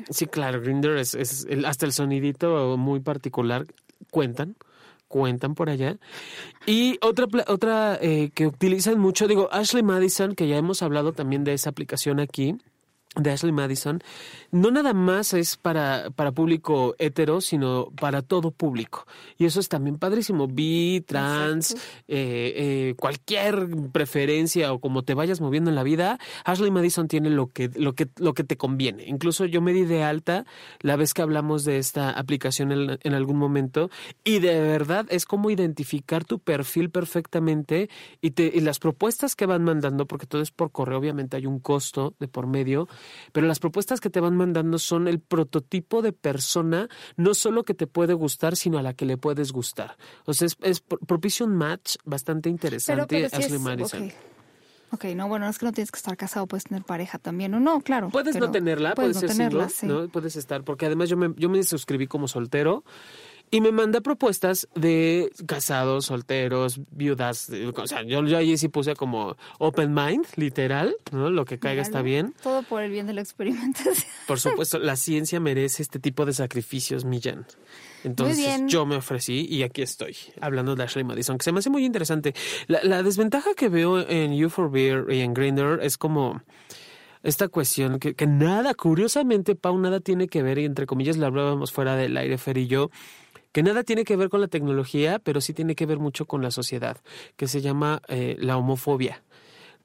Sí, 0.10 0.26
claro, 0.26 0.62
Grinder 0.62 0.98
es, 0.98 1.14
es 1.14 1.48
hasta 1.66 1.86
el 1.86 1.94
sonidito 1.94 2.78
muy 2.78 3.00
particular. 3.00 3.66
Cuentan 4.10 4.56
cuentan 5.12 5.54
por 5.54 5.70
allá. 5.70 5.98
Y 6.66 6.98
otra, 7.02 7.28
otra 7.48 8.00
eh, 8.02 8.32
que 8.34 8.48
utilizan 8.48 8.98
mucho, 8.98 9.28
digo, 9.28 9.50
Ashley 9.52 9.84
Madison, 9.84 10.34
que 10.34 10.48
ya 10.48 10.58
hemos 10.58 10.82
hablado 10.82 11.12
también 11.12 11.44
de 11.44 11.54
esa 11.54 11.70
aplicación 11.70 12.20
aquí, 12.20 12.56
de 13.16 13.30
Ashley 13.30 13.52
Madison, 13.52 14.02
no 14.52 14.72
nada 14.72 14.94
más 14.94 15.34
es 15.34 15.58
para, 15.58 16.12
para 16.12 16.32
público 16.32 16.96
hetero, 16.98 17.42
sino 17.42 17.92
para 18.00 18.22
todo 18.22 18.52
público. 18.52 19.06
Y 19.38 19.46
eso 19.46 19.60
es 19.60 19.68
también 19.68 19.98
padrísimo. 19.98 20.48
Bi, 20.48 21.04
trans, 21.06 21.74
eh, 21.74 21.78
eh, 22.08 22.96
cualquier 22.98 23.68
preferencia 23.92 24.72
o 24.72 24.80
como 24.80 25.04
te 25.04 25.14
vayas 25.14 25.42
moviendo 25.42 25.70
en 25.70 25.76
la 25.76 25.84
vida, 25.84 26.20
Ashley 26.46 26.72
Madison 26.72 27.10
tiene 27.10 27.30
lo 27.30 27.48
que, 27.48 27.70
lo 27.76 27.94
que, 27.96 28.08
lo 28.18 28.34
que 28.34 28.46
te 28.46 28.56
conviene. 28.56 29.04
Incluso 29.06 29.46
yo 29.46 29.62
me 29.62 29.74
di 29.74 29.84
de 29.84 30.04
alta 30.04 30.46
la 30.80 30.96
vez 30.96 31.14
que 31.14 31.22
hablamos 31.22 31.66
de 31.66 31.80
esta 31.80 32.12
aplicación 32.12 32.72
en, 32.72 32.98
en 33.02 33.14
algún 33.14 33.38
momento 33.38 33.90
y 34.24 34.40
de 34.40 34.58
verdad 34.62 35.06
es 35.10 35.26
como 35.26 35.50
identificar 35.52 36.24
tu 36.24 36.40
perfil 36.40 36.90
perfectamente 36.90 37.90
y, 38.22 38.32
te, 38.32 38.52
y 38.54 38.62
las 38.62 38.80
propuestas 38.80 39.36
que 39.36 39.46
van 39.46 39.66
mandando, 39.66 40.06
porque 40.06 40.28
todo 40.28 40.42
es 40.42 40.52
por 40.52 40.72
correo, 40.72 40.98
obviamente 40.98 41.36
hay 41.36 41.46
un 41.46 41.60
costo 41.60 42.16
de 42.20 42.30
por 42.30 42.48
medio 42.48 42.88
pero 43.32 43.48
las 43.48 43.60
propuestas 43.60 44.00
que 44.00 44.10
te 44.10 44.20
van 44.20 44.36
mandando 44.36 44.80
son 44.80 45.08
el 45.08 45.20
prototipo 45.20 46.02
de 46.02 46.14
persona, 46.14 46.90
no 47.18 47.34
solo 47.34 47.64
que 47.64 47.74
te 47.74 47.88
puede 47.88 48.14
gustar, 48.14 48.56
sino 48.56 48.78
a 48.78 48.82
la 48.82 48.94
que 48.94 49.06
le 49.06 49.18
puedes 49.18 49.52
gustar. 49.52 49.98
O 50.26 50.34
sea, 50.34 50.48
es, 50.62 50.82
propicio 50.82 51.46
un 51.46 51.56
match 51.56 51.96
bastante 52.06 52.50
interesante, 52.50 53.26
Ashley 53.32 53.60
Madison. 53.60 54.12
Ok, 54.94 55.06
no, 55.16 55.30
bueno, 55.30 55.48
es 55.48 55.58
que 55.58 55.66
no 55.66 55.72
tienes 55.72 55.90
que 55.90 55.98
estar 55.98 56.18
casado, 56.18 56.48
puedes 56.48 56.66
tener 56.66 56.84
pareja 56.84 57.18
también, 57.18 57.54
o 57.54 57.62
no, 57.62 57.80
claro. 57.80 58.10
Puedes 58.10 58.36
no 58.36 58.52
tenerla, 58.52 58.94
puedes, 58.94 59.18
ser 59.18 59.30
tenerla, 59.30 59.70
¿no? 59.84 60.10
Puedes 60.10 60.36
estar, 60.36 60.66
porque 60.66 60.86
además 60.86 61.08
yo 61.08 61.16
me, 61.16 61.34
yo 61.38 61.48
me 61.48 61.64
suscribí 61.64 62.08
como 62.08 62.28
soltero 62.28 62.84
y 63.52 63.60
me 63.62 63.72
manda 63.74 64.00
propuestas 64.02 64.68
de 64.76 65.30
casados, 65.46 66.06
solteros, 66.06 66.80
viudas. 66.92 67.50
eh, 67.50 67.72
O 67.76 67.88
sea, 67.88 68.02
yo, 68.04 68.24
yo 68.26 68.38
ahí 68.38 68.58
sí 68.58 68.70
puse 68.70 68.96
como 68.96 69.36
open 69.60 69.94
mind, 69.94 70.26
literal, 70.38 70.96
¿no? 71.12 71.30
Lo 71.30 71.44
que 71.44 71.60
caiga 71.60 71.82
está 71.82 72.02
bien. 72.02 72.34
Todo 72.42 72.64
por 72.64 72.82
el 72.82 72.92
bien 72.92 73.08
de 73.08 73.14
la 73.14 73.22
experimentación. 73.22 73.96
Por 74.26 74.40
supuesto, 74.40 74.80
la 74.80 74.96
ciencia 74.96 75.40
merece 75.42 75.84
este 75.84 76.00
tipo 76.00 76.26
de 76.26 76.34
sacrificios, 76.34 77.04
Millán. 77.04 77.46
Entonces 78.04 78.64
yo 78.68 78.86
me 78.86 78.96
ofrecí 78.96 79.46
y 79.48 79.62
aquí 79.64 79.82
estoy, 79.84 80.16
hablando 80.40 80.76
de 80.76 80.84
Ashley 80.84 81.04
Madison, 81.04 81.38
que 81.38 81.44
se 81.44 81.52
me 81.52 81.60
hace 81.60 81.70
muy 81.70 81.86
interesante. 81.86 82.34
La, 82.68 82.80
la 82.84 83.04
desventaja 83.04 83.54
que 83.54 83.70
veo 83.70 84.00
en 84.10 84.34
You 84.36 84.50
for 84.50 84.72
Beer 84.72 85.06
y 85.12 85.20
en 85.20 85.34
Grindr 85.36 85.80
es 85.84 85.98
como 85.98 86.42
esta 87.22 87.48
cuestión 87.50 88.00
que, 88.00 88.16
que 88.16 88.26
nada, 88.26 88.74
curiosamente, 88.74 89.54
Pau, 89.56 89.78
nada 89.78 90.00
tiene 90.00 90.28
que 90.28 90.42
ver, 90.42 90.58
y 90.58 90.66
entre 90.66 90.88
comillas 90.88 91.18
lo 91.18 91.28
hablábamos 91.28 91.72
fuera 91.72 91.96
del 91.96 92.18
aire, 92.18 92.40
Fer 92.40 92.58
y 92.58 92.66
yo, 92.66 92.90
que 93.52 93.64
nada 93.64 93.84
tiene 93.84 94.04
que 94.04 94.16
ver 94.16 94.30
con 94.30 94.42
la 94.42 94.48
tecnología, 94.48 95.20
pero 95.20 95.42
sí 95.42 95.54
tiene 95.54 95.76
que 95.76 95.86
ver 95.86 96.00
mucho 96.00 96.26
con 96.26 96.42
la 96.42 96.52
sociedad, 96.52 96.98
que 97.36 97.48
se 97.48 97.62
llama 97.62 98.02
eh, 98.08 98.36
la 98.40 98.58
homofobia. 98.58 99.24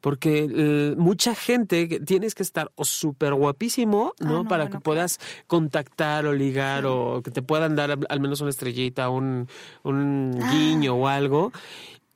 Porque 0.00 0.46
eh, 0.48 0.94
mucha 0.96 1.34
gente, 1.34 1.86
tienes 2.04 2.34
que 2.34 2.42
estar 2.44 2.70
o 2.76 2.84
súper 2.84 3.34
guapísimo, 3.34 4.12
Ah, 4.20 4.24
¿no? 4.24 4.44
Para 4.44 4.64
bueno, 4.64 4.78
que 4.78 4.82
puedas 4.84 5.18
contactar 5.48 6.26
o 6.26 6.32
ligar 6.32 6.84
o 6.86 7.22
que 7.24 7.30
te 7.30 7.42
puedan 7.42 7.74
dar 7.74 7.90
al- 7.90 8.06
al 8.08 8.20
menos 8.20 8.40
una 8.40 8.50
estrellita, 8.50 9.08
un, 9.08 9.48
un 9.82 10.38
Ah. 10.40 10.50
guiño 10.52 10.94
o 10.94 11.08
algo. 11.08 11.50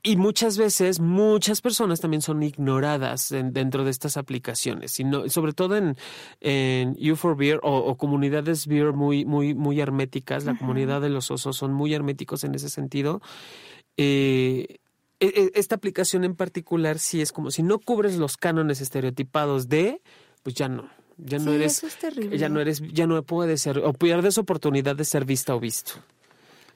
Y 0.03 0.17
muchas 0.17 0.57
veces, 0.57 0.99
muchas 0.99 1.61
personas 1.61 2.01
también 2.01 2.23
son 2.23 2.43
ignoradas 2.43 3.33
en- 3.33 3.53
dentro 3.53 3.85
de 3.85 3.91
estas 3.91 4.17
aplicaciones, 4.17 4.99
y 4.99 5.05
no- 5.05 5.29
sobre 5.29 5.53
todo 5.53 5.77
en, 5.77 5.97
en 6.41 6.95
You 6.97 7.17
for 7.17 7.37
Beer 7.37 7.61
o, 7.63 7.77
o 7.79 7.97
comunidades 7.99 8.67
beer 8.67 8.95
muy, 8.95 9.27
muy, 9.27 9.55
muy 9.55 9.79
herméticas. 9.81 10.45
La 10.45 10.57
comunidad 10.57 11.03
de 11.03 11.11
los 11.11 11.31
osos 11.31 11.57
son 11.57 11.73
muy 11.75 11.93
herméticos 11.93 12.45
en 12.45 12.55
ese 12.55 12.71
sentido. 12.71 13.21
Eh, 13.99 14.79
e- 15.21 15.27
e- 15.27 15.51
esta 15.55 15.75
aplicación 15.75 16.25
en 16.25 16.35
particular 16.35 16.99
sí 16.99 17.21
es 17.21 17.33
como 17.33 17.51
si 17.51 17.63
no 17.63 17.79
cubres 17.79 18.17
los 18.17 18.37
cánones 18.39 18.81
estereotipados 18.81 19.69
de, 19.69 20.01
pues 20.43 20.55
ya 20.55 20.69
no, 20.69 20.89
ya 21.19 21.39
no 21.39 21.51
Sí, 21.51 21.57
eres, 21.57 21.77
eso 21.77 21.87
es 21.89 21.97
terrible. 21.99 22.39
ya 22.39 22.49
no 22.49 22.61
eres, 22.61 22.81
ya 22.93 23.07
no 23.07 23.23
puedes 23.23 23.61
ser, 23.61 23.79
o 23.81 23.93
pierdes 23.93 24.39
oportunidad 24.39 24.97
de 24.97 25.05
ser 25.05 25.27
vista 25.27 25.55
o 25.55 25.61
visto. 25.61 25.93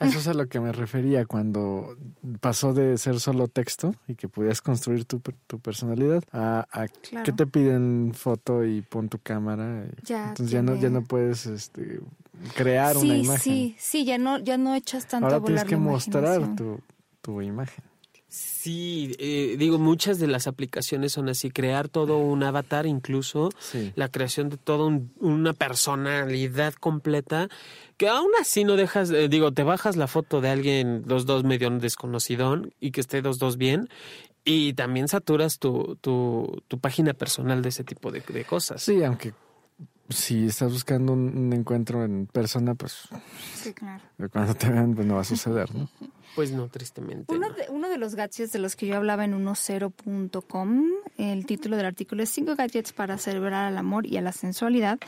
Eso 0.00 0.18
es 0.18 0.28
a 0.28 0.34
lo 0.34 0.46
que 0.48 0.60
me 0.60 0.72
refería 0.72 1.24
cuando 1.24 1.96
pasó 2.40 2.72
de 2.74 2.98
ser 2.98 3.20
solo 3.20 3.48
texto 3.48 3.94
y 4.08 4.14
que 4.14 4.28
podías 4.28 4.60
construir 4.60 5.04
tu, 5.04 5.20
tu 5.46 5.58
personalidad 5.60 6.22
a, 6.32 6.66
a 6.70 6.88
Claro. 6.88 7.24
que 7.24 7.32
te 7.32 7.46
piden 7.46 8.12
foto 8.14 8.64
y 8.64 8.82
pon 8.82 9.08
tu 9.08 9.18
cámara. 9.18 9.86
Ya 10.02 10.28
entonces 10.28 10.50
ya 10.50 10.62
no, 10.62 10.74
ya 10.76 10.90
no 10.90 11.02
puedes 11.02 11.46
este, 11.46 12.00
crear 12.54 12.96
sí, 12.96 13.06
una 13.10 13.16
imagen. 13.18 13.38
sí, 13.40 13.76
sí, 13.78 14.04
ya 14.04 14.18
no, 14.18 14.38
ya 14.38 14.58
no 14.58 14.74
echas 14.74 15.06
tanto 15.06 15.26
Ahora 15.26 15.36
a 15.36 15.40
volar 15.40 15.66
tienes 15.66 15.70
que 15.70 15.76
mostrar 15.76 16.56
tu, 16.56 16.80
tu 17.20 17.40
imagen. 17.40 17.84
Sí, 18.36 19.14
eh, 19.20 19.54
digo, 19.58 19.78
muchas 19.78 20.18
de 20.18 20.26
las 20.26 20.48
aplicaciones 20.48 21.12
son 21.12 21.28
así, 21.28 21.50
crear 21.50 21.88
todo 21.88 22.18
un 22.18 22.42
avatar, 22.42 22.84
incluso 22.84 23.50
Sí. 23.60 23.92
la 23.94 24.08
creación 24.08 24.48
de 24.48 24.56
toda 24.56 24.86
un- 24.86 25.12
una 25.20 25.52
personalidad 25.52 26.74
completa, 26.74 27.48
que 27.96 28.08
aún 28.08 28.30
así 28.40 28.64
no 28.64 28.74
dejas, 28.74 29.10
eh, 29.10 29.28
digo, 29.28 29.52
te 29.52 29.62
bajas 29.62 29.96
la 29.96 30.08
foto 30.08 30.40
de 30.40 30.48
alguien, 30.48 31.02
dos, 31.06 31.26
dos 31.26 31.44
medio 31.44 31.70
desconocidón, 31.70 32.72
y 32.80 32.90
que 32.90 33.00
esté 33.02 33.22
dos, 33.22 33.38
dos 33.38 33.56
bien, 33.56 33.88
y 34.44 34.72
también 34.72 35.06
saturas 35.06 35.60
tu, 35.60 35.96
tu, 36.00 36.60
tu 36.66 36.78
página 36.80 37.14
personal 37.14 37.62
de 37.62 37.68
ese 37.68 37.84
tipo 37.84 38.10
de, 38.10 38.20
de 38.20 38.44
cosas. 38.44 38.82
Sí, 38.82 39.04
aunque 39.04 39.32
si 40.08 40.46
estás 40.46 40.72
buscando 40.72 41.12
un, 41.12 41.36
un 41.36 41.52
encuentro 41.52 42.04
en 42.04 42.26
persona, 42.26 42.74
pues 42.74 43.08
Sí, 43.54 43.72
claro. 43.72 44.02
cuando 44.32 44.54
te 44.54 44.68
vean, 44.68 44.94
pues 44.94 45.06
no 45.06 45.14
va 45.16 45.20
a 45.22 45.24
suceder, 45.24 45.74
¿no? 45.74 45.88
Pues 46.34 46.50
no, 46.50 46.66
tristemente. 46.66 47.32
Uno 47.32 47.48
no. 47.48 47.54
de, 47.54 47.66
uno 47.68 47.88
de 47.88 47.96
los 47.96 48.16
gadgets 48.16 48.50
de 48.50 48.58
los 48.58 48.74
que 48.74 48.88
yo 48.88 48.96
hablaba 48.96 49.24
en 49.24 49.34
10.com, 49.44 50.84
el 51.16 51.46
título 51.46 51.76
del 51.76 51.86
artículo 51.86 52.24
es 52.24 52.30
5 52.30 52.56
gadgets 52.56 52.92
para 52.92 53.18
celebrar 53.18 53.66
al 53.66 53.78
amor 53.78 54.04
y 54.04 54.16
a 54.16 54.20
la 54.20 54.32
sensualidad, 54.32 54.98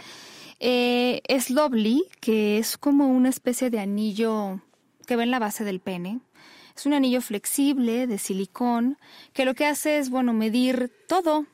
eh, 0.61 1.23
es 1.27 1.51
Lovely, 1.51 2.05
que 2.21 2.59
es 2.59 2.79
como 2.79 3.09
una 3.09 3.29
especie 3.29 3.71
de 3.71 3.81
anillo 3.81 4.61
que 5.05 5.17
va 5.17 5.25
en 5.25 5.33
la 5.33 5.41
base 5.41 5.65
del 5.65 5.81
pene. 5.81 6.21
Es 6.77 6.87
un 6.87 6.93
anillo 6.93 7.21
flexible 7.21 8.07
de 8.07 8.19
silicón 8.19 8.97
que 9.33 9.45
lo 9.45 9.55
que 9.55 9.67
hace 9.67 9.99
es, 9.99 10.11
bueno, 10.11 10.33
medir 10.33 10.93
todo. 11.09 11.45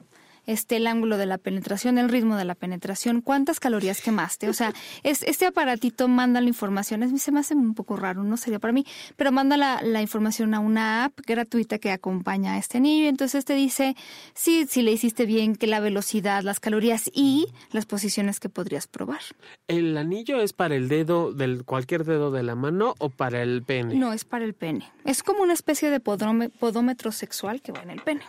Este, 0.46 0.76
el 0.76 0.86
ángulo 0.86 1.18
de 1.18 1.26
la 1.26 1.38
penetración, 1.38 1.98
el 1.98 2.08
ritmo 2.08 2.36
de 2.36 2.44
la 2.44 2.54
penetración, 2.54 3.20
cuántas 3.20 3.60
calorías 3.60 4.00
quemaste. 4.00 4.48
O 4.48 4.52
sea, 4.52 4.72
es, 5.02 5.22
este 5.22 5.46
aparatito 5.46 6.08
manda 6.08 6.40
la 6.40 6.48
información. 6.48 7.02
Es, 7.02 7.22
se 7.22 7.32
me 7.32 7.40
hace 7.40 7.54
un 7.54 7.74
poco 7.74 7.96
raro, 7.96 8.24
no 8.24 8.36
sería 8.36 8.58
para 8.58 8.72
mí, 8.72 8.84
pero 9.16 9.32
manda 9.32 9.56
la, 9.56 9.82
la 9.82 10.02
información 10.02 10.54
a 10.54 10.60
una 10.60 11.04
app 11.04 11.12
gratuita 11.26 11.78
que 11.78 11.90
acompaña 11.90 12.54
a 12.54 12.58
este 12.58 12.78
anillo. 12.78 13.08
Entonces 13.08 13.44
te 13.44 13.54
dice 13.54 13.96
si, 14.34 14.66
si 14.66 14.82
le 14.82 14.92
hiciste 14.92 15.26
bien, 15.26 15.56
que 15.56 15.66
la 15.66 15.80
velocidad, 15.80 16.42
las 16.42 16.60
calorías 16.60 17.10
y 17.14 17.46
las 17.70 17.86
posiciones 17.86 18.40
que 18.40 18.48
podrías 18.48 18.86
probar. 18.86 19.20
¿El 19.68 19.96
anillo 19.96 20.40
es 20.40 20.52
para 20.52 20.74
el 20.74 20.88
dedo, 20.88 21.32
del 21.32 21.64
cualquier 21.64 22.04
dedo 22.04 22.30
de 22.30 22.42
la 22.42 22.54
mano 22.54 22.94
o 22.98 23.10
para 23.10 23.42
el 23.42 23.62
pene? 23.62 23.94
No, 23.94 24.12
es 24.12 24.24
para 24.24 24.44
el 24.44 24.54
pene. 24.54 24.90
Es 25.04 25.22
como 25.22 25.42
una 25.42 25.52
especie 25.52 25.90
de 25.90 26.00
podómetro 26.00 27.12
sexual 27.12 27.62
que 27.62 27.72
va 27.72 27.82
en 27.82 27.90
el 27.90 28.00
pene. 28.00 28.22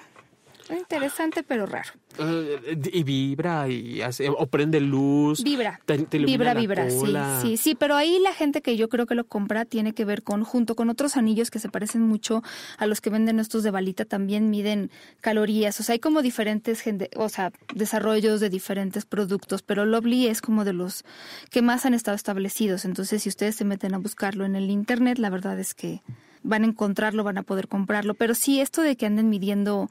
Interesante, 0.69 1.43
pero 1.43 1.65
raro. 1.65 1.89
Eh, 2.19 2.77
y 2.93 3.03
vibra 3.03 3.67
y 3.67 4.01
hace, 4.01 4.29
o 4.29 4.45
prende 4.47 4.79
luz. 4.79 5.43
Vibra. 5.43 5.81
te- 5.85 5.97
te 6.05 6.17
ilumina 6.17 6.53
vibra, 6.53 6.83
vibra, 6.85 6.87
cola. 6.87 7.39
sí, 7.41 7.57
sí, 7.57 7.57
sí, 7.57 7.75
pero 7.75 7.95
ahí 7.95 8.19
la 8.19 8.33
gente 8.33 8.61
que 8.61 8.77
yo 8.77 8.87
creo 8.87 9.05
que 9.05 9.15
lo 9.15 9.25
compra 9.25 9.65
tiene 9.65 9.93
que 9.93 10.05
ver 10.05 10.21
con, 10.23 10.43
junto 10.43 10.75
con 10.75 10.89
otros 10.89 11.17
anillos 11.17 11.49
que 11.51 11.59
se 11.59 11.69
parecen 11.69 12.01
mucho 12.03 12.43
a 12.77 12.85
los 12.85 13.01
que 13.01 13.09
venden 13.09 13.39
estos 13.39 13.63
de 13.63 13.71
balita, 13.71 14.05
también 14.05 14.49
miden 14.51 14.91
calorías, 15.21 15.79
o 15.79 15.83
sea, 15.83 15.93
hay 15.93 15.99
como 15.99 16.21
diferentes, 16.21 16.81
gente, 16.81 17.09
o 17.15 17.29
sea, 17.29 17.51
desarrollos 17.73 18.39
de 18.39 18.49
diferentes 18.49 19.05
productos, 19.05 19.63
pero 19.63 19.85
Lovely 19.85 20.27
es 20.27 20.41
como 20.41 20.65
de 20.65 20.73
los 20.73 21.03
que 21.49 21.61
más 21.63 21.85
han 21.85 21.93
estado 21.95 22.15
establecidos, 22.15 22.85
entonces 22.85 23.23
si 23.23 23.29
ustedes 23.29 23.55
se 23.55 23.65
meten 23.65 23.93
a 23.95 23.97
buscarlo 23.97 24.45
en 24.45 24.55
el 24.55 24.69
internet, 24.69 25.17
la 25.17 25.29
verdad 25.31 25.59
es 25.59 25.73
que 25.73 26.01
van 26.43 26.63
a 26.63 26.67
encontrarlo, 26.67 27.23
van 27.23 27.37
a 27.37 27.43
poder 27.43 27.67
comprarlo, 27.67 28.13
pero 28.13 28.35
sí, 28.35 28.59
esto 28.61 28.81
de 28.81 28.95
que 28.97 29.05
anden 29.07 29.29
midiendo 29.29 29.89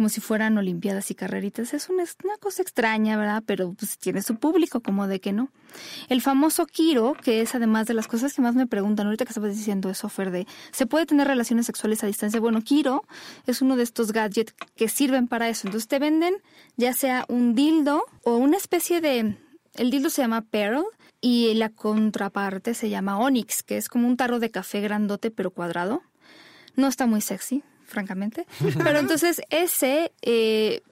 como 0.00 0.08
si 0.08 0.22
fueran 0.22 0.56
olimpiadas 0.56 1.10
y 1.10 1.14
carreritas. 1.14 1.74
Es 1.74 1.90
una, 1.90 2.04
cosa 2.40 2.62
extraña, 2.62 3.18
¿verdad? 3.18 3.42
Pero 3.44 3.74
pues 3.74 3.98
tiene 3.98 4.22
su 4.22 4.36
público, 4.36 4.80
como 4.80 5.06
de 5.06 5.20
que 5.20 5.34
no. 5.34 5.50
El 6.08 6.22
famoso 6.22 6.64
Kiro, 6.64 7.12
que 7.22 7.42
es 7.42 7.54
además 7.54 7.86
de 7.86 7.92
las 7.92 8.08
cosas 8.08 8.32
que 8.32 8.40
más 8.40 8.54
me 8.54 8.66
preguntan, 8.66 9.04
ahorita 9.04 9.26
que 9.26 9.32
estabas 9.32 9.54
diciendo 9.54 9.90
eso, 9.90 10.08
Fer, 10.08 10.46
¿se 10.72 10.86
puede 10.86 11.04
tener 11.04 11.28
relaciones 11.28 11.66
sexuales 11.66 12.02
a 12.02 12.06
distancia? 12.06 12.40
Bueno, 12.40 12.62
Kiro 12.62 13.04
es 13.46 13.60
uno 13.60 13.76
de 13.76 13.82
estos 13.82 14.12
gadgets 14.12 14.54
que 14.74 14.88
sirven 14.88 15.28
para 15.28 15.50
eso. 15.50 15.68
Entonces 15.68 15.86
te 15.86 15.98
venden 15.98 16.32
ya 16.78 16.94
sea 16.94 17.26
un 17.28 17.54
dildo 17.54 18.06
o 18.24 18.38
una 18.38 18.56
especie 18.56 19.02
de... 19.02 19.36
El 19.74 19.90
dildo 19.90 20.08
se 20.08 20.22
llama 20.22 20.40
Pearl 20.40 20.82
y 21.20 21.52
la 21.52 21.68
contraparte 21.68 22.72
se 22.72 22.88
llama 22.88 23.18
Onyx, 23.18 23.62
que 23.62 23.76
es 23.76 23.90
como 23.90 24.08
un 24.08 24.16
tarro 24.16 24.38
de 24.38 24.50
café 24.50 24.80
grandote 24.80 25.30
pero 25.30 25.50
cuadrado. 25.50 26.00
No 26.74 26.88
está 26.88 27.04
muy 27.04 27.20
sexy, 27.20 27.62
francamente. 27.90 28.46
Pero 28.82 28.98
entonces 28.98 29.42
ese 29.50 30.12
eh, 30.22 30.82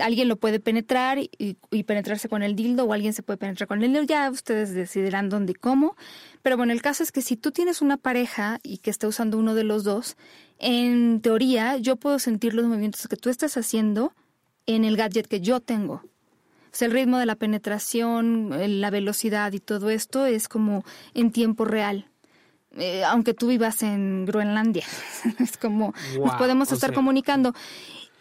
alguien 0.00 0.28
lo 0.28 0.36
puede 0.36 0.60
penetrar 0.60 1.18
y, 1.18 1.54
penetrarse 1.84 2.28
con 2.28 2.42
el 2.42 2.56
dildo 2.56 2.84
o 2.84 2.92
alguien 2.92 3.12
se 3.12 3.22
puede 3.22 3.38
penetrar 3.38 3.66
con 3.66 3.82
el 3.82 3.92
dildo. 3.92 4.02
Ya 4.04 4.30
ustedes 4.30 4.74
decidirán 4.74 5.28
dónde 5.28 5.52
y 5.52 5.54
cómo. 5.54 5.96
Pero 6.42 6.56
bueno, 6.56 6.72
el 6.72 6.82
caso 6.82 7.02
es 7.02 7.12
que 7.12 7.22
si 7.22 7.36
tú 7.36 7.50
tienes 7.50 7.80
una 7.80 7.96
pareja 7.96 8.60
y 8.62 8.78
que 8.78 8.90
está 8.90 9.08
usando 9.08 9.38
uno 9.38 9.54
de 9.54 9.64
los 9.64 9.84
dos, 9.84 10.16
en 10.58 11.20
teoría 11.20 11.76
yo 11.78 11.96
puedo 11.96 12.18
sentir 12.18 12.54
los 12.54 12.66
movimientos 12.66 13.06
que 13.08 13.16
tú 13.16 13.30
estás 13.30 13.56
haciendo 13.56 14.12
en 14.66 14.84
el 14.84 14.96
gadget 14.96 15.26
que 15.26 15.40
yo 15.40 15.60
tengo. 15.60 15.94
O 15.94 16.78
sea, 16.78 16.86
el 16.86 16.92
ritmo 16.92 17.18
de 17.18 17.26
la 17.26 17.36
penetración, 17.36 18.52
eh, 18.52 18.68
la 18.68 18.90
velocidad 18.90 19.52
y 19.52 19.60
todo 19.60 19.88
esto 19.88 20.26
es 20.26 20.48
como 20.48 20.84
en 21.14 21.32
tiempo 21.32 21.64
real. 21.64 22.10
Eh, 22.78 23.04
aunque 23.04 23.34
tú 23.34 23.48
vivas 23.48 23.82
en 23.82 24.26
Groenlandia. 24.26 24.84
es 25.38 25.56
como 25.56 25.94
nos 26.18 26.34
podemos 26.36 26.70
estar 26.72 26.90
sea, 26.90 26.94
comunicando. 26.94 27.54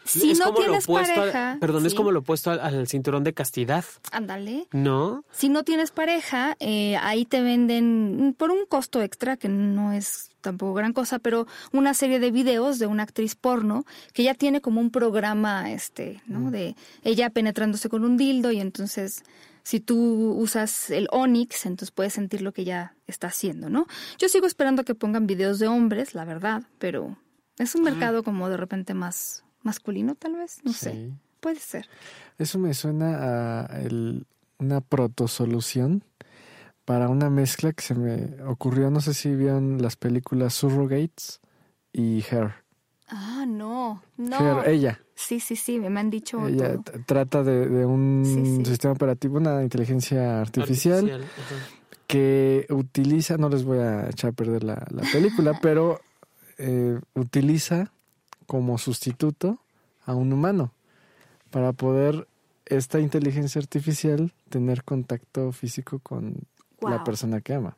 Si 0.05 0.31
Es 0.31 0.37
no 0.39 0.53
como 0.53 0.59
tienes 0.59 0.85
pareja. 0.85 1.57
perdón, 1.59 1.85
es 1.87 1.95
como 1.95 2.11
lo 2.11 2.19
opuesto 2.19 2.51
al, 2.51 2.59
al 2.59 2.87
cinturón 2.87 3.23
de 3.23 3.33
castidad, 3.33 3.83
Ándale. 4.11 4.67
¿no? 4.71 5.23
Si 5.31 5.49
no 5.49 5.63
tienes 5.63 5.89
pareja, 5.89 6.55
eh, 6.59 6.95
ahí 6.97 7.25
te 7.25 7.41
venden 7.41 8.27
mm, 8.27 8.33
por 8.33 8.51
un 8.51 8.67
costo 8.67 9.01
extra, 9.01 9.35
que 9.35 9.49
no 9.49 9.93
es 9.93 10.29
tampoco 10.41 10.75
gran 10.75 10.93
cosa, 10.93 11.17
pero 11.17 11.47
una 11.71 11.95
serie 11.95 12.19
de 12.19 12.29
videos 12.29 12.77
de 12.77 12.85
una 12.85 13.01
actriz 13.01 13.33
porno 13.33 13.83
que 14.13 14.21
ya 14.21 14.35
tiene 14.35 14.61
como 14.61 14.79
un 14.79 14.91
programa, 14.91 15.71
este, 15.71 16.21
¿no? 16.27 16.51
De 16.51 16.75
ella 17.03 17.31
penetrándose 17.31 17.89
con 17.89 18.03
un 18.03 18.15
dildo 18.15 18.51
y 18.51 18.59
entonces 18.61 19.23
si 19.65 19.79
tú 19.79 20.31
usas 20.37 20.91
el 20.91 21.07
Onyx, 21.11 21.65
entonces 21.65 21.89
puedes 21.91 22.13
sentir 22.13 22.41
lo 22.43 22.53
que 22.53 22.61
ella 22.61 22.95
está 23.07 23.27
haciendo, 23.27 23.69
¿no? 23.69 23.87
Yo 24.19 24.29
sigo 24.29 24.45
esperando 24.45 24.85
que 24.85 24.93
pongan 24.95 25.25
videos 25.27 25.57
de 25.59 25.67
hombres, 25.67 26.13
la 26.13 26.23
verdad, 26.23 26.63
pero 26.77 27.17
es 27.57 27.73
un 27.73 27.81
mercado 27.83 28.21
como 28.23 28.47
de 28.47 28.57
repente 28.57 28.93
más 28.93 29.43
masculino, 29.63 30.13
tal 30.15 30.35
vez, 30.35 30.59
no 30.63 30.71
sé. 30.71 31.11
Puede 31.39 31.59
ser. 31.59 31.89
Eso 32.37 32.59
me 32.59 32.73
suena 32.75 33.65
a 33.65 33.81
el- 33.81 34.25
una 34.59 34.81
protosolución 34.81 36.03
para 36.85 37.09
una 37.09 37.29
mezcla 37.31 37.73
que 37.73 37.81
se 37.83 37.95
me 37.95 38.41
ocurrió, 38.43 38.91
no 38.91 39.01
sé 39.01 39.13
si 39.15 39.33
vieron 39.35 39.81
las 39.81 39.95
películas 39.95 40.53
Surrogates 40.53 41.41
y 41.91 42.23
Her. 42.29 42.53
Ah, 43.07 43.45
no, 43.47 44.03
no. 44.17 44.61
Her, 44.61 44.69
ella. 44.69 44.99
Sí, 45.15 45.39
sí, 45.39 45.55
sí, 45.55 45.79
me 45.79 45.99
han 45.99 46.09
dicho 46.09 46.45
Ella 46.47 46.73
todo. 46.73 46.83
t- 46.83 46.99
trata 47.05 47.43
de, 47.43 47.67
de 47.67 47.85
un 47.85 48.23
Sí, 48.25 48.45
sí. 48.57 48.65
sistema 48.65 48.93
operativo, 48.93 49.37
una 49.37 49.63
inteligencia 49.63 50.41
artificial, 50.41 51.19
que 52.07 52.65
utiliza, 52.69 53.37
no 53.37 53.49
les 53.49 53.63
voy 53.63 53.79
a 53.79 54.09
echar 54.09 54.31
a 54.31 54.33
perder 54.33 54.63
la, 54.63 54.85
la 54.91 55.03
película, 55.11 55.53
pero 55.61 56.01
eh, 56.57 56.99
utiliza 57.15 57.91
como 58.45 58.77
sustituto 58.77 59.59
a 60.05 60.13
un 60.13 60.31
humano 60.33 60.71
para 61.49 61.73
poder 61.73 62.27
esta 62.65 62.99
inteligencia 62.99 63.59
artificial 63.59 64.33
tener 64.49 64.83
contacto 64.83 65.51
físico 65.51 65.99
con 65.99 66.35
la 66.81 67.03
persona 67.03 67.41
que 67.41 67.53
ama. 67.53 67.75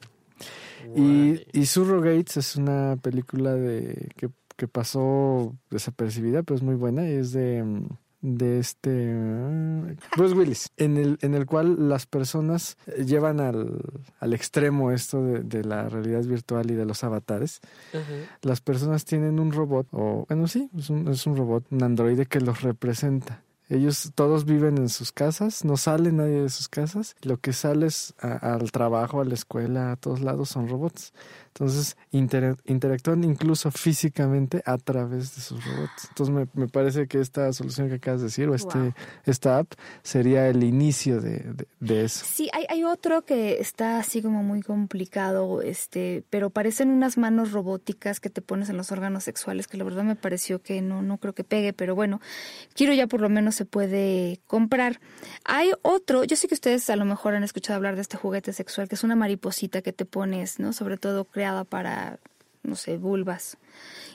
Y, 0.96 1.42
y 1.54 1.66
Surrogates 1.66 2.38
es 2.38 2.56
una 2.56 2.98
película 3.02 3.54
de 3.54 4.10
que, 4.16 4.30
que 4.58 4.68
pasó 4.68 5.56
desapercibida, 5.70 6.44
pero 6.44 6.58
es 6.58 6.64
muy 6.64 6.76
buena. 6.76 7.08
y 7.08 7.14
Es 7.14 7.32
de, 7.32 7.64
mm, 7.64 7.88
de 8.22 8.60
este 8.60 8.90
eh, 8.94 9.96
Bruce 10.18 10.34
Willis, 10.36 10.70
en 10.78 10.98
el, 10.98 11.18
en 11.22 11.36
el 11.36 11.46
cual 11.46 11.88
las 11.88 12.06
personas 12.08 12.76
eh, 12.88 13.06
llevan 13.06 13.40
al, 13.40 13.80
al 14.20 14.34
extremo 14.34 14.92
esto 14.92 15.22
de, 15.24 15.42
de 15.44 15.64
la 15.64 15.88
realidad 15.88 16.24
virtual 16.24 16.70
y 16.72 16.74
de 16.74 16.86
los 16.86 17.04
avatares. 17.04 17.62
Las 18.42 18.60
personas 18.60 19.06
tienen 19.06 19.40
un 19.40 19.52
robot, 19.52 19.88
o 19.92 20.26
bueno, 20.28 20.48
sí, 20.48 20.70
es 20.78 20.90
un, 20.90 21.08
es 21.08 21.26
un 21.28 21.38
robot, 21.38 21.66
un 21.72 21.84
androide 21.84 22.26
que 22.26 22.42
los 22.42 22.62
representa. 22.64 23.44
Ellos 23.70 24.14
todos 24.16 24.46
viven 24.46 24.78
en 24.78 24.88
sus 24.88 25.12
casas, 25.12 25.66
no 25.66 25.76
sale 25.76 26.14
nadie 26.14 26.42
de 26.42 26.50
sus 26.50 26.70
casas. 26.70 27.18
Lo 27.22 27.36
que 27.38 27.52
sale 27.52 27.88
es 27.88 28.14
a- 28.22 28.54
al 28.56 28.72
trabajo, 28.72 29.20
a 29.20 29.26
la 29.26 29.34
escuela, 29.34 29.92
a 29.92 29.96
todos 29.98 30.22
lados 30.22 30.48
son 30.50 30.70
robots. 30.70 31.12
Entonces 31.60 31.98
inter- 32.12 32.56
interactúan 32.66 33.24
incluso 33.24 33.72
físicamente 33.72 34.62
a 34.64 34.78
través 34.78 35.36
de 35.36 35.42
sus 35.42 35.66
robots. 35.66 36.06
Entonces 36.10 36.36
me, 36.36 36.48
me 36.54 36.68
parece 36.68 37.08
que 37.08 37.20
esta 37.20 37.52
solución 37.52 37.90
que 37.90 37.96
acabas 37.96 38.22
de 38.22 38.28
decir, 38.28 38.48
o 38.48 38.54
este, 38.54 38.78
Wow. 38.78 38.94
esta 39.26 39.58
app, 39.58 39.74
sería 40.04 40.48
el 40.50 40.64
inicio 40.64 41.20
de, 41.20 41.40
de- 41.40 41.68
de 41.80 42.06
eso. 42.06 42.24
Sí, 42.30 42.48
hay, 42.54 42.66
hay 42.70 42.84
otro 42.84 43.26
que 43.26 43.60
está 43.60 43.98
así 43.98 44.22
como 44.22 44.44
muy 44.44 44.62
complicado, 44.62 45.64
este, 45.64 46.24
pero 46.30 46.52
parecen 46.52 46.90
unas 46.92 47.18
manos 47.18 47.52
robóticas 47.54 48.20
que 48.20 48.30
te 48.30 48.44
pones 48.44 48.70
en 48.70 48.78
los 48.78 48.92
órganos 48.92 49.24
sexuales, 49.24 49.68
que 49.68 49.78
la 49.78 49.84
verdad 49.84 50.04
me 50.04 50.16
pareció 50.16 50.62
que 50.62 50.82
no, 50.84 51.02
no 51.02 51.18
creo 51.18 51.34
que 51.34 51.44
pegue, 51.44 51.74
pero 51.74 51.96
bueno, 51.96 52.22
quiero 52.76 52.94
ya 52.94 53.08
por 53.08 53.20
lo 53.22 53.30
menos 53.30 53.56
se 53.56 53.66
puede 53.66 54.42
comprar. 54.46 55.00
Hay 55.44 55.72
otro, 55.82 56.24
yo 56.24 56.36
sé 56.36 56.48
que 56.48 56.54
ustedes 56.54 56.88
a 56.92 56.96
lo 56.96 57.06
mejor 57.06 57.34
han 57.34 57.44
escuchado 57.44 57.78
hablar 57.78 57.96
de 57.96 58.02
este 58.02 58.16
juguete 58.18 58.54
sexual, 58.54 58.88
que 58.88 58.94
es 58.96 59.04
una 59.04 59.16
mariposita 59.16 59.82
que 59.82 59.92
te 59.94 60.06
pones, 60.06 60.60
¿no? 60.60 60.72
Sobre 60.74 60.98
todo 60.98 61.24
creada 61.48 61.64
para, 61.64 62.20
no 62.64 62.76
sé, 62.76 62.98
vulvas. 62.98 63.58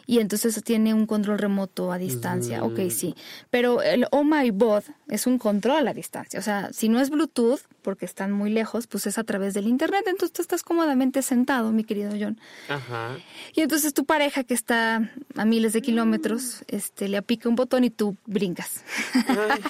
Y 0.04 0.18
entonces 0.18 0.60
tiene 0.64 0.94
un 0.94 1.06
control 1.06 1.38
remoto 1.38 1.92
a 1.92 1.98
distancia. 1.98 2.64
Ok, 2.64 2.90
sí. 2.90 3.14
Pero 3.50 3.82
el 3.82 4.06
Oh 4.10 4.24
My 4.24 4.50
Bod 4.50 4.82
es 5.08 5.26
un 5.28 5.38
control 5.38 5.86
a 5.86 5.94
distancia. 5.94 6.40
O 6.40 6.42
sea, 6.42 6.72
si 6.72 6.88
no 6.88 7.00
es 7.00 7.08
Bluetooth, 7.08 7.60
porque 7.82 8.04
están 8.04 8.32
muy 8.32 8.50
lejos, 8.50 8.88
pues 8.88 9.06
es 9.06 9.16
a 9.16 9.24
través 9.24 9.54
del 9.54 9.68
Internet. 9.68 10.02
Entonces 10.06 10.32
tú 10.32 10.42
estás 10.42 10.64
cómodamente 10.64 11.22
sentado, 11.22 11.70
mi 11.70 11.84
querido 11.84 12.10
John. 12.18 12.40
Ajá. 12.68 13.16
Y 13.54 13.60
entonces 13.60 13.94
tu 13.94 14.04
pareja 14.04 14.42
que 14.42 14.54
está 14.54 15.08
a 15.36 15.44
miles 15.44 15.72
de 15.72 15.82
kilómetros, 15.82 16.64
este, 16.66 17.08
le 17.08 17.16
apica 17.16 17.48
un 17.48 17.54
botón 17.54 17.84
y 17.84 17.90
tú 17.90 18.16
brincas. 18.26 18.84
Ay. 19.28 19.62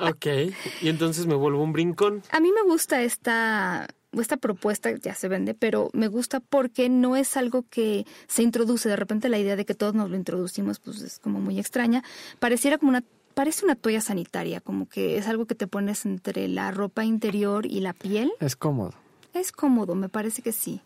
ok. 0.00 0.54
Y 0.80 0.88
entonces 0.88 1.26
me 1.26 1.34
vuelvo 1.34 1.62
un 1.62 1.72
brincón. 1.72 2.22
A 2.30 2.40
mí 2.40 2.50
me 2.50 2.62
gusta 2.62 3.02
esta, 3.02 3.88
esta 4.20 4.36
propuesta, 4.36 4.90
ya 4.92 5.14
se 5.14 5.28
vende, 5.28 5.54
pero 5.54 5.90
me 5.92 6.08
gusta 6.08 6.40
porque 6.40 6.88
no 6.88 7.16
es 7.16 7.36
algo 7.36 7.64
que 7.68 8.06
se 8.26 8.42
introduce. 8.42 8.88
De 8.88 8.96
repente 8.96 9.28
la 9.28 9.38
idea 9.38 9.56
de 9.56 9.64
que 9.64 9.74
todos 9.74 9.94
nos 9.94 10.10
lo 10.10 10.16
introducimos, 10.16 10.78
pues 10.78 11.00
es 11.02 11.18
como 11.18 11.40
muy 11.40 11.58
extraña. 11.58 12.02
Pareciera 12.38 12.78
como 12.78 12.90
una, 12.90 13.04
parece 13.34 13.64
una 13.64 13.74
toalla 13.74 14.00
sanitaria, 14.00 14.60
como 14.60 14.88
que 14.88 15.18
es 15.18 15.28
algo 15.28 15.46
que 15.46 15.54
te 15.54 15.66
pones 15.66 16.04
entre 16.06 16.48
la 16.48 16.70
ropa 16.70 17.04
interior 17.04 17.66
y 17.66 17.80
la 17.80 17.92
piel. 17.92 18.32
Es 18.40 18.56
cómodo. 18.56 18.94
Es 19.32 19.52
cómodo, 19.52 19.94
me 19.94 20.08
parece 20.08 20.42
que 20.42 20.52
sí. 20.52 20.80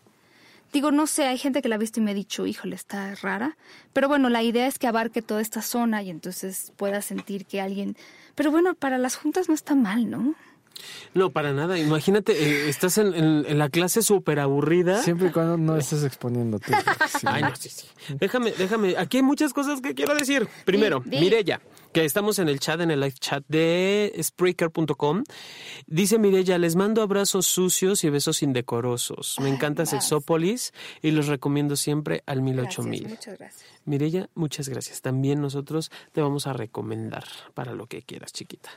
Digo, 0.71 0.91
no 0.91 1.07
sé, 1.07 1.25
hay 1.25 1.39
gente 1.39 1.63
que 1.63 1.69
la 1.69 1.75
ha 1.75 1.79
visto 1.79 1.99
y 1.99 2.03
me 2.03 2.11
ha 2.11 2.15
dicho, 2.15 2.45
híjole, 2.45 2.75
está 2.75 3.15
rara. 3.15 3.57
Pero 3.91 4.07
bueno, 4.07 4.29
la 4.29 4.43
idea 4.43 4.67
es 4.67 4.77
que 4.77 4.85
abarque 4.85 5.23
toda 5.23 5.41
esta 5.41 5.63
zona 5.63 6.03
y 6.03 6.11
entonces 6.11 6.73
puedas 6.77 7.05
sentir 7.05 7.45
que 7.45 7.59
alguien... 7.59 7.97
Pero 8.35 8.51
bueno, 8.51 8.75
para 8.75 8.99
las 8.99 9.15
juntas 9.15 9.49
no 9.49 9.55
está 9.55 9.73
mal, 9.73 10.09
¿no? 10.09 10.35
No, 11.13 11.31
para 11.31 11.53
nada. 11.53 11.77
Imagínate, 11.79 12.31
eh, 12.33 12.69
estás 12.69 12.97
en, 12.97 13.13
en- 13.13 13.45
en 13.47 13.57
la 13.57 13.69
clase 13.69 14.01
súper 14.01 14.39
aburrida. 14.39 15.01
Siempre 15.03 15.27
y 15.29 15.31
cuando 15.31 15.57
no 15.57 15.77
estés 15.77 16.03
exponiéndote. 16.03 16.73
Sí. 17.19 17.25
Ay, 17.27 17.41
no, 17.43 17.55
sí, 17.55 17.69
sí. 17.69 17.87
Déjame, 18.19 18.51
déjame. 18.57 18.95
Aquí 18.97 19.17
hay 19.17 19.23
muchas 19.23 19.53
cosas 19.53 19.81
que 19.81 19.93
quiero 19.93 20.15
decir. 20.15 20.47
Primero, 20.65 21.01
Di, 21.05 21.11
di. 21.11 21.19
Mirella, 21.19 21.61
que 21.91 22.05
estamos 22.05 22.39
en 22.39 22.49
el 22.49 22.59
chat, 22.59 22.79
en 22.81 22.91
el 22.91 22.99
live 22.99 23.15
chat 23.19 23.43
de 23.47 24.13
Spreaker.com. 24.21 25.23
Dice 25.87 26.19
Mirella, 26.19 26.57
les 26.57 26.75
mando 26.75 27.01
abrazos 27.01 27.47
sucios 27.47 28.03
y 28.03 28.09
besos 28.09 28.43
indecorosos. 28.43 29.37
Me 29.41 29.49
encanta. 29.49 29.79
Sexópolis 29.85 30.73
y 31.01 31.11
los 31.11 31.27
recomiendo 31.27 31.75
siempre 31.75 32.23
al 32.25 32.41
mil 32.41 32.59
ocho 32.59 32.83
Gracias, 32.83 32.87
mil. 32.87 33.07
muchas 33.09 33.37
gracias. 33.37 33.65
Mirella, 33.85 34.29
muchas 34.35 34.69
gracias. 34.69 35.01
También 35.01 35.41
nosotros 35.41 35.89
te 36.11 36.21
vamos 36.21 36.47
a 36.47 36.53
recomendar 36.53 37.23
para 37.53 37.73
lo 37.73 37.87
que 37.87 38.01
quieras, 38.03 38.33
chiquita. 38.33 38.69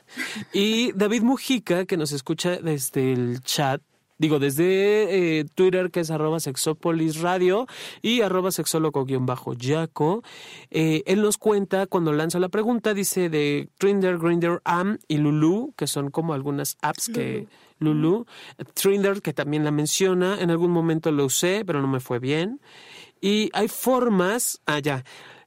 Y 0.53 0.92
David 0.92 1.22
Mujica, 1.22 1.85
que 1.85 1.96
nos 1.96 2.12
escucha 2.12 2.57
desde 2.59 3.12
el 3.12 3.40
chat, 3.42 3.83
digo, 4.22 4.38
desde 4.38 5.40
eh, 5.40 5.44
Twitter, 5.56 5.90
que 5.90 5.98
es 5.98 6.11
arroba 6.12 6.38
sexópolis 6.38 7.20
radio 7.20 7.66
y 8.02 8.20
arroba 8.20 8.52
sexólogo-yaco, 8.52 10.22
eh, 10.70 11.02
él 11.06 11.22
nos 11.22 11.38
cuenta 11.38 11.87
cuando 11.88 12.12
lanza 12.12 12.38
la 12.38 12.48
pregunta, 12.48 12.94
dice 12.94 13.28
de 13.28 13.68
Trinder, 13.78 14.18
Grinder, 14.18 14.61
Am 14.64 14.98
y 15.08 15.18
Lulu, 15.18 15.74
que 15.76 15.88
son 15.88 16.11
como 16.11 16.32
algunas 16.32 16.78
apps 16.80 17.11
que... 17.12 17.46
Lulu, 17.78 18.26
Trinder, 18.74 19.22
que 19.22 19.32
también 19.32 19.64
la 19.64 19.72
menciona, 19.72 20.40
en 20.40 20.52
algún 20.52 20.70
momento 20.70 21.11
lo 21.11 21.24
usé, 21.24 21.64
pero 21.66 21.82
no 21.82 21.88
me 21.88 21.98
fue 21.98 22.20
bien. 22.20 22.61
Y 23.20 23.50
hay 23.54 23.66
formas, 23.66 24.61
ah, 24.66 24.78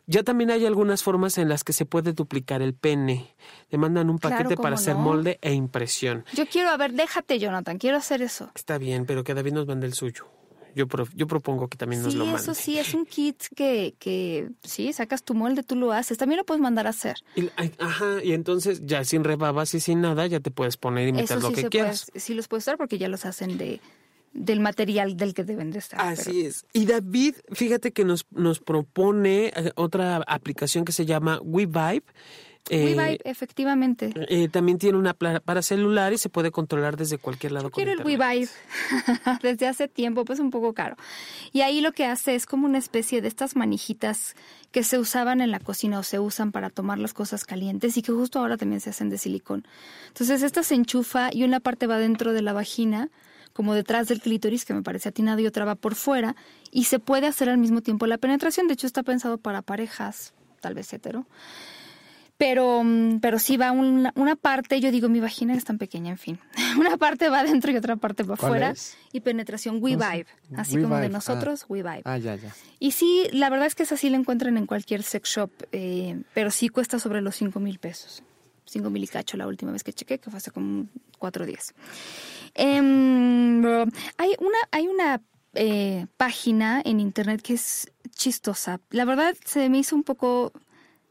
ya. 0.08 0.24
También 0.24 0.52
hay 0.52 0.65
algunas 0.65 1.04
formas 1.04 1.38
en 1.38 1.50
las 1.50 1.63
que 1.63 1.74
se 1.74 1.86
puede 1.86 2.13
duplicar 2.13 2.62
el 2.62 2.74
pene. 2.74 3.36
Te 3.70 3.78
mandan 3.78 4.10
un 4.10 4.20
paquete 4.20 4.56
¿cómo 4.56 4.63
para 4.63 4.76
hacer 4.76 4.96
molde 4.96 5.39
e 5.41 5.54
impresión. 5.54 6.26
Yo 6.34 6.46
quiero, 6.48 6.70
a 6.70 6.78
ver, 6.78 6.94
déjate, 6.94 7.39
Jonathan, 7.39 7.78
quiero 7.78 7.98
hacer 7.98 8.22
eso. 8.22 8.52
Está 8.56 8.78
bien, 8.78 9.06
pero 9.06 9.24
que 9.24 9.34
David 9.34 9.54
nos 9.54 9.68
mande 9.68 9.88
el 9.88 9.94
suyo. 9.94 10.28
Yo, 10.76 10.88
pro- 10.88 11.08
yo 11.15 11.26
propongo 11.26 11.70
que 11.70 11.78
también 11.78 12.04
nos 12.04 12.12
Sí, 12.12 12.20
lo 12.20 12.26
mande. 12.26 12.41
eso 12.41 12.54
sí, 12.54 12.78
es 12.78 12.94
un 12.94 13.06
kit 13.06 13.41
que, 13.56 13.96
que, 13.98 14.50
sí, 14.63 14.91
sacas 14.91 15.24
tu 15.24 15.34
molde, 15.34 15.63
tú 15.63 15.78
lo 15.78 15.94
haces. 15.94 16.18
También 16.18 16.38
lo 16.38 16.46
puedes 16.46 16.62
mandar 16.62 16.86
a 16.86 16.89
hacer. 16.89 17.15
Y- 17.38 17.50
ajá, 17.80 18.22
y 18.22 18.34
entonces 18.34 18.82
ya 18.86 19.06
sin 19.06 19.24
rebabas 19.24 19.74
y 19.74 19.80
sin 19.80 20.02
nada, 20.02 20.28
ya 20.28 20.41
te 20.41 20.52
puedes 20.52 20.76
poner 20.76 21.08
y 21.08 21.13
meter 21.13 21.38
Eso 21.38 21.39
lo 21.39 21.48
sí 21.48 21.54
que 21.56 21.62
se 21.62 21.70
quieras. 21.70 22.08
puede, 22.12 22.20
sí 22.20 22.34
los 22.34 22.50
puedes 22.50 22.65
usar 22.65 22.78
porque 22.78 22.98
ya 22.98 23.08
los 23.08 23.26
hacen 23.26 23.58
de 23.58 23.80
del 24.36 24.60
material 24.60 25.15
del 25.17 25.34
que 25.34 25.43
deben 25.43 25.71
de 25.71 25.80
estar. 25.80 26.00
Así 26.00 26.45
es. 26.45 26.65
Y 26.74 26.86
David, 26.86 27.36
fíjate 27.54 27.91
que 27.91 28.04
nos, 28.04 28.26
nos 28.32 28.60
propone 28.60 29.48
eh, 29.56 29.71
otra 29.76 30.17
aplicación 30.28 30.86
que 30.86 30.91
se 30.91 31.06
llama 31.06 31.39
WeVibe. 31.41 32.04
Eh, 32.69 32.95
WeVibe, 32.95 33.19
efectivamente. 33.24 34.12
eh, 34.28 34.50
también 34.50 34.78
tiene 34.78 34.98
una 34.98 35.13
para 35.13 35.62
celular 35.62 36.13
y 36.13 36.17
se 36.17 36.30
puede 36.30 36.52
controlar 36.52 36.98
desde 36.98 37.17
cualquier 37.17 37.54
lado. 37.54 37.69
con 37.71 37.82
Quiero 37.84 38.00
el. 38.00 38.06
WeVibe 38.06 38.50
desde 39.41 39.67
hace 39.67 39.88
tiempo, 39.88 40.26
pues 40.26 40.39
un 40.39 40.52
poco 40.52 40.74
caro. 40.74 40.98
Y 41.54 41.62
ahí 41.62 41.80
lo 41.80 41.93
que 41.93 42.06
hace 42.06 42.36
es 42.36 42.45
como 42.45 42.65
una 42.65 42.80
especie 42.80 43.21
de 43.21 43.30
estas 43.30 43.56
manijitas 43.56 44.36
que 44.71 44.84
se 44.84 45.00
usaban 45.00 45.39
en 45.39 45.52
la 45.52 45.62
cocina 45.62 46.00
o 46.00 46.04
se 46.04 46.19
usan 46.19 46.52
para 46.52 46.69
tomar 46.69 47.00
las 47.00 47.13
cosas 47.13 47.45
calientes 47.45 47.95
y 47.95 48.02
que 48.02 48.12
justo 48.12 48.39
ahora 48.39 48.58
también 48.58 48.82
se 48.82 48.89
hacen 48.89 49.10
de 49.10 49.17
silicón. 49.17 49.65
Entonces 50.10 50.41
esta 50.43 50.63
se 50.63 50.76
enchufa 50.76 51.30
y 51.32 51.45
una 51.45 51.62
parte 51.62 51.88
va 51.88 51.98
dentro 52.00 52.34
de 52.34 52.41
la 52.41 52.52
vagina, 52.52 53.10
como 53.56 53.74
detrás 53.74 54.10
del 54.10 54.20
clítoris, 54.20 54.65
que 54.65 54.74
me 54.74 54.84
parece 54.84 55.08
atinado, 55.08 55.39
y 55.39 55.48
otra 55.48 55.63
va 55.63 55.76
por 55.76 55.96
fuera, 55.96 56.36
y 56.72 56.84
se 56.84 57.00
puede 57.00 57.26
hacer 57.26 57.48
al 57.48 57.58
mismo 57.58 57.80
tiempo 57.80 58.06
la 58.06 58.18
penetración. 58.18 58.68
De 58.68 58.74
hecho 58.74 58.86
está 58.86 59.02
pensado 59.02 59.38
para 59.38 59.62
parejas, 59.62 60.34
tal 60.60 60.74
vez 60.74 60.91
hetero. 60.91 61.26
Pero, 62.38 62.84
mm, 62.84 63.22
pero 63.22 63.39
sí 63.39 63.56
va 63.56 63.72
una, 63.72 64.12
una 64.15 64.36
parte, 64.36 64.82
yo 64.82 64.91
digo, 64.91 65.08
mi 65.08 65.22
vagina 65.22 65.54
es 65.54 65.63
tan 65.63 65.78
pequeña, 65.78 66.12
en 66.12 66.18
fin. 66.18 66.39
Una 66.78 66.98
parte 66.98 67.30
va 67.30 67.39
adentro 67.39 67.72
y 67.72 67.78
otra 67.78 67.96
parte 67.96 68.24
va 68.24 68.36
¿Cuál 68.36 68.52
afuera. 68.52 68.74
Y 69.13 69.22
penetración 69.22 69.78
We 69.82 69.96
No. 69.96 70.06
Vibe. 70.12 70.28
Así 70.58 70.76
We 70.76 70.84
como 70.84 70.96
de 70.96 71.04
Vibe, 71.04 71.13
nosotros, 71.13 71.65
We 71.70 71.82
Vibe. 71.82 72.02
Ah, 72.04 72.18
ya, 72.18 72.36
ya. 72.36 72.54
Y 72.80 72.91
sí, 72.91 73.30
la 73.32 73.50
verdad 73.50 73.68
es 73.68 73.76
que 73.76 73.84
esa 73.84 73.96
sí 73.96 74.10
la 74.10 74.18
encuentran 74.18 74.58
en 74.58 74.66
cualquier 74.66 75.01
sex 75.03 75.30
shop, 75.30 75.49
eh, 75.72 76.24
pero 76.34 76.51
sí 76.51 76.68
cuesta 76.68 76.99
sobre 76.99 77.22
los 77.22 77.38
5 77.38 77.58
mil 77.62 77.80
pesos. 77.80 78.22
5 78.66 78.89
mil 78.89 79.09
la 79.34 79.47
última 79.47 79.72
vez 79.72 79.84
que 79.84 79.93
chequé, 79.93 80.20
que 80.20 80.30
fue 80.30 80.38
hace 80.38 80.51
como 80.51 80.86
cuatro 81.20 81.45
días. 81.45 81.74
Em, 82.53 83.66
hay 84.18 84.36
una, 84.39 84.57
hay 84.72 84.88
una 84.88 85.22
eh, 85.53 86.07
página 86.18 86.82
en 86.84 86.99
internet 86.99 87.41
que 87.41 87.53
es 87.53 87.89
chistosa. 88.16 88.82
La 88.89 89.05
verdad 89.05 89.38
se 89.45 89.70
me 89.70 89.78
hizo 89.80 89.95
un 89.95 90.03
poco 90.03 90.51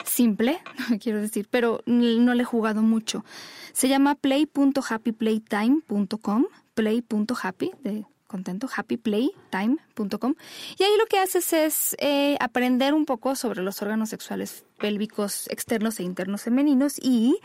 simple, 0.04 0.60
quiero 1.00 1.20
decir, 1.20 1.48
pero 1.50 1.82
no 1.86 2.34
le 2.34 2.42
he 2.42 2.46
jugado 2.46 2.82
mucho. 2.82 3.24
Se 3.72 3.88
llama 3.88 4.14
play.happyplaytime.com, 4.14 6.44
play.happy, 6.74 7.70
de 7.82 8.04
contento, 8.34 8.68
happyplaytime.com. 8.74 10.34
Y 10.76 10.82
ahí 10.82 10.90
lo 10.98 11.06
que 11.06 11.20
haces 11.20 11.52
es 11.52 11.96
eh, 12.00 12.36
aprender 12.40 12.92
un 12.92 13.04
poco 13.04 13.36
sobre 13.36 13.62
los 13.62 13.80
órganos 13.80 14.08
sexuales 14.08 14.64
pélvicos 14.78 15.46
externos 15.50 16.00
e 16.00 16.02
internos 16.02 16.42
femeninos 16.42 16.98
y 17.00 17.38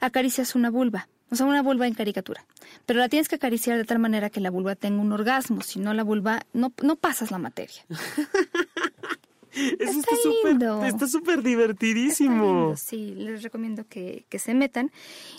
acaricias 0.00 0.54
una 0.54 0.70
vulva. 0.70 1.08
O 1.30 1.36
sea, 1.36 1.44
una 1.44 1.62
vulva 1.62 1.86
en 1.86 1.92
caricatura. 1.92 2.46
Pero 2.86 3.00
la 3.00 3.10
tienes 3.10 3.28
que 3.28 3.34
acariciar 3.34 3.76
de 3.76 3.84
tal 3.84 3.98
manera 3.98 4.30
que 4.30 4.40
la 4.40 4.50
vulva 4.50 4.76
tenga 4.76 5.02
un 5.02 5.12
orgasmo. 5.12 5.60
Si 5.60 5.78
no, 5.78 5.92
la 5.92 6.04
vulva, 6.04 6.46
no, 6.54 6.72
no 6.82 6.96
pasas 6.96 7.30
la 7.30 7.36
materia. 7.36 7.84
Eso 9.54 10.00
está 10.00 10.16
súper 10.16 10.86
está 10.86 11.06
súper 11.06 11.42
divertidísimo. 11.42 12.74
sí, 12.76 13.14
les 13.14 13.42
recomiendo 13.42 13.86
que, 13.86 14.24
que, 14.28 14.38
se 14.38 14.54
metan. 14.54 14.90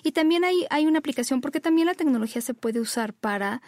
Y 0.03 0.11
también 0.11 0.45
hay, 0.45 0.65
hay 0.69 0.85
una 0.85 0.99
aplicación, 0.99 1.41
porque 1.41 1.59
también 1.59 1.87
la 1.87 1.95
tecnología 1.95 2.41
se 2.41 2.53
puede 2.53 2.79
usar 2.79 3.13
para 3.13 3.61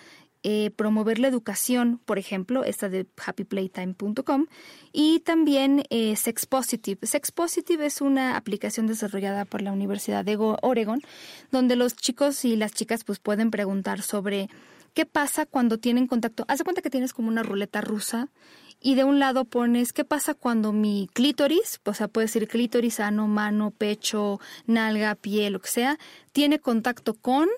eh, 0.49 0.71
promover 0.73 1.19
la 1.19 1.27
educación, 1.27 1.99
por 2.05 2.17
ejemplo, 2.17 2.63
esta 2.63 2.87
de 2.87 3.05
happyplaytime.com, 3.17 4.45
y 4.93 5.19
también 5.19 5.83
eh, 5.89 6.15
Sex 6.15 6.45
Positive. 6.45 7.05
Sex 7.05 7.33
Positive 7.33 7.85
es 7.85 7.99
una 7.99 8.37
aplicación 8.37 8.87
desarrollada 8.87 9.43
por 9.43 9.61
la 9.61 9.73
Universidad 9.73 10.23
de 10.23 10.37
Oregon, 10.39 11.01
donde 11.51 11.75
los 11.75 11.97
chicos 11.97 12.45
y 12.45 12.55
las 12.55 12.71
chicas 12.71 13.03
pues 13.03 13.19
pueden 13.19 13.51
preguntar 13.51 14.01
sobre 14.01 14.47
qué 14.93 15.05
pasa 15.05 15.45
cuando 15.45 15.79
tienen 15.79 16.07
contacto. 16.07 16.45
Haz 16.47 16.59
de 16.59 16.63
cuenta 16.63 16.81
que 16.81 16.89
tienes 16.89 17.11
como 17.11 17.27
una 17.27 17.43
ruleta 17.43 17.81
rusa 17.81 18.29
y 18.79 18.95
de 18.95 19.03
un 19.03 19.19
lado 19.19 19.43
pones 19.43 19.91
qué 19.91 20.05
pasa 20.05 20.33
cuando 20.33 20.71
mi 20.71 21.09
clítoris, 21.11 21.81
o 21.83 21.93
sea, 21.93 22.07
puede 22.07 22.29
ser 22.29 22.47
clítoris, 22.47 23.01
ano, 23.01 23.27
mano, 23.27 23.71
pecho, 23.71 24.39
nalga, 24.65 25.15
piel, 25.15 25.51
lo 25.51 25.59
que 25.59 25.67
sea, 25.67 25.99
tiene 26.31 26.59
contacto 26.59 27.15
con 27.15 27.49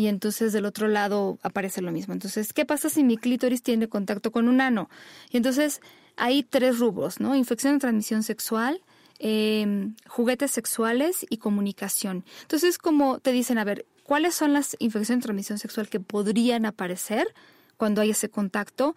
y 0.00 0.08
entonces 0.08 0.54
del 0.54 0.64
otro 0.64 0.88
lado 0.88 1.38
aparece 1.42 1.82
lo 1.82 1.92
mismo. 1.92 2.14
Entonces, 2.14 2.54
¿qué 2.54 2.64
pasa 2.64 2.88
si 2.88 3.04
mi 3.04 3.18
clítoris 3.18 3.62
tiene 3.62 3.86
contacto 3.86 4.32
con 4.32 4.48
un 4.48 4.62
ano? 4.62 4.88
Y 5.30 5.36
entonces 5.36 5.82
hay 6.16 6.42
tres 6.42 6.78
rubros, 6.78 7.20
¿no? 7.20 7.36
Infección 7.36 7.74
de 7.74 7.80
transmisión 7.80 8.22
sexual, 8.22 8.80
em, 9.18 9.94
juguetes 10.08 10.52
sexuales 10.52 11.26
y 11.28 11.36
comunicación. 11.36 12.24
Entonces, 12.40 12.78
como 12.78 13.18
te 13.18 13.30
dicen, 13.30 13.58
a 13.58 13.64
ver, 13.64 13.84
¿cuáles 14.02 14.34
son 14.34 14.54
las 14.54 14.74
infecciones 14.78 15.22
de 15.22 15.26
transmisión 15.26 15.58
sexual 15.58 15.90
que 15.90 16.00
podrían 16.00 16.64
aparecer 16.64 17.26
cuando 17.76 18.00
hay 18.00 18.10
ese 18.10 18.30
contacto? 18.30 18.96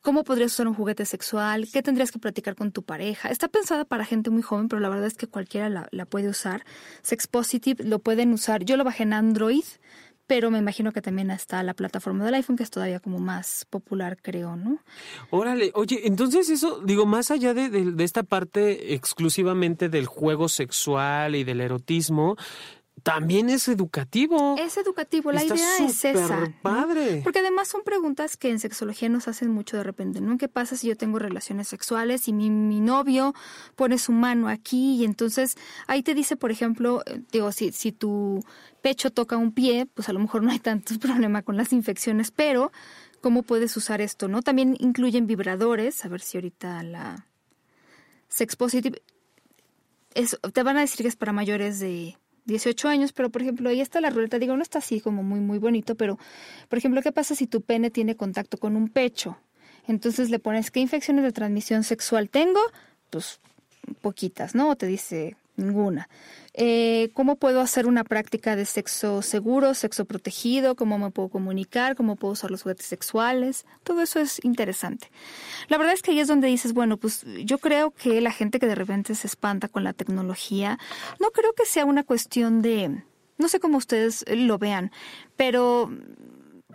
¿Cómo 0.00 0.24
podrías 0.24 0.54
usar 0.54 0.66
un 0.66 0.72
juguete 0.72 1.04
sexual? 1.04 1.68
¿Qué 1.70 1.82
tendrías 1.82 2.10
que 2.10 2.18
platicar 2.18 2.54
con 2.54 2.72
tu 2.72 2.82
pareja? 2.82 3.28
Está 3.28 3.48
pensada 3.48 3.84
para 3.84 4.06
gente 4.06 4.30
muy 4.30 4.40
joven, 4.40 4.68
pero 4.68 4.80
la 4.80 4.88
verdad 4.88 5.06
es 5.06 5.14
que 5.14 5.26
cualquiera 5.26 5.68
la, 5.68 5.88
la 5.90 6.06
puede 6.06 6.30
usar. 6.30 6.64
Sex 7.02 7.26
Positive 7.26 7.84
lo 7.84 7.98
pueden 7.98 8.32
usar. 8.32 8.64
Yo 8.64 8.78
lo 8.78 8.84
bajé 8.84 9.02
en 9.02 9.12
Android, 9.12 9.64
pero 10.30 10.48
me 10.52 10.58
imagino 10.58 10.92
que 10.92 11.02
también 11.02 11.28
está 11.32 11.60
la 11.64 11.74
plataforma 11.74 12.24
del 12.24 12.34
iPhone, 12.34 12.54
que 12.54 12.62
es 12.62 12.70
todavía 12.70 13.00
como 13.00 13.18
más 13.18 13.66
popular, 13.68 14.16
creo, 14.22 14.54
¿no? 14.54 14.78
Órale, 15.30 15.72
oye, 15.74 16.02
entonces 16.04 16.48
eso, 16.50 16.80
digo, 16.84 17.04
más 17.04 17.32
allá 17.32 17.52
de, 17.52 17.68
de 17.68 18.04
esta 18.04 18.22
parte 18.22 18.94
exclusivamente 18.94 19.88
del 19.88 20.06
juego 20.06 20.48
sexual 20.48 21.34
y 21.34 21.42
del 21.42 21.60
erotismo, 21.60 22.36
también 23.02 23.48
es 23.48 23.68
educativo. 23.68 24.56
Es 24.58 24.76
educativo, 24.76 25.32
la 25.32 25.42
idea 25.44 25.78
es 25.78 26.04
esa. 26.04 26.52
padre. 26.62 27.20
Porque 27.22 27.38
además 27.38 27.68
son 27.68 27.82
preguntas 27.82 28.36
que 28.36 28.50
en 28.50 28.58
sexología 28.58 29.08
nos 29.08 29.28
hacen 29.28 29.50
mucho 29.50 29.76
de 29.76 29.84
repente, 29.84 30.20
¿no? 30.20 30.36
¿Qué 30.38 30.48
pasa 30.48 30.76
si 30.76 30.88
yo 30.88 30.96
tengo 30.96 31.18
relaciones 31.18 31.68
sexuales 31.68 32.28
y 32.28 32.32
mi, 32.32 32.50
mi 32.50 32.80
novio 32.80 33.34
pone 33.76 33.98
su 33.98 34.12
mano 34.12 34.48
aquí 34.48 34.96
y 34.96 35.04
entonces 35.04 35.56
ahí 35.86 36.02
te 36.02 36.14
dice, 36.14 36.36
por 36.36 36.50
ejemplo, 36.50 37.02
eh, 37.06 37.22
digo, 37.32 37.52
si, 37.52 37.72
si 37.72 37.92
tu 37.92 38.44
pecho 38.82 39.10
toca 39.10 39.36
un 39.36 39.52
pie, 39.52 39.86
pues 39.86 40.08
a 40.08 40.12
lo 40.12 40.20
mejor 40.20 40.42
no 40.42 40.50
hay 40.50 40.58
tanto 40.58 40.94
problema 41.00 41.42
con 41.42 41.56
las 41.56 41.72
infecciones, 41.72 42.30
pero 42.30 42.70
¿cómo 43.20 43.42
puedes 43.42 43.76
usar 43.76 44.00
esto, 44.00 44.28
no? 44.28 44.42
También 44.42 44.76
incluyen 44.78 45.26
vibradores, 45.26 46.04
a 46.04 46.08
ver 46.08 46.20
si 46.20 46.36
ahorita 46.36 46.82
la 46.82 47.26
Sex 48.28 48.56
Positive, 48.56 49.02
te 50.52 50.62
van 50.62 50.76
a 50.76 50.80
decir 50.80 51.02
que 51.02 51.08
es 51.08 51.16
para 51.16 51.32
mayores 51.32 51.78
de 51.78 52.16
18 52.50 52.88
años, 52.88 53.12
pero 53.12 53.30
por 53.30 53.40
ejemplo, 53.40 53.70
ahí 53.70 53.80
está 53.80 54.02
la 54.02 54.10
ruleta, 54.10 54.38
digo, 54.38 54.56
no 54.56 54.62
está 54.62 54.78
así 54.78 55.00
como 55.00 55.22
muy, 55.22 55.40
muy 55.40 55.58
bonito, 55.58 55.94
pero 55.94 56.18
por 56.68 56.78
ejemplo, 56.78 57.00
¿qué 57.00 57.12
pasa 57.12 57.34
si 57.34 57.46
tu 57.46 57.62
pene 57.62 57.90
tiene 57.90 58.16
contacto 58.16 58.58
con 58.58 58.76
un 58.76 58.88
pecho? 58.88 59.38
Entonces 59.86 60.28
le 60.28 60.38
pones, 60.38 60.70
¿qué 60.70 60.80
infecciones 60.80 61.24
de 61.24 61.32
transmisión 61.32 61.82
sexual 61.84 62.28
tengo? 62.28 62.60
Pues 63.08 63.40
poquitas, 64.02 64.54
¿no? 64.54 64.68
O 64.68 64.76
te 64.76 64.86
dice 64.86 65.36
ninguna. 65.60 66.08
Eh, 66.52 67.10
¿Cómo 67.14 67.36
puedo 67.36 67.60
hacer 67.60 67.86
una 67.86 68.02
práctica 68.02 68.56
de 68.56 68.64
sexo 68.64 69.22
seguro, 69.22 69.74
sexo 69.74 70.04
protegido? 70.04 70.74
¿Cómo 70.74 70.98
me 70.98 71.10
puedo 71.10 71.28
comunicar? 71.28 71.94
¿Cómo 71.94 72.16
puedo 72.16 72.32
usar 72.32 72.50
los 72.50 72.62
juguetes 72.62 72.86
sexuales? 72.86 73.66
Todo 73.84 74.02
eso 74.02 74.18
es 74.18 74.44
interesante. 74.44 75.10
La 75.68 75.78
verdad 75.78 75.94
es 75.94 76.02
que 76.02 76.10
ahí 76.10 76.20
es 76.20 76.28
donde 76.28 76.48
dices, 76.48 76.72
bueno, 76.72 76.96
pues 76.96 77.24
yo 77.44 77.58
creo 77.58 77.92
que 77.92 78.20
la 78.20 78.32
gente 78.32 78.58
que 78.58 78.66
de 78.66 78.74
repente 78.74 79.14
se 79.14 79.28
espanta 79.28 79.68
con 79.68 79.84
la 79.84 79.92
tecnología, 79.92 80.78
no 81.20 81.30
creo 81.30 81.52
que 81.52 81.66
sea 81.66 81.84
una 81.84 82.02
cuestión 82.02 82.62
de, 82.62 83.04
no 83.38 83.48
sé 83.48 83.60
cómo 83.60 83.78
ustedes 83.78 84.24
lo 84.28 84.58
vean, 84.58 84.90
pero 85.36 85.88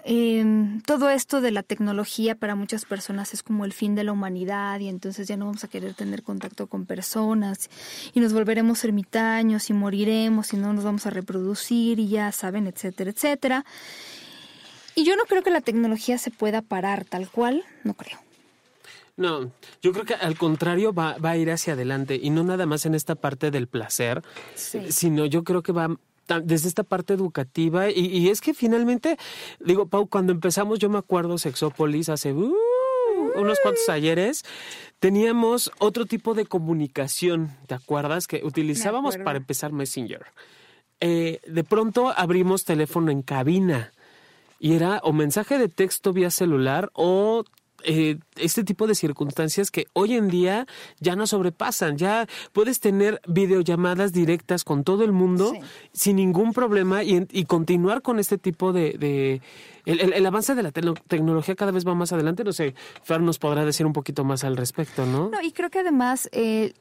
eh, 0.08 0.46
todo 0.86 1.10
esto 1.10 1.42
de 1.42 1.50
la 1.50 1.64
tecnología 1.64 2.36
para 2.36 2.54
muchas 2.54 2.86
personas 2.86 3.34
es 3.34 3.42
como 3.42 3.66
el 3.66 3.74
fin 3.74 3.96
de 3.96 4.04
la 4.04 4.12
humanidad 4.12 4.80
y 4.80 4.88
entonces 4.88 5.28
ya 5.28 5.36
no 5.36 5.48
vamos 5.48 5.64
a 5.64 5.68
querer 5.68 5.96
tener 5.96 6.22
contacto 6.22 6.68
con 6.68 6.86
personas 6.86 7.72
y 8.14 8.20
nos 8.20 8.32
volveremos 8.32 8.84
ermitaños 8.84 9.68
y 9.72 9.74
moriremos 9.74 10.54
y 10.54 10.58
no 10.58 10.74
nos 10.74 10.84
vamos 10.84 11.08
a 11.08 11.10
reproducir 11.10 11.98
y 11.98 12.08
ya 12.08 12.32
saben, 12.32 12.68
etcétera, 12.68 13.10
etcétera. 13.10 13.66
Y 14.94 15.06
yo 15.06 15.16
no 15.16 15.24
creo 15.26 15.42
que 15.42 15.50
la 15.50 15.62
tecnología 15.62 16.20
se 16.20 16.30
pueda 16.30 16.62
parar 16.62 17.04
tal 17.06 17.28
cual, 17.28 17.64
no 17.84 17.96
creo. 17.96 18.20
No, 19.18 19.50
yo 19.82 19.92
creo 19.92 20.06
que 20.06 20.14
al 20.14 20.38
contrario 20.38 20.94
va, 20.94 21.18
va 21.18 21.32
a 21.32 21.38
ir 21.38 21.50
hacia 21.50 21.74
adelante 21.74 22.20
y 22.22 22.30
no 22.30 22.44
nada 22.44 22.68
más 22.68 22.86
en 22.86 22.94
esta 22.94 23.16
parte 23.16 23.50
del 23.50 23.68
placer, 23.68 24.22
sino 24.54 25.26
yo 25.26 25.44
creo 25.44 25.64
que 25.64 25.72
va 25.72 25.98
desde 26.44 26.68
esta 26.68 26.84
parte 26.84 27.14
educativa 27.14 27.90
y, 27.90 28.30
es 28.30 28.42
que 28.42 28.54
finalmente, 28.54 29.18
digo, 29.60 29.88
Pau, 29.88 30.08
cuando 30.08 30.34
empezamos, 30.34 30.80
yo 30.80 30.90
me 30.90 30.98
acuerdo 30.98 31.38
Sexópolis 31.38 32.10
hace 32.10 32.34
uh, 32.34 32.54
unos 33.36 33.60
cuantos 33.60 33.88
ayeres, 33.90 34.44
teníamos 35.00 35.72
otro 35.80 36.06
tipo 36.06 36.34
de 36.34 36.46
comunicación, 36.46 37.52
¿te 37.68 37.76
acuerdas? 37.76 38.28
Que 38.28 38.42
utilizábamos 38.44 39.18
para 39.18 39.38
empezar 39.38 39.72
Messenger. 39.72 40.26
Eh, 41.02 41.42
de 41.46 41.64
pronto 41.64 42.14
abrimos 42.16 42.64
teléfono 42.64 43.12
en 43.12 43.22
cabina 43.22 43.92
y 44.60 44.74
era 44.74 45.00
o 45.04 45.12
mensaje 45.12 45.58
de 45.58 45.68
texto 45.68 46.14
vía 46.14 46.32
celular 46.32 46.90
o 46.94 47.44
eh, 47.84 48.18
este 48.38 48.64
tipo 48.64 48.88
de 48.88 48.96
circunstancias 48.96 49.72
que 49.72 49.88
hoy 49.94 50.14
en 50.14 50.28
día 50.28 50.68
ya 51.00 51.16
no 51.16 51.28
sobrepasan. 51.28 51.98
Ya 51.98 52.28
puedes 52.54 52.80
tener 52.80 53.22
videollamadas 53.28 54.12
directas 54.12 54.64
con 54.64 54.84
todo 54.84 55.04
el 55.04 55.12
mundo 55.12 55.54
sin 55.94 56.18
ningún 56.18 56.54
problema 56.54 57.04
y, 57.04 57.28
y, 57.32 57.46
continuar 57.46 58.02
con 58.02 58.20
este 58.20 58.38
tipo 58.38 58.74
de, 58.74 59.42
el, 59.86 60.26
avance 60.26 60.56
de 60.56 60.64
la 60.64 60.72
tecnología 60.72 61.56
cada 61.56 61.72
vez 61.72 61.88
va 61.88 61.94
más 61.94 62.12
adelante. 62.12 62.44
No 62.44 62.52
sé, 62.54 62.76
Fer 63.04 63.22
nos 63.22 63.40
podrá 63.40 63.66
decir 63.66 63.86
un 63.86 63.94
poquito 63.94 64.24
más 64.24 64.44
al 64.44 64.58
respecto, 64.58 65.06
¿no? 65.06 65.30
No, 65.30 65.42
y 65.42 65.52
creo 65.52 65.70
que 65.70 65.80
además 65.80 66.30
eh, 66.32 66.74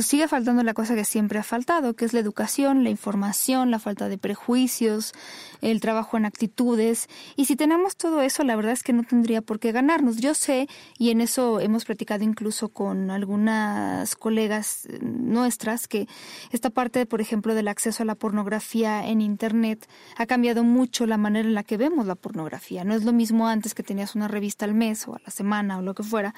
sigue 0.00 0.28
faltando 0.28 0.62
la 0.62 0.74
cosa 0.74 0.94
que 0.94 1.04
siempre 1.04 1.38
ha 1.38 1.42
faltado, 1.42 1.94
que 1.94 2.04
es 2.04 2.12
la 2.12 2.20
educación, 2.20 2.84
la 2.84 2.90
información, 2.90 3.70
la 3.70 3.78
falta 3.78 4.08
de 4.08 4.18
prejuicios, 4.18 5.12
el 5.60 5.80
trabajo 5.80 6.16
en 6.16 6.24
actitudes. 6.24 7.08
Y 7.36 7.46
si 7.46 7.56
tenemos 7.56 7.96
todo 7.96 8.22
eso, 8.22 8.44
la 8.44 8.56
verdad 8.56 8.72
es 8.72 8.82
que 8.82 8.92
no 8.92 9.02
tendría 9.04 9.42
por 9.42 9.58
qué 9.58 9.72
ganarnos. 9.72 10.18
Yo 10.18 10.34
sé, 10.34 10.68
y 11.02 11.10
en 11.10 11.20
eso 11.20 11.58
hemos 11.58 11.84
platicado 11.84 12.22
incluso 12.22 12.68
con 12.68 13.10
algunas 13.10 14.14
colegas 14.14 14.86
eh, 14.86 15.00
nuestras, 15.02 15.88
que 15.88 16.06
esta 16.52 16.70
parte, 16.70 17.06
por 17.06 17.20
ejemplo, 17.20 17.56
del 17.56 17.66
acceso 17.66 18.04
a 18.04 18.06
la 18.06 18.14
pornografía 18.14 19.04
en 19.08 19.20
Internet 19.20 19.88
ha 20.16 20.26
cambiado 20.26 20.62
mucho 20.62 21.04
la 21.06 21.16
manera 21.16 21.48
en 21.48 21.54
la 21.54 21.64
que 21.64 21.76
vemos 21.76 22.06
la 22.06 22.14
pornografía 22.14 22.84
no 22.84 22.94
es 22.94 23.02
lo 23.02 23.12
mismo 23.12 23.48
antes 23.48 23.74
que 23.74 23.82
tenías 23.82 24.14
una 24.14 24.28
revista 24.28 24.64
al 24.64 24.74
mes 24.74 25.08
o 25.08 25.16
a 25.16 25.20
la 25.24 25.32
semana 25.32 25.78
o 25.78 25.82
lo 25.82 25.94
que 25.94 26.04
fuera, 26.04 26.36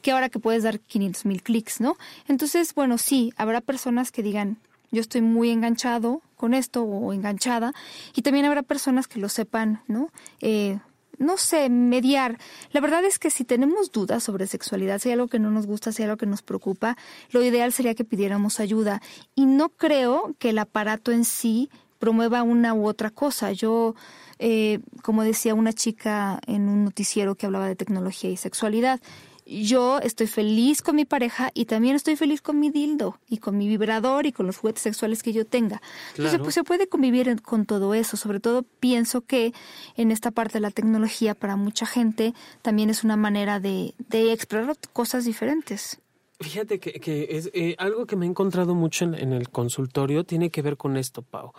que 0.00 0.12
ahora 0.12 0.30
que 0.30 0.38
puedes 0.38 0.62
dar 0.62 0.80
500 0.80 1.26
mil 1.26 1.42
clics, 1.42 1.82
¿no? 1.82 1.98
Entonces, 2.26 2.74
bueno, 2.74 2.96
sí, 2.96 3.34
habrá 3.36 3.60
personas 3.60 4.12
que 4.12 4.22
digan, 4.22 4.56
yo 4.92 5.02
estoy 5.02 5.20
muy 5.20 5.50
enganchado 5.50 6.22
con 6.36 6.54
esto 6.54 6.84
o 6.84 7.12
enganchada, 7.12 7.74
y 8.14 8.22
también 8.22 8.46
habrá 8.46 8.62
personas 8.62 9.08
que 9.08 9.20
lo 9.20 9.28
sepan, 9.28 9.82
¿no? 9.88 10.08
Eh, 10.40 10.78
no 11.18 11.36
sé, 11.36 11.68
mediar. 11.68 12.38
La 12.72 12.80
verdad 12.80 13.04
es 13.04 13.18
que 13.18 13.30
si 13.30 13.44
tenemos 13.44 13.92
dudas 13.92 14.22
sobre 14.22 14.46
sexualidad, 14.46 14.98
si 14.98 15.08
hay 15.08 15.14
algo 15.14 15.28
que 15.28 15.38
no 15.38 15.50
nos 15.50 15.66
gusta, 15.66 15.92
si 15.92 16.02
hay 16.02 16.08
algo 16.08 16.18
que 16.18 16.26
nos 16.26 16.42
preocupa, 16.42 16.96
lo 17.30 17.42
ideal 17.42 17.72
sería 17.72 17.94
que 17.94 18.04
pidiéramos 18.04 18.60
ayuda. 18.60 19.00
Y 19.34 19.46
no 19.46 19.70
creo 19.70 20.34
que 20.38 20.50
el 20.50 20.58
aparato 20.58 21.12
en 21.12 21.24
sí 21.24 21.70
promueva 21.98 22.42
una 22.42 22.74
u 22.74 22.86
otra 22.86 23.10
cosa. 23.10 23.52
Yo 23.52 23.94
eh, 24.38 24.80
como 25.02 25.22
decía 25.22 25.54
una 25.54 25.72
chica 25.72 26.40
en 26.46 26.68
un 26.68 26.84
noticiero 26.84 27.36
que 27.36 27.46
hablaba 27.46 27.68
de 27.68 27.76
tecnología 27.76 28.30
y 28.30 28.36
sexualidad, 28.36 29.00
yo 29.46 30.00
estoy 30.00 30.26
feliz 30.26 30.82
con 30.82 30.96
mi 30.96 31.04
pareja 31.04 31.50
y 31.54 31.66
también 31.66 31.94
estoy 31.94 32.16
feliz 32.16 32.42
con 32.42 32.58
mi 32.58 32.70
dildo 32.70 33.18
y 33.28 33.38
con 33.38 33.56
mi 33.56 33.68
vibrador 33.68 34.26
y 34.26 34.32
con 34.32 34.46
los 34.46 34.58
juguetes 34.58 34.82
sexuales 34.82 35.22
que 35.22 35.32
yo 35.32 35.46
tenga. 35.46 35.80
Entonces, 36.16 36.40
pues 36.40 36.54
se 36.54 36.64
puede 36.64 36.88
convivir 36.88 37.40
con 37.42 37.64
todo 37.64 37.94
eso. 37.94 38.16
Sobre 38.16 38.40
todo 38.40 38.62
pienso 38.62 39.20
que 39.20 39.54
en 39.96 40.10
esta 40.10 40.32
parte 40.32 40.54
de 40.54 40.60
la 40.60 40.70
tecnología 40.70 41.34
para 41.34 41.56
mucha 41.56 41.86
gente 41.86 42.34
también 42.62 42.90
es 42.90 43.04
una 43.04 43.16
manera 43.16 43.60
de, 43.60 43.94
de 44.08 44.32
explorar 44.32 44.76
cosas 44.92 45.24
diferentes. 45.24 46.00
Fíjate 46.38 46.78
que, 46.78 46.92
que 47.00 47.28
es 47.30 47.50
eh, 47.54 47.76
algo 47.78 48.04
que 48.04 48.14
me 48.14 48.26
he 48.26 48.28
encontrado 48.28 48.74
mucho 48.74 49.06
en, 49.06 49.32
el 49.32 49.48
consultorio 49.48 50.24
tiene 50.24 50.50
que 50.50 50.60
ver 50.60 50.76
con 50.76 50.98
esto, 50.98 51.22
Pau, 51.22 51.52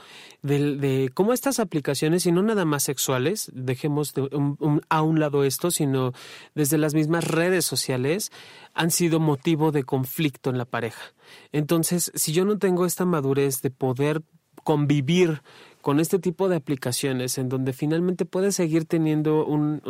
de, 0.44 0.76
de 0.76 1.10
cómo 1.16 1.34
estas 1.34 1.60
aplicaciones, 1.60 2.28
y 2.28 2.32
no 2.32 2.44
nada 2.44 2.64
más 2.64 2.84
sexuales, 2.84 3.50
dejemos 3.56 4.14
de 4.14 4.30
a 4.90 5.02
un 5.02 5.20
lado 5.20 5.44
esto, 5.44 5.72
sino 5.72 6.14
desde 6.54 6.78
las 6.78 6.94
mismas 6.94 7.24
redes 7.24 7.66
sociales, 7.66 8.32
han 8.76 8.92
sido 8.92 9.20
motivo 9.20 9.72
de 9.72 9.84
conflicto 9.84 10.52
en 10.52 10.60
la 10.60 10.66
pareja. 10.66 11.14
Entonces, 11.52 12.12
si 12.14 12.32
yo 12.32 12.46
no 12.46 12.60
tengo 12.60 12.86
esta 12.86 13.06
madurez 13.06 13.62
de 13.64 13.72
poder 13.72 14.22
convivir 14.64 15.42
con 15.88 16.02
este 16.02 16.20
tipo 16.20 16.50
de 16.50 16.58
aplicaciones 16.58 17.38
en 17.38 17.48
donde 17.48 17.72
finalmente 17.72 18.26
puedes 18.26 18.56
seguir 18.56 18.84
teniendo 18.84 19.46
un, 19.46 19.82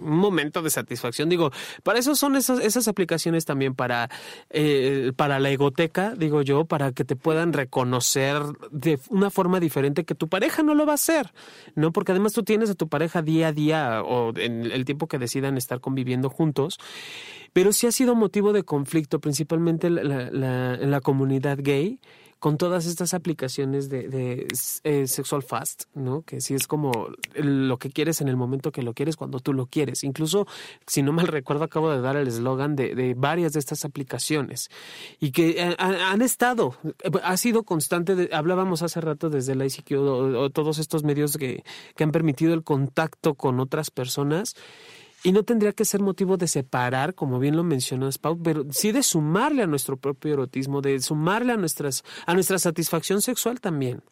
momento 0.00 0.62
de 0.62 0.70
satisfacción. 0.70 1.28
Digo, 1.28 1.52
para 1.84 2.00
eso 2.00 2.16
son 2.16 2.34
esas, 2.34 2.58
esas 2.58 2.88
aplicaciones 2.88 3.44
también 3.44 3.76
para, 3.76 4.10
eh, 4.50 5.12
para 5.14 5.38
la 5.38 5.50
egoteca, 5.50 6.16
digo 6.16 6.42
yo, 6.42 6.64
para 6.64 6.90
que 6.90 7.04
te 7.04 7.14
puedan 7.14 7.52
reconocer 7.52 8.42
de 8.72 8.98
una 9.10 9.30
forma 9.30 9.60
diferente 9.60 10.04
que 10.04 10.16
tu 10.16 10.28
pareja 10.28 10.64
no 10.64 10.74
lo 10.74 10.86
va 10.86 10.92
a 10.92 10.94
hacer, 10.96 11.32
¿no? 11.76 11.92
Porque 11.92 12.10
además 12.10 12.32
tú 12.32 12.42
tienes 12.42 12.68
a 12.70 12.74
tu 12.74 12.88
pareja 12.88 13.22
día 13.22 13.46
a 13.46 13.52
día 13.52 14.02
o 14.02 14.36
en 14.36 14.72
el 14.72 14.84
tiempo 14.84 15.06
que 15.06 15.20
decidan 15.20 15.56
estar 15.56 15.78
conviviendo 15.80 16.30
juntos 16.30 16.80
pero 17.52 17.72
sí 17.72 17.86
ha 17.86 17.92
sido 17.92 18.16
motivo 18.16 18.52
de 18.52 18.64
conflicto, 18.64 19.20
principalmente 19.20 19.86
en 19.86 20.90
la 20.90 21.00
comunidad 21.00 21.58
gay, 21.62 22.00
con 22.44 22.58
todas 22.58 22.84
estas 22.84 23.14
aplicaciones 23.14 23.88
de, 23.88 24.06
de 24.06 24.46
eh, 24.82 25.06
sexual 25.06 25.42
fast, 25.42 25.84
¿no? 25.94 26.20
Que 26.20 26.42
sí 26.42 26.52
es 26.52 26.66
como 26.66 27.08
lo 27.32 27.78
que 27.78 27.88
quieres 27.88 28.20
en 28.20 28.28
el 28.28 28.36
momento 28.36 28.70
que 28.70 28.82
lo 28.82 28.92
quieres, 28.92 29.16
cuando 29.16 29.40
tú 29.40 29.54
lo 29.54 29.64
quieres. 29.64 30.04
Incluso, 30.04 30.46
si 30.86 31.02
no 31.02 31.14
mal 31.14 31.26
recuerdo, 31.26 31.64
acabo 31.64 31.90
de 31.90 32.02
dar 32.02 32.16
el 32.16 32.28
eslogan 32.28 32.76
de, 32.76 32.94
de, 32.94 33.14
varias 33.14 33.54
de 33.54 33.60
estas 33.60 33.86
aplicaciones 33.86 34.68
y 35.20 35.30
que 35.30 35.52
eh, 35.52 35.74
han, 35.78 36.20
estado, 36.20 36.76
ha 37.22 37.36
sido 37.38 37.62
constante, 37.62 38.28
hablábamos 38.30 38.82
hace 38.82 39.00
rato 39.00 39.30
desde 39.30 39.54
la 39.54 39.64
ICQ 39.64 39.92
o, 39.92 40.50
todos 40.50 40.78
estos 40.78 41.02
medios 41.02 41.38
que, 41.38 41.64
que 41.96 42.04
han 42.04 42.12
permitido 42.12 42.52
el 42.52 42.62
contacto 42.62 43.32
con 43.36 43.58
otras 43.58 43.90
personas 43.90 44.54
y 45.24 45.32
no 45.32 45.42
tendría 45.42 45.72
que 45.72 45.86
ser 45.86 46.02
motivo 46.02 46.36
de 46.36 46.46
separar, 46.46 47.14
como 47.14 47.38
bien 47.38 47.56
lo 47.56 47.64
mencionas, 47.64 48.18
Pau, 48.18 48.38
pero 48.40 48.66
sí 48.70 48.92
de 48.92 49.02
sumarle 49.02 49.62
a 49.62 49.66
nuestro 49.66 49.96
propio 49.96 50.34
erotismo, 50.34 50.82
de 50.82 51.00
sumarle 51.00 51.54
a, 51.54 51.56
nuestras, 51.56 52.04
a 52.26 52.34
nuestra 52.34 52.58
satisfacción 52.58 53.22
sexual 53.22 53.58
también. 53.58 54.02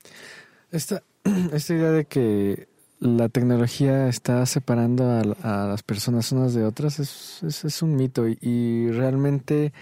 Esta, 0.70 1.02
esta 1.52 1.74
idea 1.74 1.90
de 1.90 2.06
que 2.06 2.66
la 2.98 3.28
tecnología 3.28 4.08
está 4.08 4.46
separando 4.46 5.04
a, 5.42 5.66
las 5.66 5.82
personas 5.82 6.32
unas 6.32 6.54
de 6.54 6.64
otras 6.64 6.98
es, 6.98 7.42
es, 7.42 7.82
un 7.82 7.94
mito 7.94 8.26
y, 8.26 8.90
realmente 8.90 9.74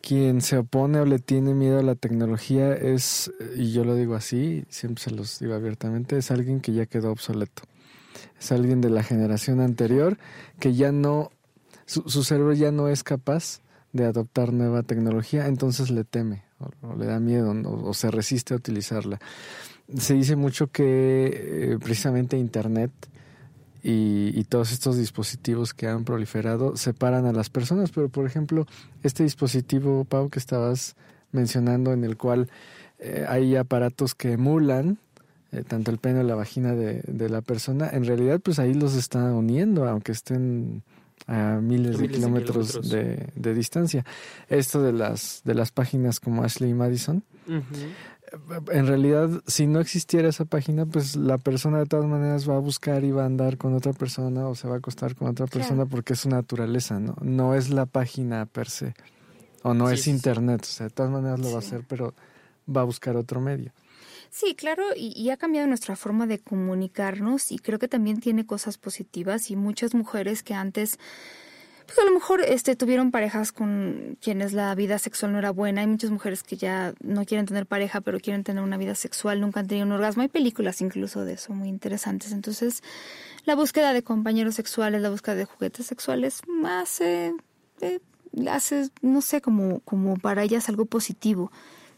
quien 0.00 0.40
se 0.40 0.58
opone 0.58 0.98
o 1.00 1.04
le 1.04 1.20
tiene 1.20 1.54
miedo 1.54 1.78
a 1.78 1.82
la 1.82 1.94
tecnología 1.94 2.72
es, 2.72 3.30
y 3.56 3.72
yo 3.72 3.84
lo 3.84 3.94
digo 3.94 4.16
así, 4.16 4.64
siempre 4.68 5.02
se 5.02 5.10
los 5.12 5.38
digo 5.38 5.54
abiertamente, 5.54 6.18
es 6.18 6.30
alguien 6.32 6.60
que 6.60 6.72
ya 6.72 6.86
quedó 6.86 7.12
obsoleto 7.12 7.62
es 8.38 8.52
alguien 8.52 8.80
de 8.80 8.90
la 8.90 9.02
generación 9.02 9.60
anterior 9.60 10.18
que 10.58 10.74
ya 10.74 10.92
no, 10.92 11.30
su, 11.86 12.24
cerebro 12.24 12.52
ya 12.52 12.72
no 12.72 12.88
es 12.88 13.02
capaz 13.02 13.60
de 13.92 14.04
adoptar 14.04 14.52
nueva 14.52 14.82
tecnología, 14.82 15.46
entonces 15.46 15.90
le 15.90 16.04
teme 16.04 16.44
o, 16.58 16.96
le 16.96 17.06
da 17.06 17.20
miedo 17.20 17.50
o, 17.50 17.94
se 17.94 18.10
resiste 18.10 18.54
a 18.54 18.56
utilizarla. 18.56 19.18
Se 19.96 20.14
dice 20.14 20.36
mucho 20.36 20.66
que 20.68 21.72
eh, 21.72 21.78
precisamente 21.78 22.36
Internet 22.36 22.90
y, 23.82 24.32
y, 24.34 24.44
todos 24.44 24.72
estos 24.72 24.96
dispositivos 24.96 25.72
que 25.72 25.86
han 25.86 26.04
proliferado 26.04 26.76
separan 26.76 27.24
a 27.24 27.32
las 27.32 27.50
personas, 27.50 27.92
pero 27.92 28.08
por 28.08 28.26
ejemplo, 28.26 28.66
este 29.04 29.22
dispositivo, 29.22 30.04
Pau, 30.04 30.28
que 30.28 30.40
estabas 30.40 30.96
mencionando, 31.30 31.92
en 31.92 32.02
el 32.02 32.16
cual 32.16 32.50
eh, 32.98 33.26
hay 33.28 33.56
aparatos 33.56 34.14
que 34.14 34.32
emulan 34.32 34.98
eh, 35.52 35.62
tanto 35.66 35.90
el 35.90 35.98
pene 35.98 36.20
o 36.20 36.22
la 36.22 36.34
vagina 36.34 36.74
de, 36.74 37.02
de, 37.06 37.28
la 37.28 37.40
persona, 37.40 37.88
en 37.92 38.04
realidad 38.04 38.40
pues 38.40 38.58
ahí 38.58 38.74
los 38.74 38.94
está 38.94 39.32
uniendo, 39.32 39.88
aunque 39.88 40.12
estén 40.12 40.82
a 41.26 41.58
miles, 41.60 41.98
de, 41.98 42.08
kilómetros 42.08 42.88
de, 42.88 43.28
de, 43.34 43.54
distancia. 43.54 44.04
Esto 44.48 44.82
de 44.82 44.92
las, 44.92 45.42
de 45.44 45.54
las 45.54 45.72
páginas 45.72 46.20
como 46.20 46.44
Ashley 46.44 46.74
Madison, 46.74 47.24
en 48.72 48.86
realidad 48.86 49.30
si 49.46 49.66
no 49.66 49.80
existiera 49.80 50.28
esa 50.28 50.44
página, 50.44 50.86
pues 50.86 51.16
la 51.16 51.38
persona 51.38 51.78
de 51.78 51.86
todas 51.86 52.06
maneras 52.06 52.48
va 52.48 52.56
a 52.56 52.60
buscar 52.60 53.04
y 53.04 53.10
va 53.10 53.22
a 53.22 53.26
andar 53.26 53.56
con 53.56 53.74
otra 53.74 53.92
persona 53.92 54.48
o 54.48 54.54
se 54.54 54.68
va 54.68 54.74
a 54.74 54.78
acostar 54.78 55.14
con 55.14 55.28
otra 55.28 55.46
persona 55.46 55.86
porque 55.86 56.14
es 56.14 56.20
su 56.20 56.28
naturaleza, 56.28 57.00
¿no? 57.00 57.16
No 57.20 57.54
es 57.54 57.70
la 57.70 57.86
página 57.86 58.46
per 58.46 58.68
se, 58.68 58.94
o 59.62 59.74
no 59.74 59.90
es 59.90 60.06
internet, 60.06 60.62
o 60.62 60.66
sea, 60.66 60.86
de 60.86 60.90
todas 60.90 61.10
maneras 61.10 61.40
lo 61.40 61.50
va 61.50 61.56
a 61.56 61.60
hacer, 61.60 61.84
pero 61.88 62.14
va 62.74 62.82
a 62.82 62.84
buscar 62.84 63.16
otro 63.16 63.40
medio. 63.40 63.72
Sí, 64.38 64.54
claro, 64.54 64.84
y, 64.94 65.30
ha 65.30 65.38
cambiado 65.38 65.66
nuestra 65.66 65.96
forma 65.96 66.26
de 66.26 66.38
comunicarnos 66.38 67.50
y 67.52 67.58
creo 67.58 67.78
que 67.78 67.88
también 67.88 68.20
tiene 68.20 68.44
cosas 68.44 68.76
positivas 68.76 69.50
y 69.50 69.56
muchas 69.56 69.94
mujeres 69.94 70.42
que 70.42 70.52
antes 70.52 70.98
pues 71.86 71.98
a 71.98 72.04
lo 72.04 72.10
mejor 72.10 72.42
este 72.42 72.76
tuvieron 72.76 73.12
parejas 73.12 73.50
con 73.52 74.18
quienes 74.20 74.52
la 74.52 74.74
vida 74.74 74.98
sexual 74.98 75.32
no 75.32 75.38
era 75.38 75.52
buena. 75.52 75.80
Hay 75.80 75.86
muchas 75.86 76.10
mujeres 76.10 76.42
que 76.42 76.58
ya 76.58 76.92
no 77.00 77.24
quieren 77.24 77.46
tener 77.46 77.64
pareja, 77.64 78.02
pero 78.02 78.20
quieren 78.20 78.44
tener 78.44 78.62
una 78.62 78.76
vida 78.76 78.94
sexual, 78.94 79.40
nunca 79.40 79.60
han 79.60 79.68
tenido 79.68 79.86
un 79.86 79.92
orgasmo. 79.92 80.20
Hay 80.20 80.28
películas 80.28 80.82
incluso 80.82 81.24
de 81.24 81.32
eso 81.32 81.54
muy 81.54 81.70
interesantes. 81.70 82.30
Entonces, 82.30 82.82
la 83.46 83.54
búsqueda 83.54 83.94
de 83.94 84.02
compañeros 84.02 84.56
sexuales, 84.56 85.00
la 85.00 85.08
búsqueda 85.08 85.36
de 85.36 85.46
juguetes 85.46 85.86
sexuales, 85.86 86.42
más 86.46 87.00
eh, 87.00 87.32
hace, 88.50 88.90
no 89.00 89.22
sé, 89.22 89.40
como, 89.40 89.80
como 89.80 90.18
para 90.18 90.42
ellas 90.42 90.68
algo 90.68 90.84
positivo. 90.84 91.50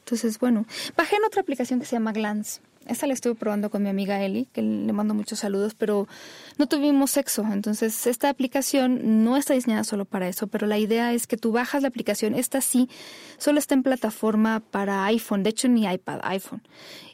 Entonces, 0.08 0.38
bueno, 0.38 0.64
bajé 0.96 1.16
en 1.16 1.24
otra 1.24 1.42
aplicación 1.42 1.80
que 1.80 1.84
se 1.84 1.96
llama 1.96 2.12
Glance. 2.12 2.62
Esta 2.86 3.06
la 3.06 3.12
estuve 3.12 3.34
probando 3.34 3.68
con 3.68 3.82
mi 3.82 3.90
amiga 3.90 4.24
Eli, 4.24 4.46
que 4.46 4.62
le 4.62 4.90
mando 4.94 5.12
muchos 5.12 5.40
saludos, 5.40 5.74
pero 5.74 6.08
no 6.56 6.66
tuvimos 6.66 7.10
sexo. 7.10 7.44
Entonces, 7.52 8.06
esta 8.06 8.30
aplicación 8.30 9.22
no 9.22 9.36
está 9.36 9.52
diseñada 9.52 9.84
solo 9.84 10.06
para 10.06 10.26
eso, 10.26 10.46
pero 10.46 10.66
la 10.66 10.78
idea 10.78 11.12
es 11.12 11.26
que 11.26 11.36
tú 11.36 11.52
bajas 11.52 11.82
la 11.82 11.88
aplicación. 11.88 12.34
Esta 12.34 12.62
sí, 12.62 12.88
solo 13.36 13.58
está 13.58 13.74
en 13.74 13.82
plataforma 13.82 14.60
para 14.60 15.04
iPhone, 15.04 15.42
de 15.42 15.50
hecho 15.50 15.68
ni 15.68 15.84
iPad, 15.84 16.20
iPhone. 16.22 16.62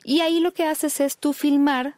Y 0.04 0.20
ahí 0.20 0.38
lo 0.38 0.52
que 0.52 0.64
haces 0.64 1.00
es 1.00 1.18
tú 1.18 1.32
filmar 1.32 1.96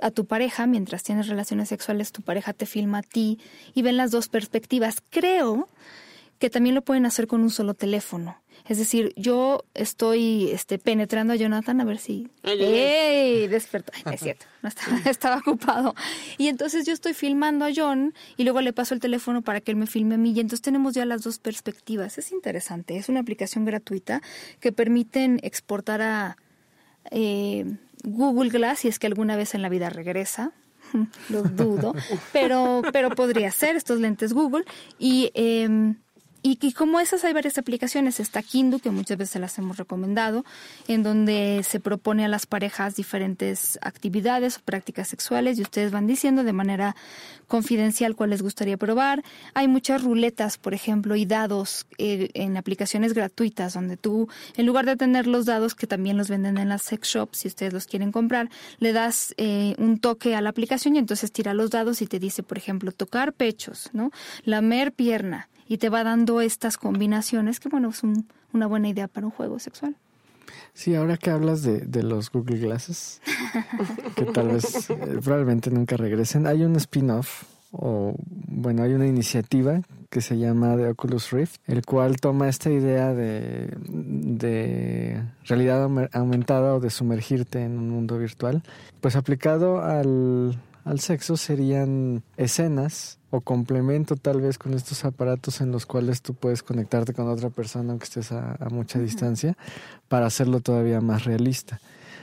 a 0.00 0.10
tu 0.10 0.26
pareja, 0.26 0.66
mientras 0.66 1.04
tienes 1.04 1.28
relaciones 1.28 1.68
sexuales, 1.68 2.10
tu 2.10 2.22
pareja 2.22 2.52
te 2.52 2.66
filma 2.66 2.98
a 2.98 3.02
ti 3.02 3.38
y 3.74 3.82
ven 3.82 3.96
las 3.96 4.10
dos 4.10 4.28
perspectivas. 4.28 4.96
Creo 5.10 5.68
que 6.40 6.50
también 6.50 6.74
lo 6.74 6.82
pueden 6.82 7.06
hacer 7.06 7.28
con 7.28 7.42
un 7.42 7.50
solo 7.50 7.74
teléfono. 7.74 8.41
Es 8.68 8.78
decir, 8.78 9.12
yo 9.16 9.64
estoy 9.74 10.50
este, 10.50 10.78
penetrando 10.78 11.32
a 11.32 11.36
Jonathan 11.36 11.80
a 11.80 11.84
ver 11.84 11.98
si... 11.98 12.28
¡Ey! 12.44 13.48
Despertó. 13.48 13.92
Es 14.10 14.20
cierto, 14.20 14.46
no 14.62 14.68
estaba, 14.68 14.98
estaba, 15.10 15.36
ocupado. 15.38 15.94
Y 16.38 16.48
entonces 16.48 16.86
yo 16.86 16.92
estoy 16.92 17.12
filmando 17.12 17.64
a 17.64 17.70
John 17.74 18.14
y 18.36 18.44
luego 18.44 18.60
le 18.60 18.72
paso 18.72 18.94
el 18.94 19.00
teléfono 19.00 19.42
para 19.42 19.60
que 19.60 19.72
él 19.72 19.76
me 19.76 19.86
filme 19.86 20.14
a 20.14 20.18
mí 20.18 20.30
y 20.30 20.40
entonces 20.40 20.62
tenemos 20.62 20.94
ya 20.94 21.04
las 21.04 21.22
dos 21.22 21.38
perspectivas. 21.38 22.18
Es 22.18 22.30
interesante. 22.30 22.96
Es 22.96 23.08
una 23.08 23.20
aplicación 23.20 23.64
gratuita 23.64 24.22
que 24.60 24.70
permiten 24.70 25.40
exportar 25.42 26.00
a 26.02 26.36
eh, 27.10 27.66
Google 28.04 28.50
Glass 28.50 28.80
si 28.80 28.88
es 28.88 28.98
que 28.98 29.08
alguna 29.08 29.36
vez 29.36 29.54
en 29.54 29.62
la 29.62 29.68
vida 29.68 29.90
regresa. 29.90 30.52
Lo 31.28 31.42
dudo, 31.42 31.94
pero, 32.32 32.82
pero 32.92 33.10
podría 33.10 33.50
ser 33.50 33.74
estos 33.74 33.98
lentes 33.98 34.32
Google. 34.32 34.64
Y... 34.98 35.32
Eh, 35.34 35.94
y, 36.44 36.72
como 36.72 36.98
esas 36.98 37.24
hay 37.24 37.32
varias 37.32 37.56
aplicaciones. 37.58 38.18
Está 38.18 38.42
Kindu, 38.42 38.80
que 38.80 38.90
muchas 38.90 39.16
veces 39.16 39.40
las 39.40 39.56
hemos 39.58 39.76
recomendado, 39.76 40.44
en 40.88 41.04
donde 41.04 41.62
se 41.62 41.78
propone 41.78 42.24
a 42.24 42.28
las 42.28 42.46
parejas 42.46 42.96
diferentes 42.96 43.78
actividades 43.80 44.58
o 44.58 44.60
prácticas 44.60 45.06
sexuales 45.08 45.58
y 45.58 45.62
ustedes 45.62 45.92
van 45.92 46.06
diciendo 46.06 46.42
de 46.42 46.52
manera 46.52 46.96
confidencial 47.46 48.16
cuál 48.16 48.30
les 48.30 48.42
gustaría 48.42 48.76
probar. 48.76 49.22
Hay 49.54 49.68
muchas 49.68 50.02
ruletas, 50.02 50.58
por 50.58 50.74
ejemplo, 50.74 51.14
y 51.14 51.26
dados 51.26 51.86
eh, 51.98 52.30
en 52.34 52.56
aplicaciones 52.56 53.14
gratuitas, 53.14 53.74
donde 53.74 53.96
tú, 53.96 54.28
en 54.56 54.66
lugar 54.66 54.86
de 54.86 54.96
tener 54.96 55.26
los 55.28 55.46
dados 55.46 55.74
que 55.74 55.86
también 55.86 56.16
los 56.16 56.28
venden 56.28 56.58
en 56.58 56.68
las 56.68 56.82
sex 56.82 57.08
shops, 57.08 57.38
si 57.38 57.48
ustedes 57.48 57.72
los 57.72 57.86
quieren 57.86 58.10
comprar, 58.10 58.50
le 58.78 58.92
das 58.92 59.34
eh, 59.36 59.74
un 59.78 59.98
toque 60.00 60.34
a 60.34 60.40
la 60.40 60.50
aplicación 60.50 60.96
y 60.96 60.98
entonces 60.98 61.30
tira 61.30 61.54
los 61.54 61.70
dados 61.70 62.02
y 62.02 62.06
te 62.06 62.18
dice, 62.18 62.42
por 62.42 62.58
ejemplo, 62.58 62.90
tocar 62.90 63.32
pechos, 63.32 63.90
¿no? 63.92 64.10
Lamer 64.44 64.92
pierna 64.92 65.48
y 65.72 65.78
te 65.78 65.88
va 65.88 66.04
dando 66.04 66.42
estas 66.42 66.76
combinaciones 66.76 67.58
que, 67.58 67.70
bueno, 67.70 67.88
es 67.88 68.02
una 68.02 68.66
buena 68.66 68.90
idea 68.90 69.08
para 69.08 69.24
un 69.24 69.32
juego 69.32 69.58
sexual. 69.58 69.96
Sí, 70.74 70.94
ahora 70.94 71.16
que 71.16 71.30
hablas 71.30 71.62
de, 71.62 71.78
de 71.78 72.02
los 72.02 72.30
Google 72.30 72.58
Glasses, 72.58 73.22
que 74.14 74.26
tal 74.26 74.48
vez 74.48 74.90
eh, 74.90 74.98
probablemente 75.24 75.70
nunca 75.70 75.96
regresen, 75.96 76.46
hay 76.46 76.62
un 76.62 76.76
spin-off 76.76 77.44
o, 77.70 78.14
bueno, 78.18 78.82
hay 78.82 78.92
una 78.92 79.06
iniciativa 79.06 79.80
que 80.10 80.20
se 80.20 80.36
llama 80.36 80.76
The 80.76 80.90
Oculus 80.90 81.30
Rift, 81.30 81.56
el 81.66 81.86
cual 81.86 82.20
toma 82.20 82.50
esta 82.50 82.70
idea 82.70 83.14
de, 83.14 83.74
de 83.88 85.22
realidad 85.46 85.88
aumentada 86.12 86.74
o 86.74 86.80
de 86.80 86.90
sumergirte 86.90 87.64
en 87.64 87.78
un 87.78 87.88
mundo 87.88 88.18
virtual, 88.18 88.62
pues 89.00 89.16
aplicado 89.16 89.80
al, 89.82 90.54
al 90.84 91.00
sexo 91.00 91.36
serían 91.36 92.22
escenas 92.36 93.18
o 93.30 93.40
complemento 93.40 94.16
tal 94.16 94.40
vez 94.40 94.58
con 94.58 94.74
estos 94.74 95.04
aparatos 95.04 95.60
en 95.60 95.70
los 95.70 95.86
cuales 95.86 96.22
tú 96.22 96.34
puedes 96.34 96.62
conectarte 96.62 97.14
con 97.14 97.28
otra 97.28 97.50
persona 97.50 97.90
aunque 97.90 98.04
estés 98.04 98.32
a, 98.32 98.56
mucha 98.70 98.98
distancia 98.98 99.56
para 100.08 100.26
hacerlo 100.26 100.60
todavía 100.60 101.00
más 101.00 101.24
realista. 101.24 101.80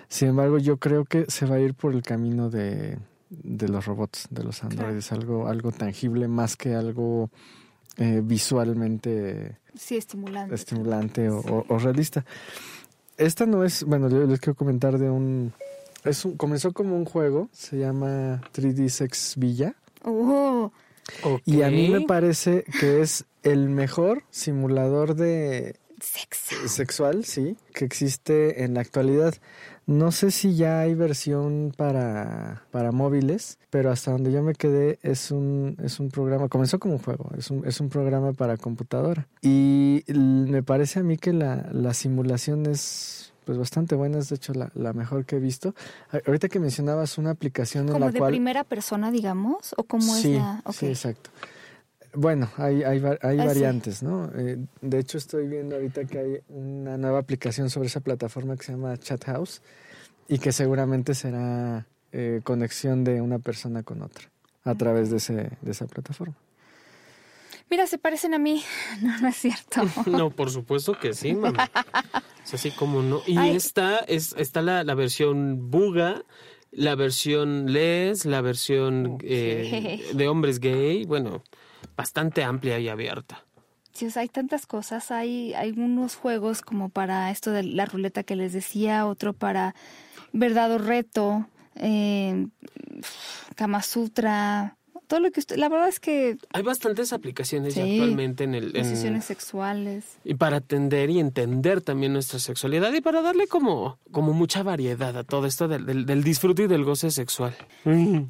Sin 0.07 0.30
embargo, 0.30 0.57
yo 0.57 0.78
creo 0.78 1.05
que 1.05 1.26
se 1.28 1.45
va 1.45 1.55
a 1.55 1.60
ir 1.60 1.74
por 1.76 1.93
el 1.93 2.01
camino 2.01 2.49
de, 2.49 2.97
de 3.30 3.68
los 3.70 3.86
robots, 3.86 4.28
de 4.32 4.43
los 4.43 4.64
androides, 4.64 5.12
algo, 5.12 5.47
algo 5.47 5.72
tangible 5.72 6.28
más 6.28 6.55
que 6.55 6.74
algo 6.74 7.30
eh, 7.97 8.22
visualmente 8.24 9.57
sí, 9.76 9.97
estimulante, 9.97 10.55
estimulante 10.55 11.30
o, 11.30 11.66
o, 11.68 11.78
realista. 11.78 12.26
Esta 13.18 13.45
no 13.45 13.64
es, 13.64 13.84
bueno, 13.84 14.10
yo 14.10 14.26
les 14.26 14.39
quiero 14.39 14.55
comentar 14.55 14.97
de 14.97 15.10
un, 15.10 15.53
es 16.04 16.26
un, 16.26 16.38
comenzó 16.38 16.74
como 16.74 16.95
un 16.95 17.06
juego, 17.06 17.50
se 17.52 17.78
llama 17.78 18.41
3D 18.54 18.89
Sex 18.89 19.36
Villa. 19.38 19.76
Oh. 20.04 20.72
Y 21.45 21.64
a 21.64 21.70
mí 21.70 21.89
me 21.89 22.02
parece 22.02 22.64
que 22.80 23.02
es 23.02 23.26
el 23.43 23.70
mejor 23.70 24.24
simulador 24.30 25.16
de 25.16 25.76
sexual, 26.68 27.26
sí, 27.26 27.58
que 27.74 27.86
existe 27.86 28.64
en 28.64 28.74
la 28.76 28.82
actualidad. 28.82 29.36
No 29.86 30.12
sé 30.12 30.30
si 30.30 30.56
ya 30.56 30.82
hay 30.82 30.93
versión 30.93 31.74
para, 31.76 32.64
para 32.70 32.91
móviles, 32.91 33.58
pero 33.72 33.91
hasta 33.91 34.12
donde 34.12 34.32
yo 34.32 34.43
me 34.43 34.54
quedé 34.54 35.00
es 35.02 35.32
un, 35.32 35.78
es 35.84 36.00
un 36.00 36.10
programa, 36.10 36.47
comenzó 36.47 36.78
como 36.78 36.95
un 36.95 37.00
juego, 37.00 37.32
es 37.38 37.50
un, 37.50 37.66
es 37.66 37.80
un 37.80 37.89
programa 37.89 38.34
para 38.34 38.58
computadora. 38.58 39.28
Y 39.41 40.04
me 40.08 40.62
parece 40.62 41.00
a 41.00 41.04
mí 41.04 41.18
que 41.18 41.34
la, 41.34 41.68
la 41.72 41.95
simulación 41.95 42.68
es 42.68 43.28
pues 43.50 43.58
bastante 43.58 43.95
buena, 43.95 44.20
es 44.20 44.30
de 44.30 44.36
hecho 44.36 44.54
la, 44.54 44.70
la, 44.76 44.93
mejor 44.93 45.26
que 45.26 45.38
he 45.38 45.39
visto. 45.39 45.74
Ahorita 46.28 46.50
que 46.50 46.60
mencionabas 46.60 47.18
una 47.18 47.32
aplicación 47.32 47.88
en 47.88 47.93
la 47.93 48.00
cual... 48.00 48.14
¿Como 48.14 48.26
de 48.26 48.32
primera 48.32 48.64
persona, 48.64 49.10
digamos? 49.10 49.74
¿O 49.76 49.86
cómo 49.86 50.14
sí, 50.14 50.36
es 50.36 50.38
la...? 50.38 50.62
Sí, 50.72 50.86
exacto. 50.86 51.32
Bueno, 52.14 52.47
hay, 52.58 52.84
hay, 52.84 53.02
hay 53.24 53.39
ah, 53.39 53.45
variantes, 53.45 54.04
¿no? 54.04 54.30
Eh, 54.36 54.60
de 54.82 55.00
hecho, 55.00 55.18
estoy 55.18 55.47
viendo 55.47 55.78
ahorita 55.78 56.06
que 56.06 56.20
hay 56.20 56.39
una 56.50 56.95
nueva 57.00 57.18
aplicación 57.18 57.72
sobre 57.72 57.88
esa 57.88 58.02
plataforma 58.02 58.56
que 58.56 58.66
se 58.66 58.74
llama 58.74 58.95
Chat 58.97 59.26
House 59.26 59.64
y 60.28 60.38
que 60.38 60.52
seguramente 60.52 61.16
será 61.16 61.88
eh, 62.12 62.41
conexión 62.43 63.04
de 63.04 63.20
una 63.20 63.39
persona 63.39 63.82
con 63.82 64.04
otra 64.04 64.30
a 64.64 64.76
través 64.76 65.10
de, 65.10 65.18
ese, 65.18 65.34
de 65.60 65.72
esa 65.72 65.88
plataforma. 65.88 66.36
Mira, 67.70 67.88
se 67.88 67.97
parecen 67.97 68.34
a 68.34 68.39
mí. 68.39 68.63
No, 69.01 69.20
no 69.20 69.28
es 69.28 69.36
cierto. 69.38 69.82
no, 70.05 70.30
por 70.30 70.51
supuesto 70.51 70.97
que 70.97 71.13
sí, 71.13 71.34
mamá. 71.34 71.70
Es 72.43 72.53
así 72.53 72.72
como 72.72 73.01
no. 73.01 73.22
Y 73.26 73.38
esta 73.38 73.99
es, 73.99 74.34
está 74.38 74.61
la, 74.61 74.84
la 74.84 74.95
versión 74.95 75.70
Buga 75.70 76.24
la 76.72 76.95
versión 76.95 77.72
Les, 77.72 78.26
la 78.26 78.41
versión 78.41 79.17
eh, 79.24 80.11
de 80.13 80.28
hombres 80.28 80.59
gay. 80.59 81.05
Bueno, 81.05 81.43
bastante 81.95 82.43
amplia 82.43 82.80
y 82.80 82.89
abierta. 82.89 83.45
Sí, 83.93 84.07
hay 84.15 84.30
tantas 84.30 84.65
cosas. 84.65 85.11
Hay, 85.11 85.53
hay 85.55 85.72
unos 85.72 86.15
juegos 86.15 86.61
como 86.61 86.89
para 86.89 87.32
esto 87.32 87.51
de 87.51 87.63
la 87.63 87.86
ruleta 87.86 88.24
que 88.24 88.36
les 88.36 88.53
decía, 88.53 89.05
otro 89.07 89.34
para 89.34 89.76
verdad 90.32 90.72
o 90.72 90.78
reto, 90.78 91.47
eh, 91.76 92.47
Kama 93.55 93.82
Sutra, 93.82 94.78
todo 95.10 95.20
lo 95.20 95.32
que 95.32 95.39
usted, 95.39 95.57
la 95.57 95.70
verdad 95.70 95.89
es 95.89 95.99
que 95.99 96.38
hay 96.53 96.62
bastantes 96.62 97.14
aplicaciones 97.14 97.76
actualmente 97.76 98.43
en 98.43 98.53
el 98.53 98.76
en, 98.78 99.22
sexuales 99.24 100.05
y 100.24 100.36
para 100.36 100.57
atender 100.57 101.10
y 101.10 101.20
entender 101.20 101.82
también 101.82 102.14
nuestra 102.14 102.38
sexualidad 102.38 102.93
y 102.93 103.01
para 103.01 103.24
darle 103.24 103.47
como 103.47 103.97
como 104.12 104.34
mucha 104.34 104.62
variedad 104.62 105.18
a 105.18 105.24
todo 105.24 105.47
esto 105.47 105.68
del, 105.68 106.05
del, 106.05 106.24
disfrute 106.24 106.64
y 106.64 106.68
del 106.68 106.84
goce 106.84 107.10
sexual. 107.10 107.55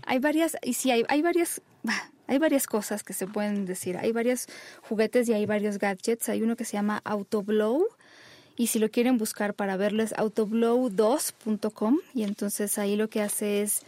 Hay 0.06 0.20
varias 0.20 0.56
y 0.64 0.74
sí 0.74 0.90
hay 0.90 1.04
hay 1.10 1.22
varias 1.22 1.62
hay 2.28 2.38
varias 2.38 2.66
cosas 2.66 3.04
que 3.04 3.12
se 3.12 3.28
pueden 3.28 3.66
decir. 3.66 3.98
Hay 3.98 4.14
varios 4.14 4.48
juguetes 4.88 5.28
y 5.28 5.34
hay 5.34 5.46
varios 5.46 5.80
gadgets. 5.80 6.30
Hay 6.30 6.42
uno 6.42 6.56
que 6.56 6.64
se 6.64 6.74
llama 6.74 7.02
Autoblow. 7.04 7.88
Y 8.56 8.68
si 8.68 8.80
lo 8.80 8.90
quieren 8.90 9.18
buscar 9.18 9.54
para 9.54 9.76
verlo 9.76 10.02
es 10.02 10.14
autoblow2.com. 10.14 11.98
Y 12.14 12.24
entonces 12.24 12.78
ahí 12.78 12.96
lo 12.96 13.10
que 13.10 13.22
hace 13.22 13.64
es, 13.64 13.82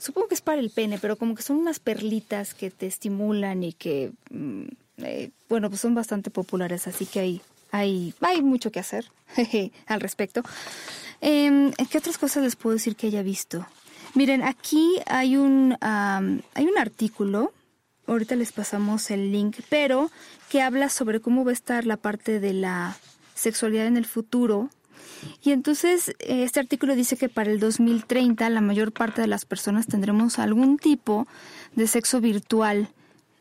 supongo 0.00 0.26
que 0.26 0.34
es 0.34 0.40
para 0.40 0.60
el 0.60 0.70
pene, 0.70 0.98
pero 0.98 1.16
como 1.16 1.36
que 1.36 1.42
son 1.42 1.58
unas 1.58 1.78
perlitas 1.78 2.54
que 2.54 2.70
te 2.70 2.88
estimulan 2.88 3.62
y 3.62 3.72
que, 3.72 4.10
mm, 4.30 4.64
eh, 4.98 5.30
bueno, 5.48 5.68
pues 5.68 5.80
son 5.80 5.94
bastante 5.94 6.30
populares. 6.30 6.88
Así 6.88 7.06
que 7.06 7.20
hay, 7.20 7.40
hay, 7.70 8.14
hay 8.20 8.42
mucho 8.42 8.72
que 8.72 8.80
hacer 8.80 9.06
al 9.86 10.00
respecto. 10.00 10.42
Eh, 11.20 11.70
¿Qué 11.88 11.98
otras 11.98 12.18
cosas 12.18 12.42
les 12.42 12.56
puedo 12.56 12.74
decir 12.74 12.96
que 12.96 13.06
haya 13.06 13.22
visto? 13.22 13.64
Miren, 14.14 14.42
aquí 14.42 14.96
hay 15.06 15.36
un, 15.36 15.76
hay 15.80 16.64
un 16.64 16.78
artículo 16.78 17.52
ahorita 18.12 18.36
les 18.36 18.52
pasamos 18.52 19.10
el 19.10 19.32
link, 19.32 19.58
pero 19.68 20.10
que 20.48 20.62
habla 20.62 20.88
sobre 20.88 21.20
cómo 21.20 21.44
va 21.44 21.50
a 21.50 21.54
estar 21.54 21.86
la 21.86 21.96
parte 21.96 22.40
de 22.40 22.52
la 22.52 22.96
sexualidad 23.34 23.86
en 23.86 23.96
el 23.96 24.06
futuro. 24.06 24.68
Y 25.42 25.52
entonces 25.52 26.14
este 26.18 26.60
artículo 26.60 26.94
dice 26.94 27.16
que 27.16 27.28
para 27.28 27.50
el 27.50 27.60
2030 27.60 28.48
la 28.50 28.60
mayor 28.60 28.92
parte 28.92 29.20
de 29.20 29.26
las 29.26 29.44
personas 29.44 29.86
tendremos 29.86 30.38
algún 30.38 30.78
tipo 30.78 31.26
de 31.74 31.86
sexo 31.86 32.20
virtual 32.20 32.90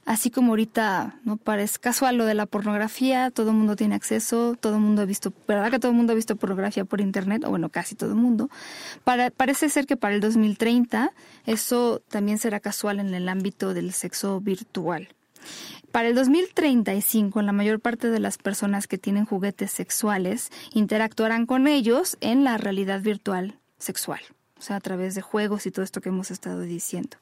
así 0.09 0.31
como 0.31 0.53
ahorita 0.53 1.19
no 1.23 1.37
parece 1.37 1.77
casual 1.77 2.17
lo 2.17 2.25
de 2.25 2.33
la 2.33 2.47
pornografía, 2.47 3.29
todo 3.29 3.51
el 3.51 3.57
mundo 3.57 3.75
tiene 3.75 3.93
acceso, 3.93 4.55
todo 4.59 4.73
el 4.77 4.81
mundo 4.81 5.03
ha 5.03 5.05
visto, 5.05 5.31
¿verdad 5.47 5.69
que 5.69 5.77
todo 5.77 5.91
el 5.91 5.97
mundo 5.97 6.13
ha 6.13 6.15
visto 6.15 6.35
pornografía 6.35 6.83
por 6.83 6.99
internet? 6.99 7.43
O 7.45 7.51
bueno, 7.51 7.69
casi 7.69 7.93
todo 7.93 8.09
el 8.09 8.15
mundo. 8.15 8.49
Parece 9.03 9.69
ser 9.69 9.85
que 9.85 9.97
para 9.97 10.15
el 10.15 10.19
2030 10.19 11.11
eso 11.45 12.01
también 12.09 12.39
será 12.39 12.59
casual 12.59 12.99
en 12.99 13.13
el 13.13 13.29
ámbito 13.29 13.75
del 13.75 13.93
sexo 13.93 14.41
virtual. 14.41 15.09
Para 15.91 16.09
el 16.09 16.15
2035, 16.15 17.41
la 17.41 17.51
mayor 17.51 17.79
parte 17.79 18.09
de 18.09 18.19
las 18.19 18.37
personas 18.37 18.87
que 18.87 18.97
tienen 18.97 19.25
juguetes 19.25 19.71
sexuales 19.71 20.51
interactuarán 20.73 21.45
con 21.45 21.67
ellos 21.67 22.17
en 22.21 22.43
la 22.43 22.57
realidad 22.57 23.01
virtual 23.01 23.59
sexual, 23.79 24.19
o 24.57 24.61
sea, 24.61 24.75
a 24.75 24.81
través 24.81 25.15
de 25.15 25.21
juegos 25.21 25.65
y 25.65 25.71
todo 25.71 25.83
esto 25.83 26.01
que 26.01 26.09
hemos 26.09 26.29
estado 26.31 26.61
diciendo 26.61 27.17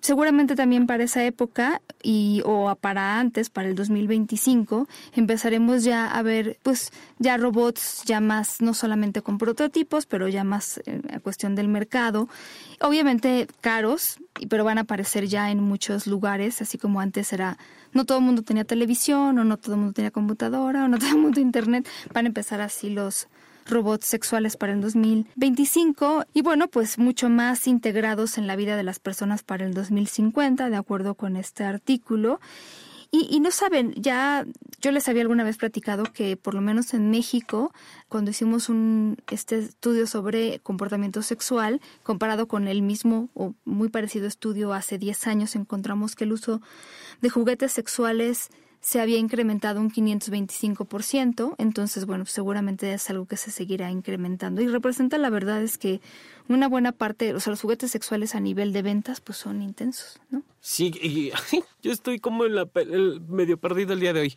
seguramente 0.00 0.56
también 0.56 0.86
para 0.86 1.04
esa 1.04 1.24
época 1.24 1.82
y 2.02 2.42
o 2.44 2.74
para 2.76 3.18
antes, 3.18 3.50
para 3.50 3.68
el 3.68 3.74
2025, 3.74 4.88
empezaremos 5.14 5.84
ya 5.84 6.06
a 6.06 6.22
ver 6.22 6.58
pues 6.62 6.92
ya 7.18 7.36
robots 7.36 8.02
ya 8.04 8.20
más 8.20 8.60
no 8.60 8.74
solamente 8.74 9.22
con 9.22 9.38
prototipos, 9.38 10.06
pero 10.06 10.28
ya 10.28 10.44
más 10.44 10.80
en 10.86 11.02
cuestión 11.20 11.54
del 11.54 11.68
mercado, 11.68 12.28
obviamente 12.80 13.46
caros, 13.60 14.18
pero 14.48 14.64
van 14.64 14.78
a 14.78 14.82
aparecer 14.82 15.26
ya 15.26 15.50
en 15.50 15.62
muchos 15.62 16.06
lugares, 16.06 16.62
así 16.62 16.78
como 16.78 17.00
antes 17.00 17.32
era 17.32 17.58
no 17.92 18.06
todo 18.06 18.18
el 18.18 18.24
mundo 18.24 18.42
tenía 18.42 18.64
televisión 18.64 19.38
o 19.38 19.44
no 19.44 19.56
todo 19.58 19.74
el 19.74 19.80
mundo 19.80 19.92
tenía 19.92 20.10
computadora 20.10 20.84
o 20.84 20.88
no 20.88 20.98
todo 21.00 21.10
el 21.10 21.18
mundo 21.18 21.40
internet, 21.40 21.86
van 22.12 22.26
a 22.26 22.28
empezar 22.28 22.60
así 22.60 22.90
los 22.90 23.28
robots 23.66 24.06
sexuales 24.06 24.56
para 24.56 24.72
el 24.72 24.80
2025 24.80 26.24
y 26.32 26.42
bueno, 26.42 26.68
pues 26.68 26.98
mucho 26.98 27.28
más 27.28 27.66
integrados 27.66 28.38
en 28.38 28.46
la 28.46 28.56
vida 28.56 28.76
de 28.76 28.82
las 28.82 28.98
personas 28.98 29.42
para 29.42 29.64
el 29.64 29.74
2050, 29.74 30.70
de 30.70 30.76
acuerdo 30.76 31.14
con 31.14 31.36
este 31.36 31.64
artículo. 31.64 32.40
Y, 33.14 33.40
no 33.40 33.50
saben, 33.50 33.92
ya 33.94 34.46
yo 34.80 34.90
les 34.90 35.06
había 35.06 35.20
alguna 35.20 35.44
vez 35.44 35.58
platicado 35.58 36.04
que 36.04 36.38
por 36.38 36.54
lo 36.54 36.62
menos 36.62 36.94
en 36.94 37.10
México, 37.10 37.70
cuando 38.08 38.30
hicimos 38.30 38.70
un 38.70 39.18
este 39.30 39.58
estudio 39.58 40.06
sobre 40.06 40.60
comportamiento 40.60 41.20
sexual, 41.20 41.82
comparado 42.04 42.48
con 42.48 42.68
el 42.68 42.80
mismo 42.80 43.28
o 43.34 43.52
muy 43.66 43.90
parecido 43.90 44.26
estudio 44.26 44.72
hace 44.72 44.96
10 44.96 45.26
años, 45.26 45.56
encontramos 45.56 46.16
que 46.16 46.24
el 46.24 46.32
uso 46.32 46.62
de 47.20 47.28
juguetes 47.28 47.72
sexuales 47.72 48.48
se 48.82 49.00
había 49.00 49.18
incrementado 49.18 49.80
un 49.80 49.92
525%, 49.92 51.54
entonces, 51.58 52.04
bueno, 52.04 52.26
seguramente 52.26 52.92
es 52.92 53.08
algo 53.10 53.26
que 53.26 53.36
se 53.36 53.52
seguirá 53.52 53.90
incrementando 53.92 54.60
y 54.60 54.66
representa 54.66 55.18
la 55.18 55.30
verdad 55.30 55.62
es 55.62 55.78
que 55.78 56.00
una 56.48 56.68
buena 56.68 56.90
parte, 56.90 57.32
o 57.32 57.38
sea, 57.38 57.52
los 57.52 57.60
juguetes 57.62 57.92
sexuales 57.92 58.34
a 58.34 58.40
nivel 58.40 58.72
de 58.72 58.82
ventas, 58.82 59.20
pues 59.20 59.38
son 59.38 59.62
intensos, 59.62 60.20
¿no? 60.30 60.42
Sí, 60.60 60.92
y, 61.00 61.30
yo 61.82 61.92
estoy 61.92 62.18
como 62.18 62.44
en 62.44 62.56
la, 62.56 62.68
el 62.74 63.20
medio 63.28 63.56
perdido 63.56 63.92
el 63.92 64.00
día 64.00 64.12
de 64.12 64.20
hoy. 64.20 64.36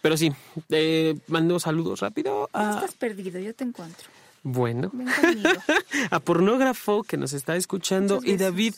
Pero 0.00 0.16
sí, 0.16 0.32
eh, 0.70 1.16
mando 1.28 1.60
saludos 1.60 2.00
rápido. 2.00 2.50
No 2.52 2.74
estás 2.74 2.94
perdido, 2.94 3.38
yo 3.38 3.54
te 3.54 3.62
encuentro. 3.62 4.08
Bueno, 4.44 4.90
a 6.10 6.20
pornógrafo 6.20 7.04
que 7.04 7.16
nos 7.16 7.32
está 7.32 7.54
escuchando 7.54 8.20
y 8.24 8.36
David, 8.36 8.74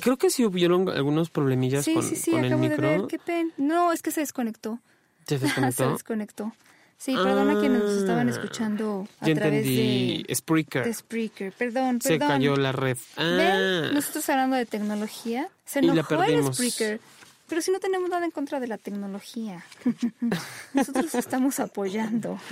creo 0.00 0.18
que 0.18 0.28
sí 0.28 0.44
hubieron 0.44 0.88
algunos 0.90 1.30
problemillas 1.30 1.86
con, 1.86 2.02
sí, 2.02 2.14
sí, 2.14 2.34
el 2.34 2.54
micro. 2.56 2.90
De 2.90 2.98
ver, 2.98 3.06
qué 3.08 3.18
pena. 3.18 3.50
No, 3.56 3.92
es 3.92 4.02
que 4.02 4.10
se 4.10 4.20
desconectó. 4.20 4.80
¿Se 5.26 5.38
desconectó? 5.38 5.84
se 5.84 5.92
desconectó. 5.92 6.52
Sí, 6.98 7.14
perdona 7.14 7.52
a 7.52 7.60
quienes 7.60 7.80
nos 7.80 7.92
estaban 7.92 8.26
ah, 8.26 8.30
escuchando 8.32 9.06
a 9.20 9.24
través 9.26 9.64
de 9.64 10.26
Spreaker. 10.34 10.84
De 10.84 10.92
Spreaker. 10.92 11.52
Perdón, 11.52 12.00
perdón. 12.00 12.00
Se 12.00 12.18
cayó 12.18 12.56
la 12.56 12.72
red. 12.72 12.98
Ah. 13.16 13.22
¿Ven? 13.22 13.94
Nosotros 13.94 14.28
hablando 14.28 14.56
de 14.56 14.66
tecnología. 14.66 15.48
Se 15.64 15.78
enojó 15.78 16.22
el 16.24 16.52
Spreaker. 16.52 17.00
Pero 17.48 17.62
si 17.62 17.70
no 17.70 17.80
tenemos 17.80 18.10
nada 18.10 18.24
en 18.24 18.30
contra 18.30 18.60
de 18.60 18.68
la 18.68 18.78
tecnología, 18.78 19.64
nosotros 20.74 21.14
estamos 21.14 21.60
apoyando. 21.60 22.38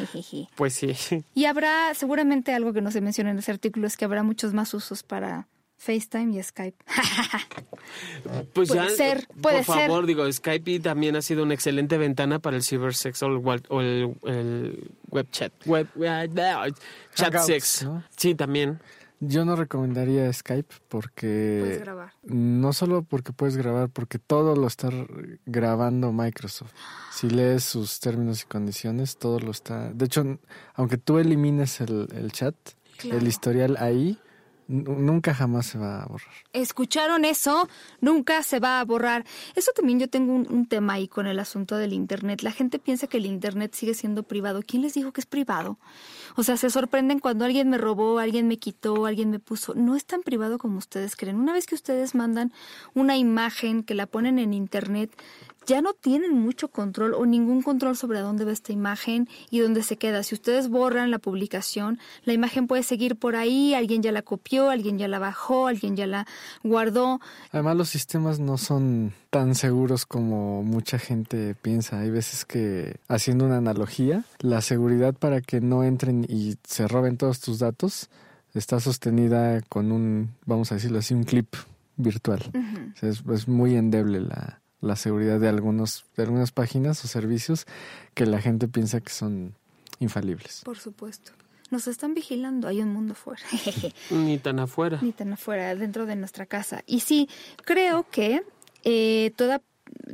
Pues 0.57 0.75
sí. 0.75 1.25
Y 1.35 1.45
habrá 1.45 1.93
seguramente 1.95 2.53
algo 2.53 2.73
que 2.73 2.81
no 2.81 2.91
se 2.91 3.01
menciona 3.01 3.31
en 3.31 3.39
ese 3.39 3.51
artículo, 3.53 3.87
es 3.87 3.97
que 3.97 4.05
habrá 4.05 4.23
muchos 4.23 4.55
más 4.55 4.73
usos 4.75 5.03
para 5.03 5.47
FaceTime 5.77 6.39
y 6.39 6.43
Skype. 6.43 6.77
Pues 8.53 8.69
Puede 8.71 8.89
ya, 8.89 8.97
ser, 8.97 9.29
puede 9.41 9.63
por 9.63 9.77
ser. 9.77 9.87
favor, 9.89 10.07
digo, 10.07 10.31
Skype 10.31 10.81
también 10.81 11.15
ha 11.17 11.23
sido 11.23 11.45
una 11.45 11.55
excelente 11.55 11.97
ventana 11.99 12.41
para 12.41 12.57
el 12.57 12.63
cibersex 12.65 13.23
o 13.23 13.27
el, 13.27 13.63
el, 13.71 14.17
el 14.25 14.91
web 15.09 15.27
chat. 15.31 15.53
Web, 15.67 15.87
ah, 16.07 16.27
chat 17.15 17.33
Hangouts, 17.33 17.47
sex. 17.47 17.85
¿no? 17.85 18.03
Sí, 18.17 18.35
también. 18.35 18.81
Yo 19.21 19.45
no 19.47 19.57
recomendaría 19.57 20.31
Skype 20.33 20.75
porque... 20.89 21.61
Puedes 21.63 21.81
grabar. 21.81 22.13
No 22.25 22.73
solo 22.75 23.03
porque 23.03 23.33
puedes 23.33 23.57
grabar, 23.57 23.89
porque 23.89 24.19
todo 24.19 24.55
lo 24.57 24.67
está 24.67 24.91
grabando 25.47 26.13
Microsoft. 26.13 26.73
Si 27.13 27.31
lees 27.31 27.65
sus 27.65 27.99
términos 28.01 28.43
y 28.43 28.47
condiciones, 28.47 29.17
todo 29.17 29.41
lo 29.41 29.51
está... 29.53 29.91
De 29.93 30.05
hecho, 30.05 30.39
aunque 30.75 30.99
tú 30.99 31.19
elimines 31.19 31.81
el, 31.81 32.09
el 32.15 32.33
chat, 32.33 32.55
Claro. 32.99 33.19
el 33.19 33.29
historial 33.29 33.77
ahí, 33.79 34.19
nunca 34.69 35.35
jamás 35.35 35.67
se 35.67 35.79
va 35.79 36.03
a 36.03 36.07
borrar. 36.07 36.33
¿Escucharon 36.53 37.25
eso? 37.25 37.69
Nunca 38.01 38.43
se 38.43 38.59
va 38.59 38.81
a 38.81 38.85
borrar. 38.85 39.25
Eso 39.55 39.73
también 39.75 40.01
yo 40.01 40.09
tengo 40.09 40.33
un, 40.33 40.67
tema 40.67 40.95
ahí 40.95 41.07
con 41.07 41.27
el 41.27 41.39
asunto 41.39 41.77
del 41.77 41.93
Internet. 41.93 42.43
La 42.43 42.51
gente 42.51 42.79
piensa 42.79 43.07
que 43.07 43.19
el 43.19 43.27
Internet 43.27 43.75
sigue 43.75 43.95
siendo 43.95 44.25
privado. 44.25 44.63
¿Quién 44.67 44.83
les 44.83 44.95
dijo 44.95 45.13
que 45.13 45.21
es 45.21 45.27
privado? 45.27 45.79
O 46.35 46.43
sea, 46.43 46.57
se 46.57 46.71
sorprenden 46.71 47.21
cuando 47.21 47.45
alguien 47.45 47.71
me 47.71 47.79
robó, 47.79 48.19
alguien 48.19 48.49
me 48.49 48.59
quitó, 48.59 49.07
alguien 49.07 49.31
me 49.31 49.39
puso. 49.39 49.75
No 49.75 49.95
es 49.95 50.05
tan 50.05 50.23
privado 50.23 50.59
como 50.59 50.79
ustedes 50.79 51.15
creen. 51.15 51.37
Una 51.37 51.53
vez 51.53 51.67
que 51.67 51.75
ustedes 51.75 52.15
mandan 52.15 52.53
una 52.95 53.17
imagen 53.17 53.85
que 53.85 53.95
la 53.95 54.07
ponen 54.07 54.39
en 54.39 54.53
Internet, 54.53 55.11
ya 55.67 55.83
no 55.83 55.93
tienen 55.93 56.39
mucho 56.39 56.69
control 56.69 57.15
o 57.15 57.27
ningún 57.27 57.63
control 57.63 57.97
sobre 57.97 58.19
a 58.19 58.23
dónde 58.23 58.45
va 58.45 58.53
esta 58.53 58.73
imagen 58.73 59.29
y 59.51 59.59
dónde 59.59 59.83
se 59.83 59.97
queda. 59.97 60.23
Si 60.23 60.35
ustedes 60.35 60.69
borran 60.69 61.11
la 61.11 61.19
publicación, 61.19 61.99
la 62.25 62.33
imagen 62.33 62.67
puede 62.67 62.83
seguir 62.83 63.17
por 63.17 63.37
ahí, 63.37 63.75
alguien 63.75 64.03
ya 64.03 64.13
la 64.13 64.23
copió, 64.23 64.71
alguien 64.71 64.99
ya 64.99 65.09
la 65.09 65.19
bajó, 65.19 65.67
alguien 65.67 65.97
ya 65.97 66.07
la 66.07 66.27
guardó. 66.63 67.21
Además, 67.51 67.77
los 67.77 67.89
sistemas 67.89 68.39
no 68.39 68.59
son 68.59 69.13
tan 69.31 69.55
seguros 69.55 70.07
como 70.07 70.63
mucha 70.63 70.99
gente 70.99 71.55
piensa. 71.61 72.01
Hay 72.01 72.11
veces 72.11 72.45
que, 72.45 72.97
haciendo 73.09 73.45
una 73.45 73.59
analogía, 73.59 74.25
la 74.39 74.61
seguridad 74.61 75.15
para 75.15 75.41
que 75.41 75.61
no 75.61 75.83
entren 75.83 76.25
y 76.29 76.57
se 76.65 76.87
roben 76.87 77.17
todos 77.17 77.41
tus 77.41 77.59
datos 77.59 78.09
está 78.55 78.81
sostenida 78.81 79.61
con 79.63 79.93
un, 79.93 80.31
vamos 80.47 80.73
a 80.73 80.77
decirlo 80.77 80.99
así, 80.99 81.13
un 81.13 81.25
clip 81.25 81.55
virtual. 81.97 82.41
Es, 83.03 83.23
es 83.31 83.49
muy 83.49 83.77
endeble 83.77 84.21
la, 84.21 84.61
la 84.87 84.97
seguridad 84.97 85.39
de, 85.41 85.49
algunos, 85.49 86.05
de 86.17 86.23
algunas 86.23 86.53
páginas 86.53 87.05
o 87.05 87.09
servicios 87.09 87.67
que 88.15 88.27
la 88.27 88.41
gente 88.41 88.69
piensa 88.69 89.01
que 89.01 89.11
son 89.11 89.55
infalibles. 89.99 90.63
Por 90.65 90.79
supuesto. 90.79 91.33
Nos 91.71 91.89
están 91.89 92.15
vigilando, 92.15 92.69
hay 92.69 92.81
un 92.81 92.93
mundo 92.93 93.15
fuera. 93.15 93.43
Ni 94.11 94.39
tan 94.39 94.61
afuera. 94.61 94.99
Ni 95.03 95.13
tan 95.13 95.33
afuera, 95.33 95.75
dentro 95.75 96.07
de 96.07 96.15
nuestra 96.15 96.47
casa. 96.47 96.83
Y 96.87 97.01
sí, 97.01 97.29
creo 97.65 98.07
que 98.09 98.43
eh, 98.85 99.33
toda 99.37 99.61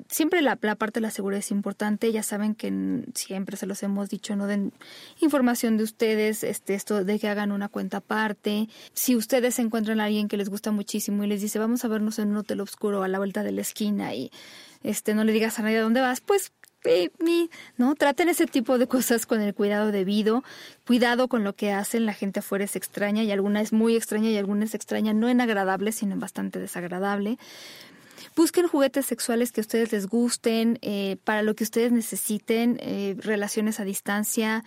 siempre 0.09 0.43
la, 0.43 0.57
parte 0.57 1.01
de 1.01 1.01
la 1.01 1.11
seguridad 1.11 1.41
es 1.41 1.51
importante. 1.51 2.13
Ya 2.13 2.23
saben 2.23 2.55
que 2.55 3.05
siempre 3.15 3.57
se 3.57 3.67
los 3.67 3.83
hemos 3.83 4.09
dicho, 4.09 4.37
no 4.37 4.47
den 4.47 4.73
información 5.21 5.77
de 5.77 5.85
ustedes, 5.85 6.45
este, 6.45 6.75
esto 6.75 7.05
de 7.05 7.19
que 7.19 7.29
hagan 7.29 7.53
una 7.53 7.69
cuenta 7.69 7.99
aparte. 7.99 8.69
Si 8.93 9.17
ustedes 9.17 9.59
encuentran 9.59 10.01
a 10.01 10.05
alguien 10.05 10.29
que 10.29 10.37
les 10.37 10.49
gusta 10.49 10.71
muchísimo 10.71 11.25
y 11.25 11.27
les 11.27 11.41
dice, 11.41 11.59
vamos 11.59 11.85
a 11.85 11.89
vernos 11.89 12.19
en 12.19 12.31
un 12.31 12.39
hotel 12.39 12.61
oscuro 12.61 13.03
a 13.03 13.09
la 13.09 13.19
vuelta 13.19 13.43
de 13.43 13.53
la 13.53 13.61
esquina 13.63 14.15
y 14.15 14.31
este, 14.83 15.15
no 15.15 15.25
le 15.25 15.33
digas 15.33 15.59
a 15.59 15.63
nadie 15.63 15.79
a 15.79 15.83
dónde 15.83 16.01
vas, 16.01 16.21
pues 16.21 16.53
no 17.77 17.95
traten 17.95 18.29
ese 18.29 18.47
tipo 18.47 18.79
de 18.79 18.89
cosas 18.89 19.27
con 19.27 19.41
el 19.41 19.55
cuidado 19.55 19.93
debido 19.93 20.43
cuidado 20.85 21.29
con 21.29 21.45
lo 21.45 21.55
que 21.55 21.73
hacen 21.73 22.07
la 22.07 22.13
gente 22.13 22.41
afuera 22.41 22.65
es 22.65 22.75
extraña 22.75 23.23
y 23.23 23.31
alguna 23.31 23.61
es 23.61 23.73
muy 23.73 23.95
extraña 23.95 24.31
y 24.31 24.37
alguna 24.37 24.65
es 24.65 24.75
extraña 24.75 25.13
no 25.13 25.29
en 25.29 25.41
agradable 25.41 25.93
sino 25.93 26.15
en 26.15 26.21
bastante 26.21 26.59
desagradable 26.59 27.39
Busquen 28.37 28.67
juguetes 28.69 29.07
sexuales 29.07 29.53
que 29.53 29.61
a 29.61 29.63
ustedes 29.63 29.93
les 29.93 30.07
gusten, 30.07 30.79
eh, 30.83 31.17
para 31.25 31.43
lo 31.43 31.55
que 31.55 31.65
ustedes 31.65 31.93
necesiten, 31.93 32.79
eh, 32.81 33.17
relaciones 33.19 33.79
a 33.81 33.85
distancia. 33.85 34.65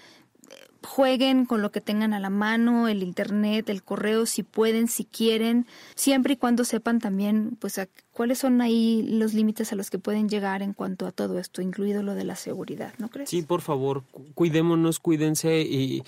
eh, 0.50 0.54
Jueguen 0.84 1.46
con 1.48 1.64
lo 1.64 1.72
que 1.72 1.82
tengan 1.82 2.14
a 2.14 2.20
la 2.20 2.30
mano, 2.30 2.88
el 2.88 3.02
internet, 3.02 3.68
el 3.70 3.82
correo, 3.82 4.28
si 4.28 4.44
pueden, 4.44 4.88
si 4.88 5.04
quieren, 5.04 5.66
siempre 5.96 6.34
y 6.34 6.38
cuando 6.38 6.64
sepan 6.64 7.00
también, 7.00 7.58
pues, 7.60 7.80
a- 7.80 7.88
cuáles 8.12 8.38
son 8.38 8.62
ahí 8.62 9.02
los 9.10 9.34
límites 9.34 9.72
a 9.74 9.76
los 9.76 9.90
que 9.90 9.98
pueden 9.98 10.30
llegar 10.30 10.62
en 10.62 10.74
cuanto 10.74 11.08
a 11.08 11.12
todo 11.12 11.40
esto, 11.40 11.64
incluido 11.64 12.04
lo 12.04 12.14
de 12.14 12.24
la 12.26 12.36
seguridad, 12.36 12.94
¿no 13.00 13.10
crees? 13.10 13.32
Sí, 13.32 13.42
por 13.42 13.62
favor, 13.62 14.04
cu- 14.12 14.26
cuidémonos, 14.36 15.00
cuídense 15.00 15.62
y 15.62 16.04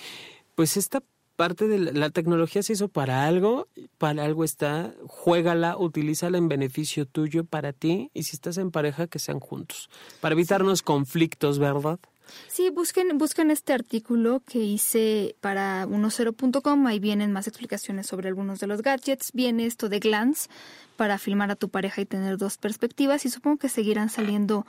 pues 0.54 0.76
esta 0.76 1.02
parte 1.38 1.68
de 1.68 1.78
la, 1.78 2.10
tecnología 2.10 2.64
se 2.64 2.72
hizo 2.72 2.88
para 2.88 3.24
algo, 3.24 3.68
para 3.96 4.24
algo 4.24 4.42
está, 4.42 4.92
juégala, 5.06 5.78
utilízala 5.78 6.36
en 6.36 6.48
beneficio 6.48 7.06
tuyo 7.06 7.44
para 7.44 7.72
ti 7.72 8.10
y 8.12 8.24
si 8.24 8.34
estás 8.34 8.58
en 8.58 8.72
pareja 8.72 9.06
que 9.06 9.20
sean 9.20 9.38
juntos, 9.38 9.88
para 10.20 10.32
evitarnos 10.32 10.82
conflictos, 10.82 11.60
¿verdad? 11.60 12.00
Sí, 12.48 12.70
busquen, 12.70 13.16
busquen 13.18 13.52
este 13.52 13.72
artículo 13.72 14.42
que 14.46 14.58
hice 14.58 15.36
para 15.40 15.86
10.com. 15.86 16.86
Ahí 16.88 16.98
vienen 16.98 17.32
más 17.32 17.46
explicaciones 17.46 18.08
sobre 18.08 18.28
algunos 18.28 18.58
de 18.58 18.66
los 18.66 18.82
gadgets. 18.82 19.30
Viene 19.32 19.64
esto 19.64 19.88
de 19.88 20.00
Glance 20.00 20.50
para 20.96 21.18
filmar 21.18 21.52
a 21.52 21.56
tu 21.56 21.68
pareja 21.68 22.02
y 22.02 22.04
tener 22.04 22.36
dos 22.36 22.58
perspectivas. 22.58 23.24
Y 23.24 23.30
supongo 23.30 23.58
que 23.58 23.70
seguirán 23.70 24.10
saliendo 24.10 24.66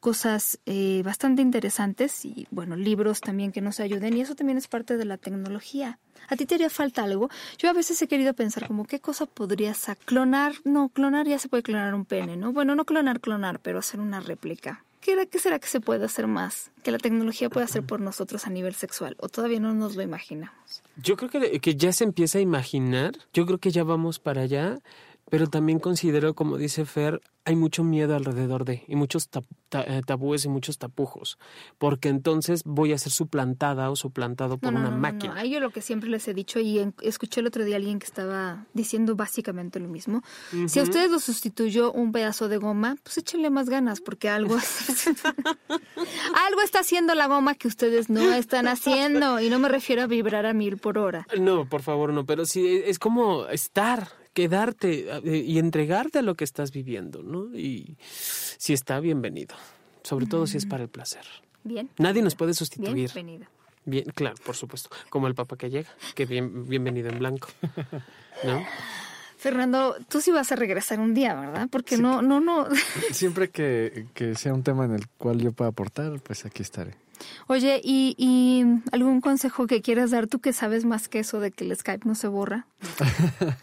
cosas 0.00 0.58
eh, 0.66 1.02
bastante 1.04 1.42
interesantes 1.42 2.24
y, 2.24 2.46
bueno, 2.50 2.76
libros 2.76 3.20
también 3.20 3.52
que 3.52 3.60
nos 3.60 3.80
ayuden. 3.80 4.16
Y 4.16 4.20
eso 4.20 4.34
también 4.34 4.58
es 4.58 4.68
parte 4.68 4.96
de 4.96 5.04
la 5.04 5.16
tecnología. 5.16 5.98
¿A 6.28 6.36
ti 6.36 6.46
te 6.46 6.56
haría 6.56 6.70
falta 6.70 7.04
algo? 7.04 7.30
Yo 7.58 7.70
a 7.70 7.72
veces 7.72 8.00
he 8.02 8.08
querido 8.08 8.34
pensar 8.34 8.66
como, 8.66 8.84
¿qué 8.84 9.00
cosa 9.00 9.26
podrías 9.26 9.86
clonar? 10.04 10.54
No, 10.64 10.88
clonar 10.90 11.26
ya 11.26 11.38
se 11.38 11.48
puede 11.48 11.62
clonar 11.62 11.94
un 11.94 12.04
pene, 12.04 12.36
¿no? 12.36 12.52
Bueno, 12.52 12.74
no 12.74 12.84
clonar, 12.84 13.20
clonar, 13.20 13.60
pero 13.60 13.78
hacer 13.78 14.00
una 14.00 14.20
réplica. 14.20 14.84
¿Qué, 15.00 15.28
qué 15.30 15.38
será 15.38 15.58
que 15.58 15.68
se 15.68 15.80
puede 15.80 16.04
hacer 16.04 16.26
más? 16.26 16.70
Que 16.82 16.90
la 16.90 16.98
tecnología 16.98 17.48
puede 17.48 17.64
hacer 17.64 17.82
por 17.82 18.00
nosotros 18.00 18.46
a 18.46 18.50
nivel 18.50 18.74
sexual. 18.74 19.16
¿O 19.20 19.28
todavía 19.28 19.60
no 19.60 19.72
nos 19.72 19.96
lo 19.96 20.02
imaginamos? 20.02 20.82
Yo 20.96 21.16
creo 21.16 21.30
que, 21.30 21.60
que 21.60 21.76
ya 21.76 21.92
se 21.92 22.04
empieza 22.04 22.38
a 22.38 22.40
imaginar, 22.42 23.12
yo 23.32 23.46
creo 23.46 23.58
que 23.58 23.70
ya 23.70 23.84
vamos 23.84 24.18
para 24.18 24.42
allá, 24.42 24.78
pero 25.30 25.46
también 25.48 25.78
considero, 25.78 26.34
como 26.34 26.56
dice 26.56 26.84
Fer, 26.84 27.20
hay 27.44 27.56
mucho 27.56 27.82
miedo 27.82 28.14
alrededor 28.14 28.64
de, 28.66 28.84
y 28.88 28.94
muchos 28.96 29.30
tab- 29.30 29.44
eh, 29.72 30.02
tabúes 30.06 30.44
y 30.44 30.48
muchos 30.48 30.76
tapujos, 30.78 31.38
porque 31.78 32.08
entonces 32.10 32.62
voy 32.64 32.92
a 32.92 32.98
ser 32.98 33.10
suplantada 33.10 33.90
o 33.90 33.96
suplantado 33.96 34.58
por 34.58 34.72
no, 34.72 34.78
no, 34.80 34.86
una 34.88 34.94
no, 34.94 35.00
máquina. 35.00 35.44
yo 35.46 35.58
lo 35.60 35.70
que 35.70 35.80
siempre 35.80 36.10
les 36.10 36.28
he 36.28 36.34
dicho 36.34 36.60
y 36.60 36.78
en- 36.78 36.94
escuché 37.00 37.40
el 37.40 37.46
otro 37.46 37.64
día 37.64 37.76
a 37.76 37.78
alguien 37.78 37.98
que 37.98 38.06
estaba 38.06 38.66
diciendo 38.74 39.16
básicamente 39.16 39.80
lo 39.80 39.88
mismo. 39.88 40.22
Si 40.66 40.78
a 40.78 40.82
ustedes 40.82 41.10
lo 41.10 41.20
sustituyó 41.20 41.90
un 41.92 42.12
pedazo 42.12 42.48
de 42.48 42.58
goma, 42.58 42.96
pues 43.02 43.16
échenle 43.18 43.48
más 43.50 43.70
ganas 43.70 44.00
porque 44.02 44.28
algo 44.28 44.56
algo 45.68 46.60
está 46.62 46.80
haciendo 46.80 47.14
la 47.14 47.26
goma 47.26 47.54
que 47.54 47.68
ustedes 47.68 48.10
no 48.10 48.32
están 48.32 48.68
haciendo 48.68 49.40
y 49.40 49.48
no 49.50 49.58
me 49.58 49.68
refiero 49.68 50.02
a 50.02 50.06
vibrar 50.06 50.46
a 50.46 50.52
mil 50.52 50.76
por 50.78 50.98
hora. 50.98 51.26
No, 51.38 51.68
por 51.68 51.82
favor, 51.82 52.12
no, 52.12 52.24
pero 52.26 52.44
sí 52.46 52.82
es 52.84 52.98
como 52.98 53.46
estar, 53.46 54.08
quedarte 54.38 55.08
eh, 55.24 55.44
y 55.44 55.58
entregarte 55.58 56.20
a 56.20 56.22
lo 56.22 56.36
que 56.36 56.44
estás 56.44 56.70
viviendo, 56.70 57.24
¿no? 57.24 57.52
Y 57.58 57.96
si 57.98 58.72
está, 58.72 59.00
bienvenido, 59.00 59.56
sobre 60.04 60.26
todo 60.26 60.46
si 60.46 60.58
es 60.58 60.64
para 60.64 60.84
el 60.84 60.88
placer. 60.88 61.24
Bien. 61.64 61.90
Nadie 61.98 62.22
nos 62.22 62.36
puede 62.36 62.54
sustituir. 62.54 63.10
Bienvenido. 63.12 63.46
Bien, 63.84 64.04
claro, 64.14 64.36
por 64.46 64.54
supuesto. 64.54 64.90
Como 65.10 65.26
el 65.26 65.34
papa 65.34 65.56
que 65.56 65.70
llega, 65.70 65.90
que 66.14 66.24
bien, 66.24 66.68
bienvenido 66.68 67.08
en 67.08 67.18
blanco. 67.18 67.48
¿No? 68.44 68.64
Fernando, 69.38 69.96
tú 70.08 70.20
sí 70.20 70.30
vas 70.30 70.52
a 70.52 70.56
regresar 70.56 71.00
un 71.00 71.14
día, 71.14 71.34
¿verdad? 71.34 71.66
Porque 71.68 71.98
no, 71.98 72.22
no, 72.22 72.38
no. 72.38 72.68
Siempre 73.10 73.50
que, 73.50 74.06
que 74.14 74.36
sea 74.36 74.54
un 74.54 74.62
tema 74.62 74.84
en 74.84 74.92
el 74.92 75.08
cual 75.08 75.40
yo 75.40 75.50
pueda 75.50 75.70
aportar, 75.70 76.20
pues 76.20 76.46
aquí 76.46 76.62
estaré. 76.62 76.94
Oye, 77.48 77.80
¿y, 77.82 78.14
¿y 78.16 78.64
algún 78.92 79.20
consejo 79.20 79.66
que 79.66 79.82
quieras 79.82 80.12
dar 80.12 80.28
tú 80.28 80.38
que 80.38 80.52
sabes 80.52 80.84
más 80.84 81.08
que 81.08 81.18
eso 81.18 81.40
de 81.40 81.50
que 81.50 81.64
el 81.64 81.76
Skype 81.76 82.06
no 82.06 82.14
se 82.14 82.28
borra? 82.28 82.68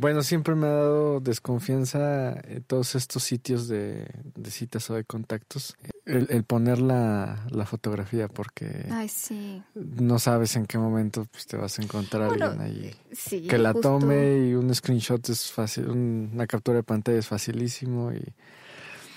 Bueno, 0.00 0.22
siempre 0.22 0.54
me 0.54 0.66
ha 0.68 0.70
dado 0.70 1.18
desconfianza 1.20 2.38
eh, 2.44 2.60
todos 2.64 2.94
estos 2.94 3.24
sitios 3.24 3.66
de, 3.66 4.06
de 4.36 4.50
citas 4.52 4.88
o 4.90 4.94
de 4.94 5.02
contactos. 5.04 5.76
El, 6.06 6.28
el 6.30 6.44
poner 6.44 6.78
la, 6.78 7.44
la 7.50 7.66
fotografía 7.66 8.28
porque 8.28 8.86
Ay, 8.90 9.08
sí. 9.08 9.60
no 9.74 10.18
sabes 10.20 10.54
en 10.54 10.66
qué 10.66 10.78
momento 10.78 11.26
pues, 11.30 11.46
te 11.46 11.56
vas 11.56 11.78
a 11.78 11.82
encontrar 11.82 12.28
Bueno, 12.28 12.46
alguien 12.46 12.60
ahí. 12.62 12.94
Sí. 13.12 13.46
que 13.48 13.58
la 13.58 13.72
justo. 13.72 13.98
tome 13.98 14.46
y 14.48 14.54
un 14.54 14.72
screenshot 14.74 15.28
es 15.28 15.50
fácil, 15.50 15.88
un- 15.90 16.30
una 16.32 16.46
captura 16.46 16.76
de 16.78 16.82
pantalla 16.84 17.18
es 17.18 17.26
facilísimo 17.26 18.12
y 18.12 18.22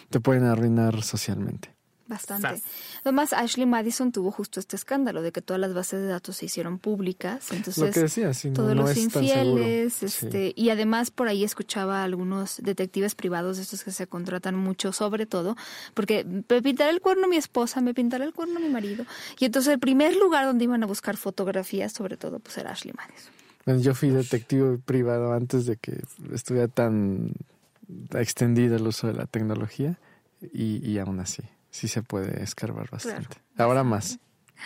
te 0.09 0.19
pueden 0.19 0.43
arruinar 0.45 1.03
socialmente. 1.03 1.75
Bastante. 2.11 2.47
Sas. 2.57 2.61
Además, 3.05 3.31
Ashley 3.33 3.65
Madison 3.65 4.11
tuvo 4.11 4.31
justo 4.31 4.59
este 4.59 4.75
escándalo 4.75 5.21
de 5.21 5.31
que 5.31 5.41
todas 5.41 5.59
las 5.61 5.73
bases 5.73 6.01
de 6.01 6.07
datos 6.07 6.35
se 6.35 6.45
hicieron 6.45 6.77
públicas. 6.77 7.51
Entonces, 7.51 7.77
Lo 7.83 7.89
que 7.91 8.01
decía, 8.01 8.33
sí, 8.33 8.49
no- 8.49 8.55
todos 8.55 8.75
no 8.75 8.81
los 8.81 8.97
infieles, 8.97 9.93
Sí. 9.93 10.05
este, 10.07 10.53
y 10.55 10.69
además 10.71 11.09
por 11.09 11.29
ahí 11.29 11.43
escuchaba 11.45 12.01
a 12.01 12.03
algunos 12.03 12.57
detectives 12.61 13.15
privados, 13.15 13.57
estos 13.59 13.83
que 13.83 13.91
se 13.91 14.07
contratan 14.07 14.55
mucho, 14.55 14.91
sobre 14.91 15.25
todo, 15.25 15.55
porque 15.93 16.25
me 16.25 16.61
pintará 16.61 16.89
el 16.91 16.99
cuerno 17.01 17.27
mi 17.29 17.37
esposa, 17.37 17.79
me 17.81 17.93
pintará 17.93 18.25
el 18.25 18.33
cuerno 18.33 18.59
mi 18.59 18.67
marido. 18.69 19.05
Y 19.39 19.45
entonces 19.45 19.71
el 19.73 19.79
primer 19.79 20.15
lugar 20.17 20.45
donde 20.45 20.65
iban 20.65 20.83
a 20.83 20.85
buscar 20.85 21.15
fotografías, 21.17 21.93
sobre 21.93 22.17
todo, 22.17 22.39
pues 22.39 22.57
era 22.57 22.71
Ashley 22.71 22.93
Madison. 22.97 23.31
Bueno, 23.65 23.79
yo 23.79 23.93
fui 23.95 24.09
detective 24.09 24.79
privado 24.79 25.33
antes 25.33 25.65
de 25.65 25.77
que 25.77 26.01
estuviera 26.33 26.67
tan 26.67 27.31
extendido 28.13 28.75
el 28.75 28.87
uso 28.87 29.07
de 29.07 29.13
la 29.13 29.25
tecnología 29.27 29.97
y, 30.53 30.77
y 30.87 30.97
aún 30.97 31.19
así, 31.19 31.43
sí 31.71 31.87
se 31.87 32.03
puede 32.03 32.43
escarbar 32.43 32.89
bastante. 32.91 33.37
Ahora 33.57 33.83
más. 33.83 34.19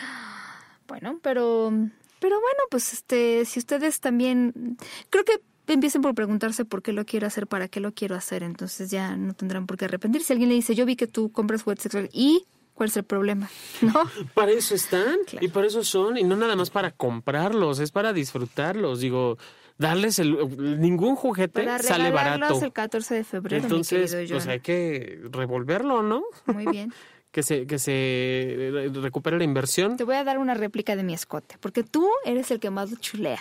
Bueno, 0.87 1.19
pero, 1.23 1.71
pero 2.19 2.35
bueno, 2.39 2.59
pues 2.69 2.93
este, 2.93 3.43
si 3.45 3.57
ustedes 3.59 3.99
también, 4.01 4.77
creo 5.09 5.23
que 5.23 5.41
empiecen 5.73 6.03
por 6.03 6.13
preguntarse 6.13 6.63
por 6.63 6.83
qué 6.83 6.93
lo 6.93 7.05
quiero 7.05 7.25
hacer, 7.25 7.47
para 7.47 7.67
qué 7.67 7.79
lo 7.79 7.91
quiero 7.93 8.15
hacer, 8.15 8.43
entonces 8.43 8.91
ya 8.91 9.15
no 9.17 9.33
tendrán 9.33 9.65
por 9.65 9.77
qué 9.77 9.85
arrepentirse. 9.85 10.27
Si 10.27 10.33
alguien 10.33 10.49
le 10.49 10.55
dice, 10.55 10.75
yo 10.75 10.85
vi 10.85 10.95
que 10.95 11.07
tú 11.07 11.31
compras 11.31 11.63
juguetes 11.63 11.81
sexuales, 11.83 12.11
¿y 12.13 12.45
cuál 12.75 12.89
es 12.89 12.97
el 12.97 13.03
problema? 13.03 13.49
¿No? 13.81 13.93
Para 14.35 14.51
eso 14.51 14.75
están 14.75 15.17
Claro. 15.25 15.43
y 15.43 15.49
para 15.49 15.65
eso 15.65 15.83
son 15.83 16.19
y 16.19 16.23
no 16.23 16.35
nada 16.35 16.55
más 16.55 16.69
para 16.69 16.91
comprarlos, 16.91 17.79
es 17.79 17.89
para 17.91 18.13
disfrutarlos. 18.13 18.99
Digo, 18.99 19.39
darles 19.77 20.19
el 20.19 20.79
ningún 20.79 21.15
juguete 21.15 21.63
Para 21.63 21.79
sale 21.79 22.11
barato. 22.11 22.63
el 22.63 22.71
14 22.71 23.15
de 23.15 23.23
febrero, 23.23 23.63
Entonces, 23.63 24.15
mi 24.15 24.27
pues 24.27 24.47
hay 24.47 24.59
que 24.59 25.19
revolverlo, 25.31 26.01
¿no? 26.03 26.23
Muy 26.45 26.65
bien. 26.67 26.93
Que 27.35 27.43
se 27.43 27.67
que 27.67 27.79
se 27.79 28.89
recupere 29.01 29.37
la 29.37 29.43
inversión. 29.43 29.97
Te 29.97 30.05
voy 30.05 30.15
a 30.15 30.23
dar 30.23 30.37
una 30.37 30.53
réplica 30.53 30.95
de 30.95 31.03
mi 31.03 31.13
escote, 31.13 31.57
porque 31.59 31.83
tú 31.83 32.07
eres 32.23 32.49
el 32.49 32.61
que 32.61 32.69
más 32.69 32.89
lo 32.91 32.95
chulea. 32.97 33.39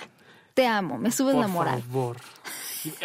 Te 0.52 0.66
amo, 0.66 0.98
me 0.98 1.12
subes 1.12 1.34
Por 1.34 1.42
la 1.42 1.46
moral. 1.46 1.80
favor. 1.82 2.16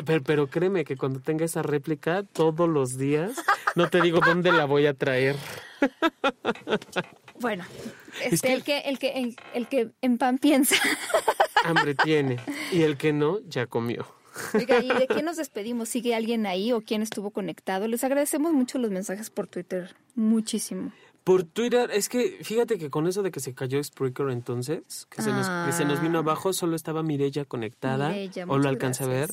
Pero, 0.04 0.24
pero 0.24 0.48
créeme 0.48 0.84
que 0.86 0.98
cuando 0.98 1.20
tenga 1.20 1.46
esa 1.46 1.62
réplica 1.62 2.24
todos 2.24 2.68
los 2.68 2.98
días, 2.98 3.34
no 3.76 3.88
te 3.92 4.02
digo 4.02 4.20
dónde 4.20 4.52
la 4.52 4.66
voy 4.66 4.88
a 4.88 4.96
traer. 4.96 5.36
Bueno, 7.40 7.64
Es 8.24 8.34
este, 8.34 8.48
que- 8.48 8.54
el 8.54 8.64
que 8.64 8.78
el 8.80 9.00
que 9.00 9.10
el, 9.20 9.36
el 9.54 9.68
que 9.68 9.92
en 10.02 10.18
pan 10.18 10.38
piensa. 10.38 10.76
Hambre 11.64 11.96
tiene. 11.96 12.38
Y 12.72 12.82
el 12.84 12.98
que 12.98 13.14
no, 13.14 13.40
ya 13.48 13.66
comió. 13.68 14.06
Oiga, 14.54 14.82
¿y 14.82 14.88
de 14.88 15.08
quién 15.08 15.26
nos 15.26 15.38
despedimos? 15.38 15.90
¿Sigue 15.90 16.16
alguien 16.16 16.46
ahí 16.46 16.72
o 16.72 16.82
quién 16.82 17.02
estuvo 17.02 17.32
conectado? 17.32 17.88
Les 17.88 18.04
agradecemos 18.04 18.54
mucho 18.54 18.78
los 18.78 18.92
mensajes 18.92 19.30
por 19.30 19.48
Twitter. 19.48 19.96
Muchísimo. 20.16 20.92
Por 21.26 21.44
Twitter, 21.44 21.92
es 21.92 22.08
que 22.10 22.40
fíjate 22.44 22.78
que 22.78 22.90
con 22.90 23.06
eso 23.08 23.22
de 23.22 23.32
que 23.32 23.40
se 23.42 23.54
cayó 23.54 23.84
Spreaker 23.84 24.30
entonces, 24.30 25.06
que 25.10 25.22
se, 25.22 25.30
nos, 25.32 25.48
que 25.66 25.74
se 25.74 25.84
nos 25.86 26.02
vino 26.02 26.20
Ah. 26.20 26.22
abajo, 26.22 26.54
solo 26.54 26.76
estaba 26.76 27.04
Mirella 27.04 27.44
conectada, 27.46 28.16
o 28.48 28.58
lo 28.58 28.70
alcancé 28.70 29.04
a 29.04 29.08
ver. 29.08 29.30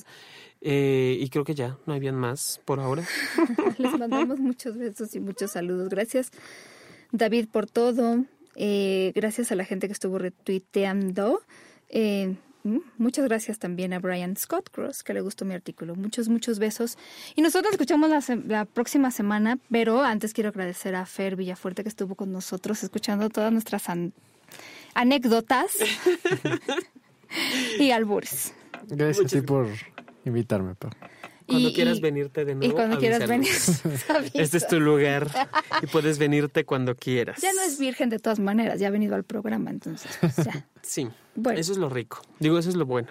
Eh, 0.60 1.16
y 1.20 1.28
creo 1.28 1.44
que 1.44 1.54
ya, 1.54 1.78
no 1.86 1.94
habían 1.94 2.16
más 2.16 2.60
por 2.64 2.80
ahora. 2.80 3.04
Les 3.78 3.92
mandamos 3.98 4.40
muchos 4.40 4.76
besos 4.76 5.14
y 5.14 5.20
muchos 5.20 5.52
saludos. 5.52 5.88
Gracias, 5.88 6.30
David, 7.12 7.46
por 7.52 7.66
todo. 7.70 8.24
Eh, 8.58 9.12
gracias 9.14 9.52
a 9.52 9.54
la 9.54 9.64
gente 9.64 9.86
que 9.86 9.92
estuvo 9.92 10.18
retuiteando. 10.18 11.42
Eh, 11.90 12.34
mm, 12.64 12.78
muchas 12.96 13.24
gracias 13.26 13.58
también 13.58 13.92
a 13.92 13.98
Brian 13.98 14.34
Scott 14.36 14.70
Cross, 14.70 15.02
que 15.04 15.12
le 15.14 15.20
gustó 15.20 15.44
mi 15.44 15.52
artículo. 15.54 15.94
Muchos, 15.94 16.28
muchos 16.28 16.58
besos. 16.58 16.96
Y 17.34 17.42
nosotros 17.42 17.64
nos 17.66 17.72
escuchamos 17.74 18.08
la, 18.10 18.20
se- 18.22 18.36
la 18.36 18.64
próxima 18.64 19.10
semana, 19.10 19.58
pero 19.70 20.02
antes 20.02 20.32
quiero 20.32 20.48
agradecer 20.48 20.94
a 20.94 21.04
Fer 21.04 21.36
Villafuerte 21.36 21.82
que 21.82 21.90
estuvo 21.90 22.14
con 22.14 22.32
nosotros 22.32 22.82
escuchando 22.82 23.28
todas 23.28 23.52
nuestras 23.52 23.88
an- 23.90 24.14
anécdotas 24.94 25.76
y 27.78 27.90
albures. 27.90 28.54
Gracias 28.88 29.26
a 29.26 29.28
ti 29.28 29.40
por 29.42 29.68
invitarme, 30.24 30.74
Pau. 30.74 30.90
Cuando 31.46 31.68
Y- 31.68 31.74
quieras 31.74 31.98
y- 31.98 32.00
venirte 32.00 32.44
de 32.44 32.54
nuevo. 32.56 32.72
Y 32.72 32.74
cuando 32.74 32.98
quieras 32.98 33.28
venir. 33.28 33.50
Este 34.34 34.56
es 34.56 34.66
tu 34.66 34.80
lugar 34.80 35.30
y 35.82 35.86
puedes 35.86 36.18
venirte 36.18 36.64
cuando 36.64 36.94
quieras. 36.96 37.40
Ya 37.40 37.52
no 37.52 37.62
es 37.62 37.78
virgen 37.78 38.08
de 38.10 38.18
todas 38.18 38.38
maneras, 38.40 38.80
ya 38.80 38.88
ha 38.88 38.90
venido 38.90 39.14
al 39.14 39.24
programa, 39.24 39.70
entonces 39.70 40.10
pues, 40.20 40.36
ya. 40.36 40.66
Sí, 40.82 41.08
Bueno. 41.34 41.58
eso 41.58 41.72
es 41.72 41.78
lo 41.78 41.88
rico. 41.88 42.22
Digo, 42.38 42.58
eso 42.58 42.68
es 42.68 42.76
lo 42.76 42.86
bueno. 42.86 43.08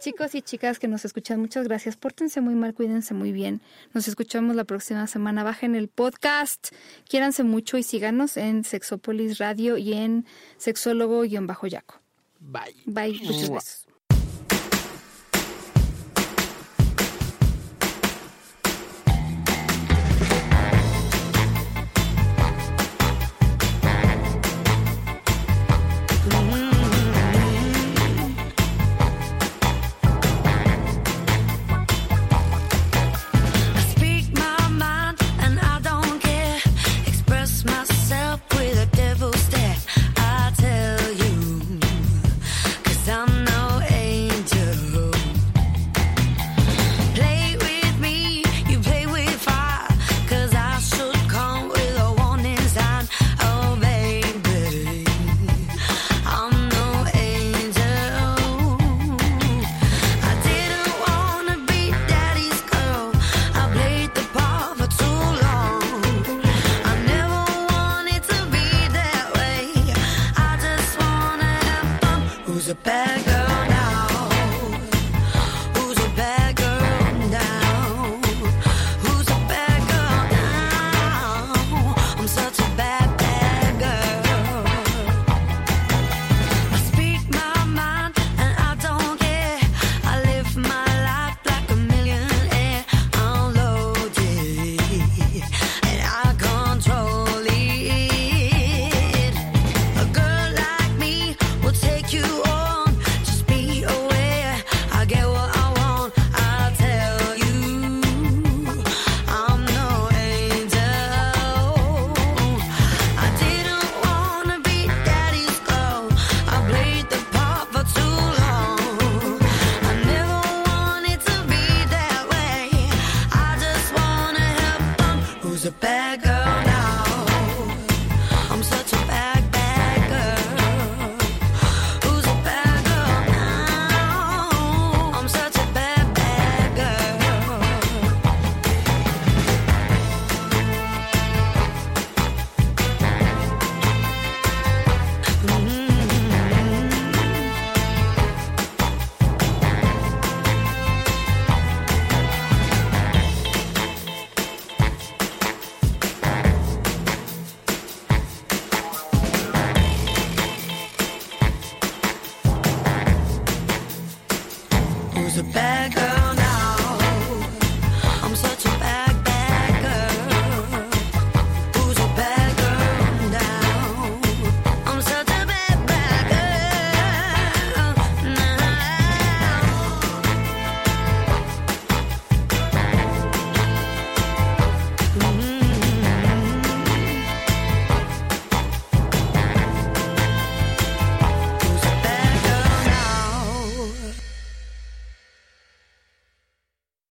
Chicos 0.00 0.34
y 0.34 0.42
chicas 0.42 0.78
que 0.78 0.88
nos 0.88 1.04
escuchan, 1.04 1.40
muchas 1.40 1.66
gracias. 1.68 1.96
Pórtense 1.96 2.40
muy 2.40 2.54
mal, 2.54 2.74
cuídense 2.74 3.14
muy 3.14 3.32
bien. 3.32 3.62
Nos 3.94 4.08
escuchamos 4.08 4.54
la 4.56 4.64
próxima 4.64 5.06
semana. 5.06 5.42
Bajen 5.44 5.74
el 5.74 5.88
podcast. 5.88 6.68
Quiéranse 7.08 7.44
mucho 7.44 7.78
y 7.78 7.82
síganos 7.82 8.36
en 8.36 8.64
Sexópolis 8.64 9.38
Radio 9.38 9.76
y 9.78 9.92
en 9.94 10.26
Sexólogo-Yaco. 10.58 12.00
Bye. 12.40 12.74
Bye. 12.86 13.20
Muchos 13.24 13.50
Mua. 13.50 13.60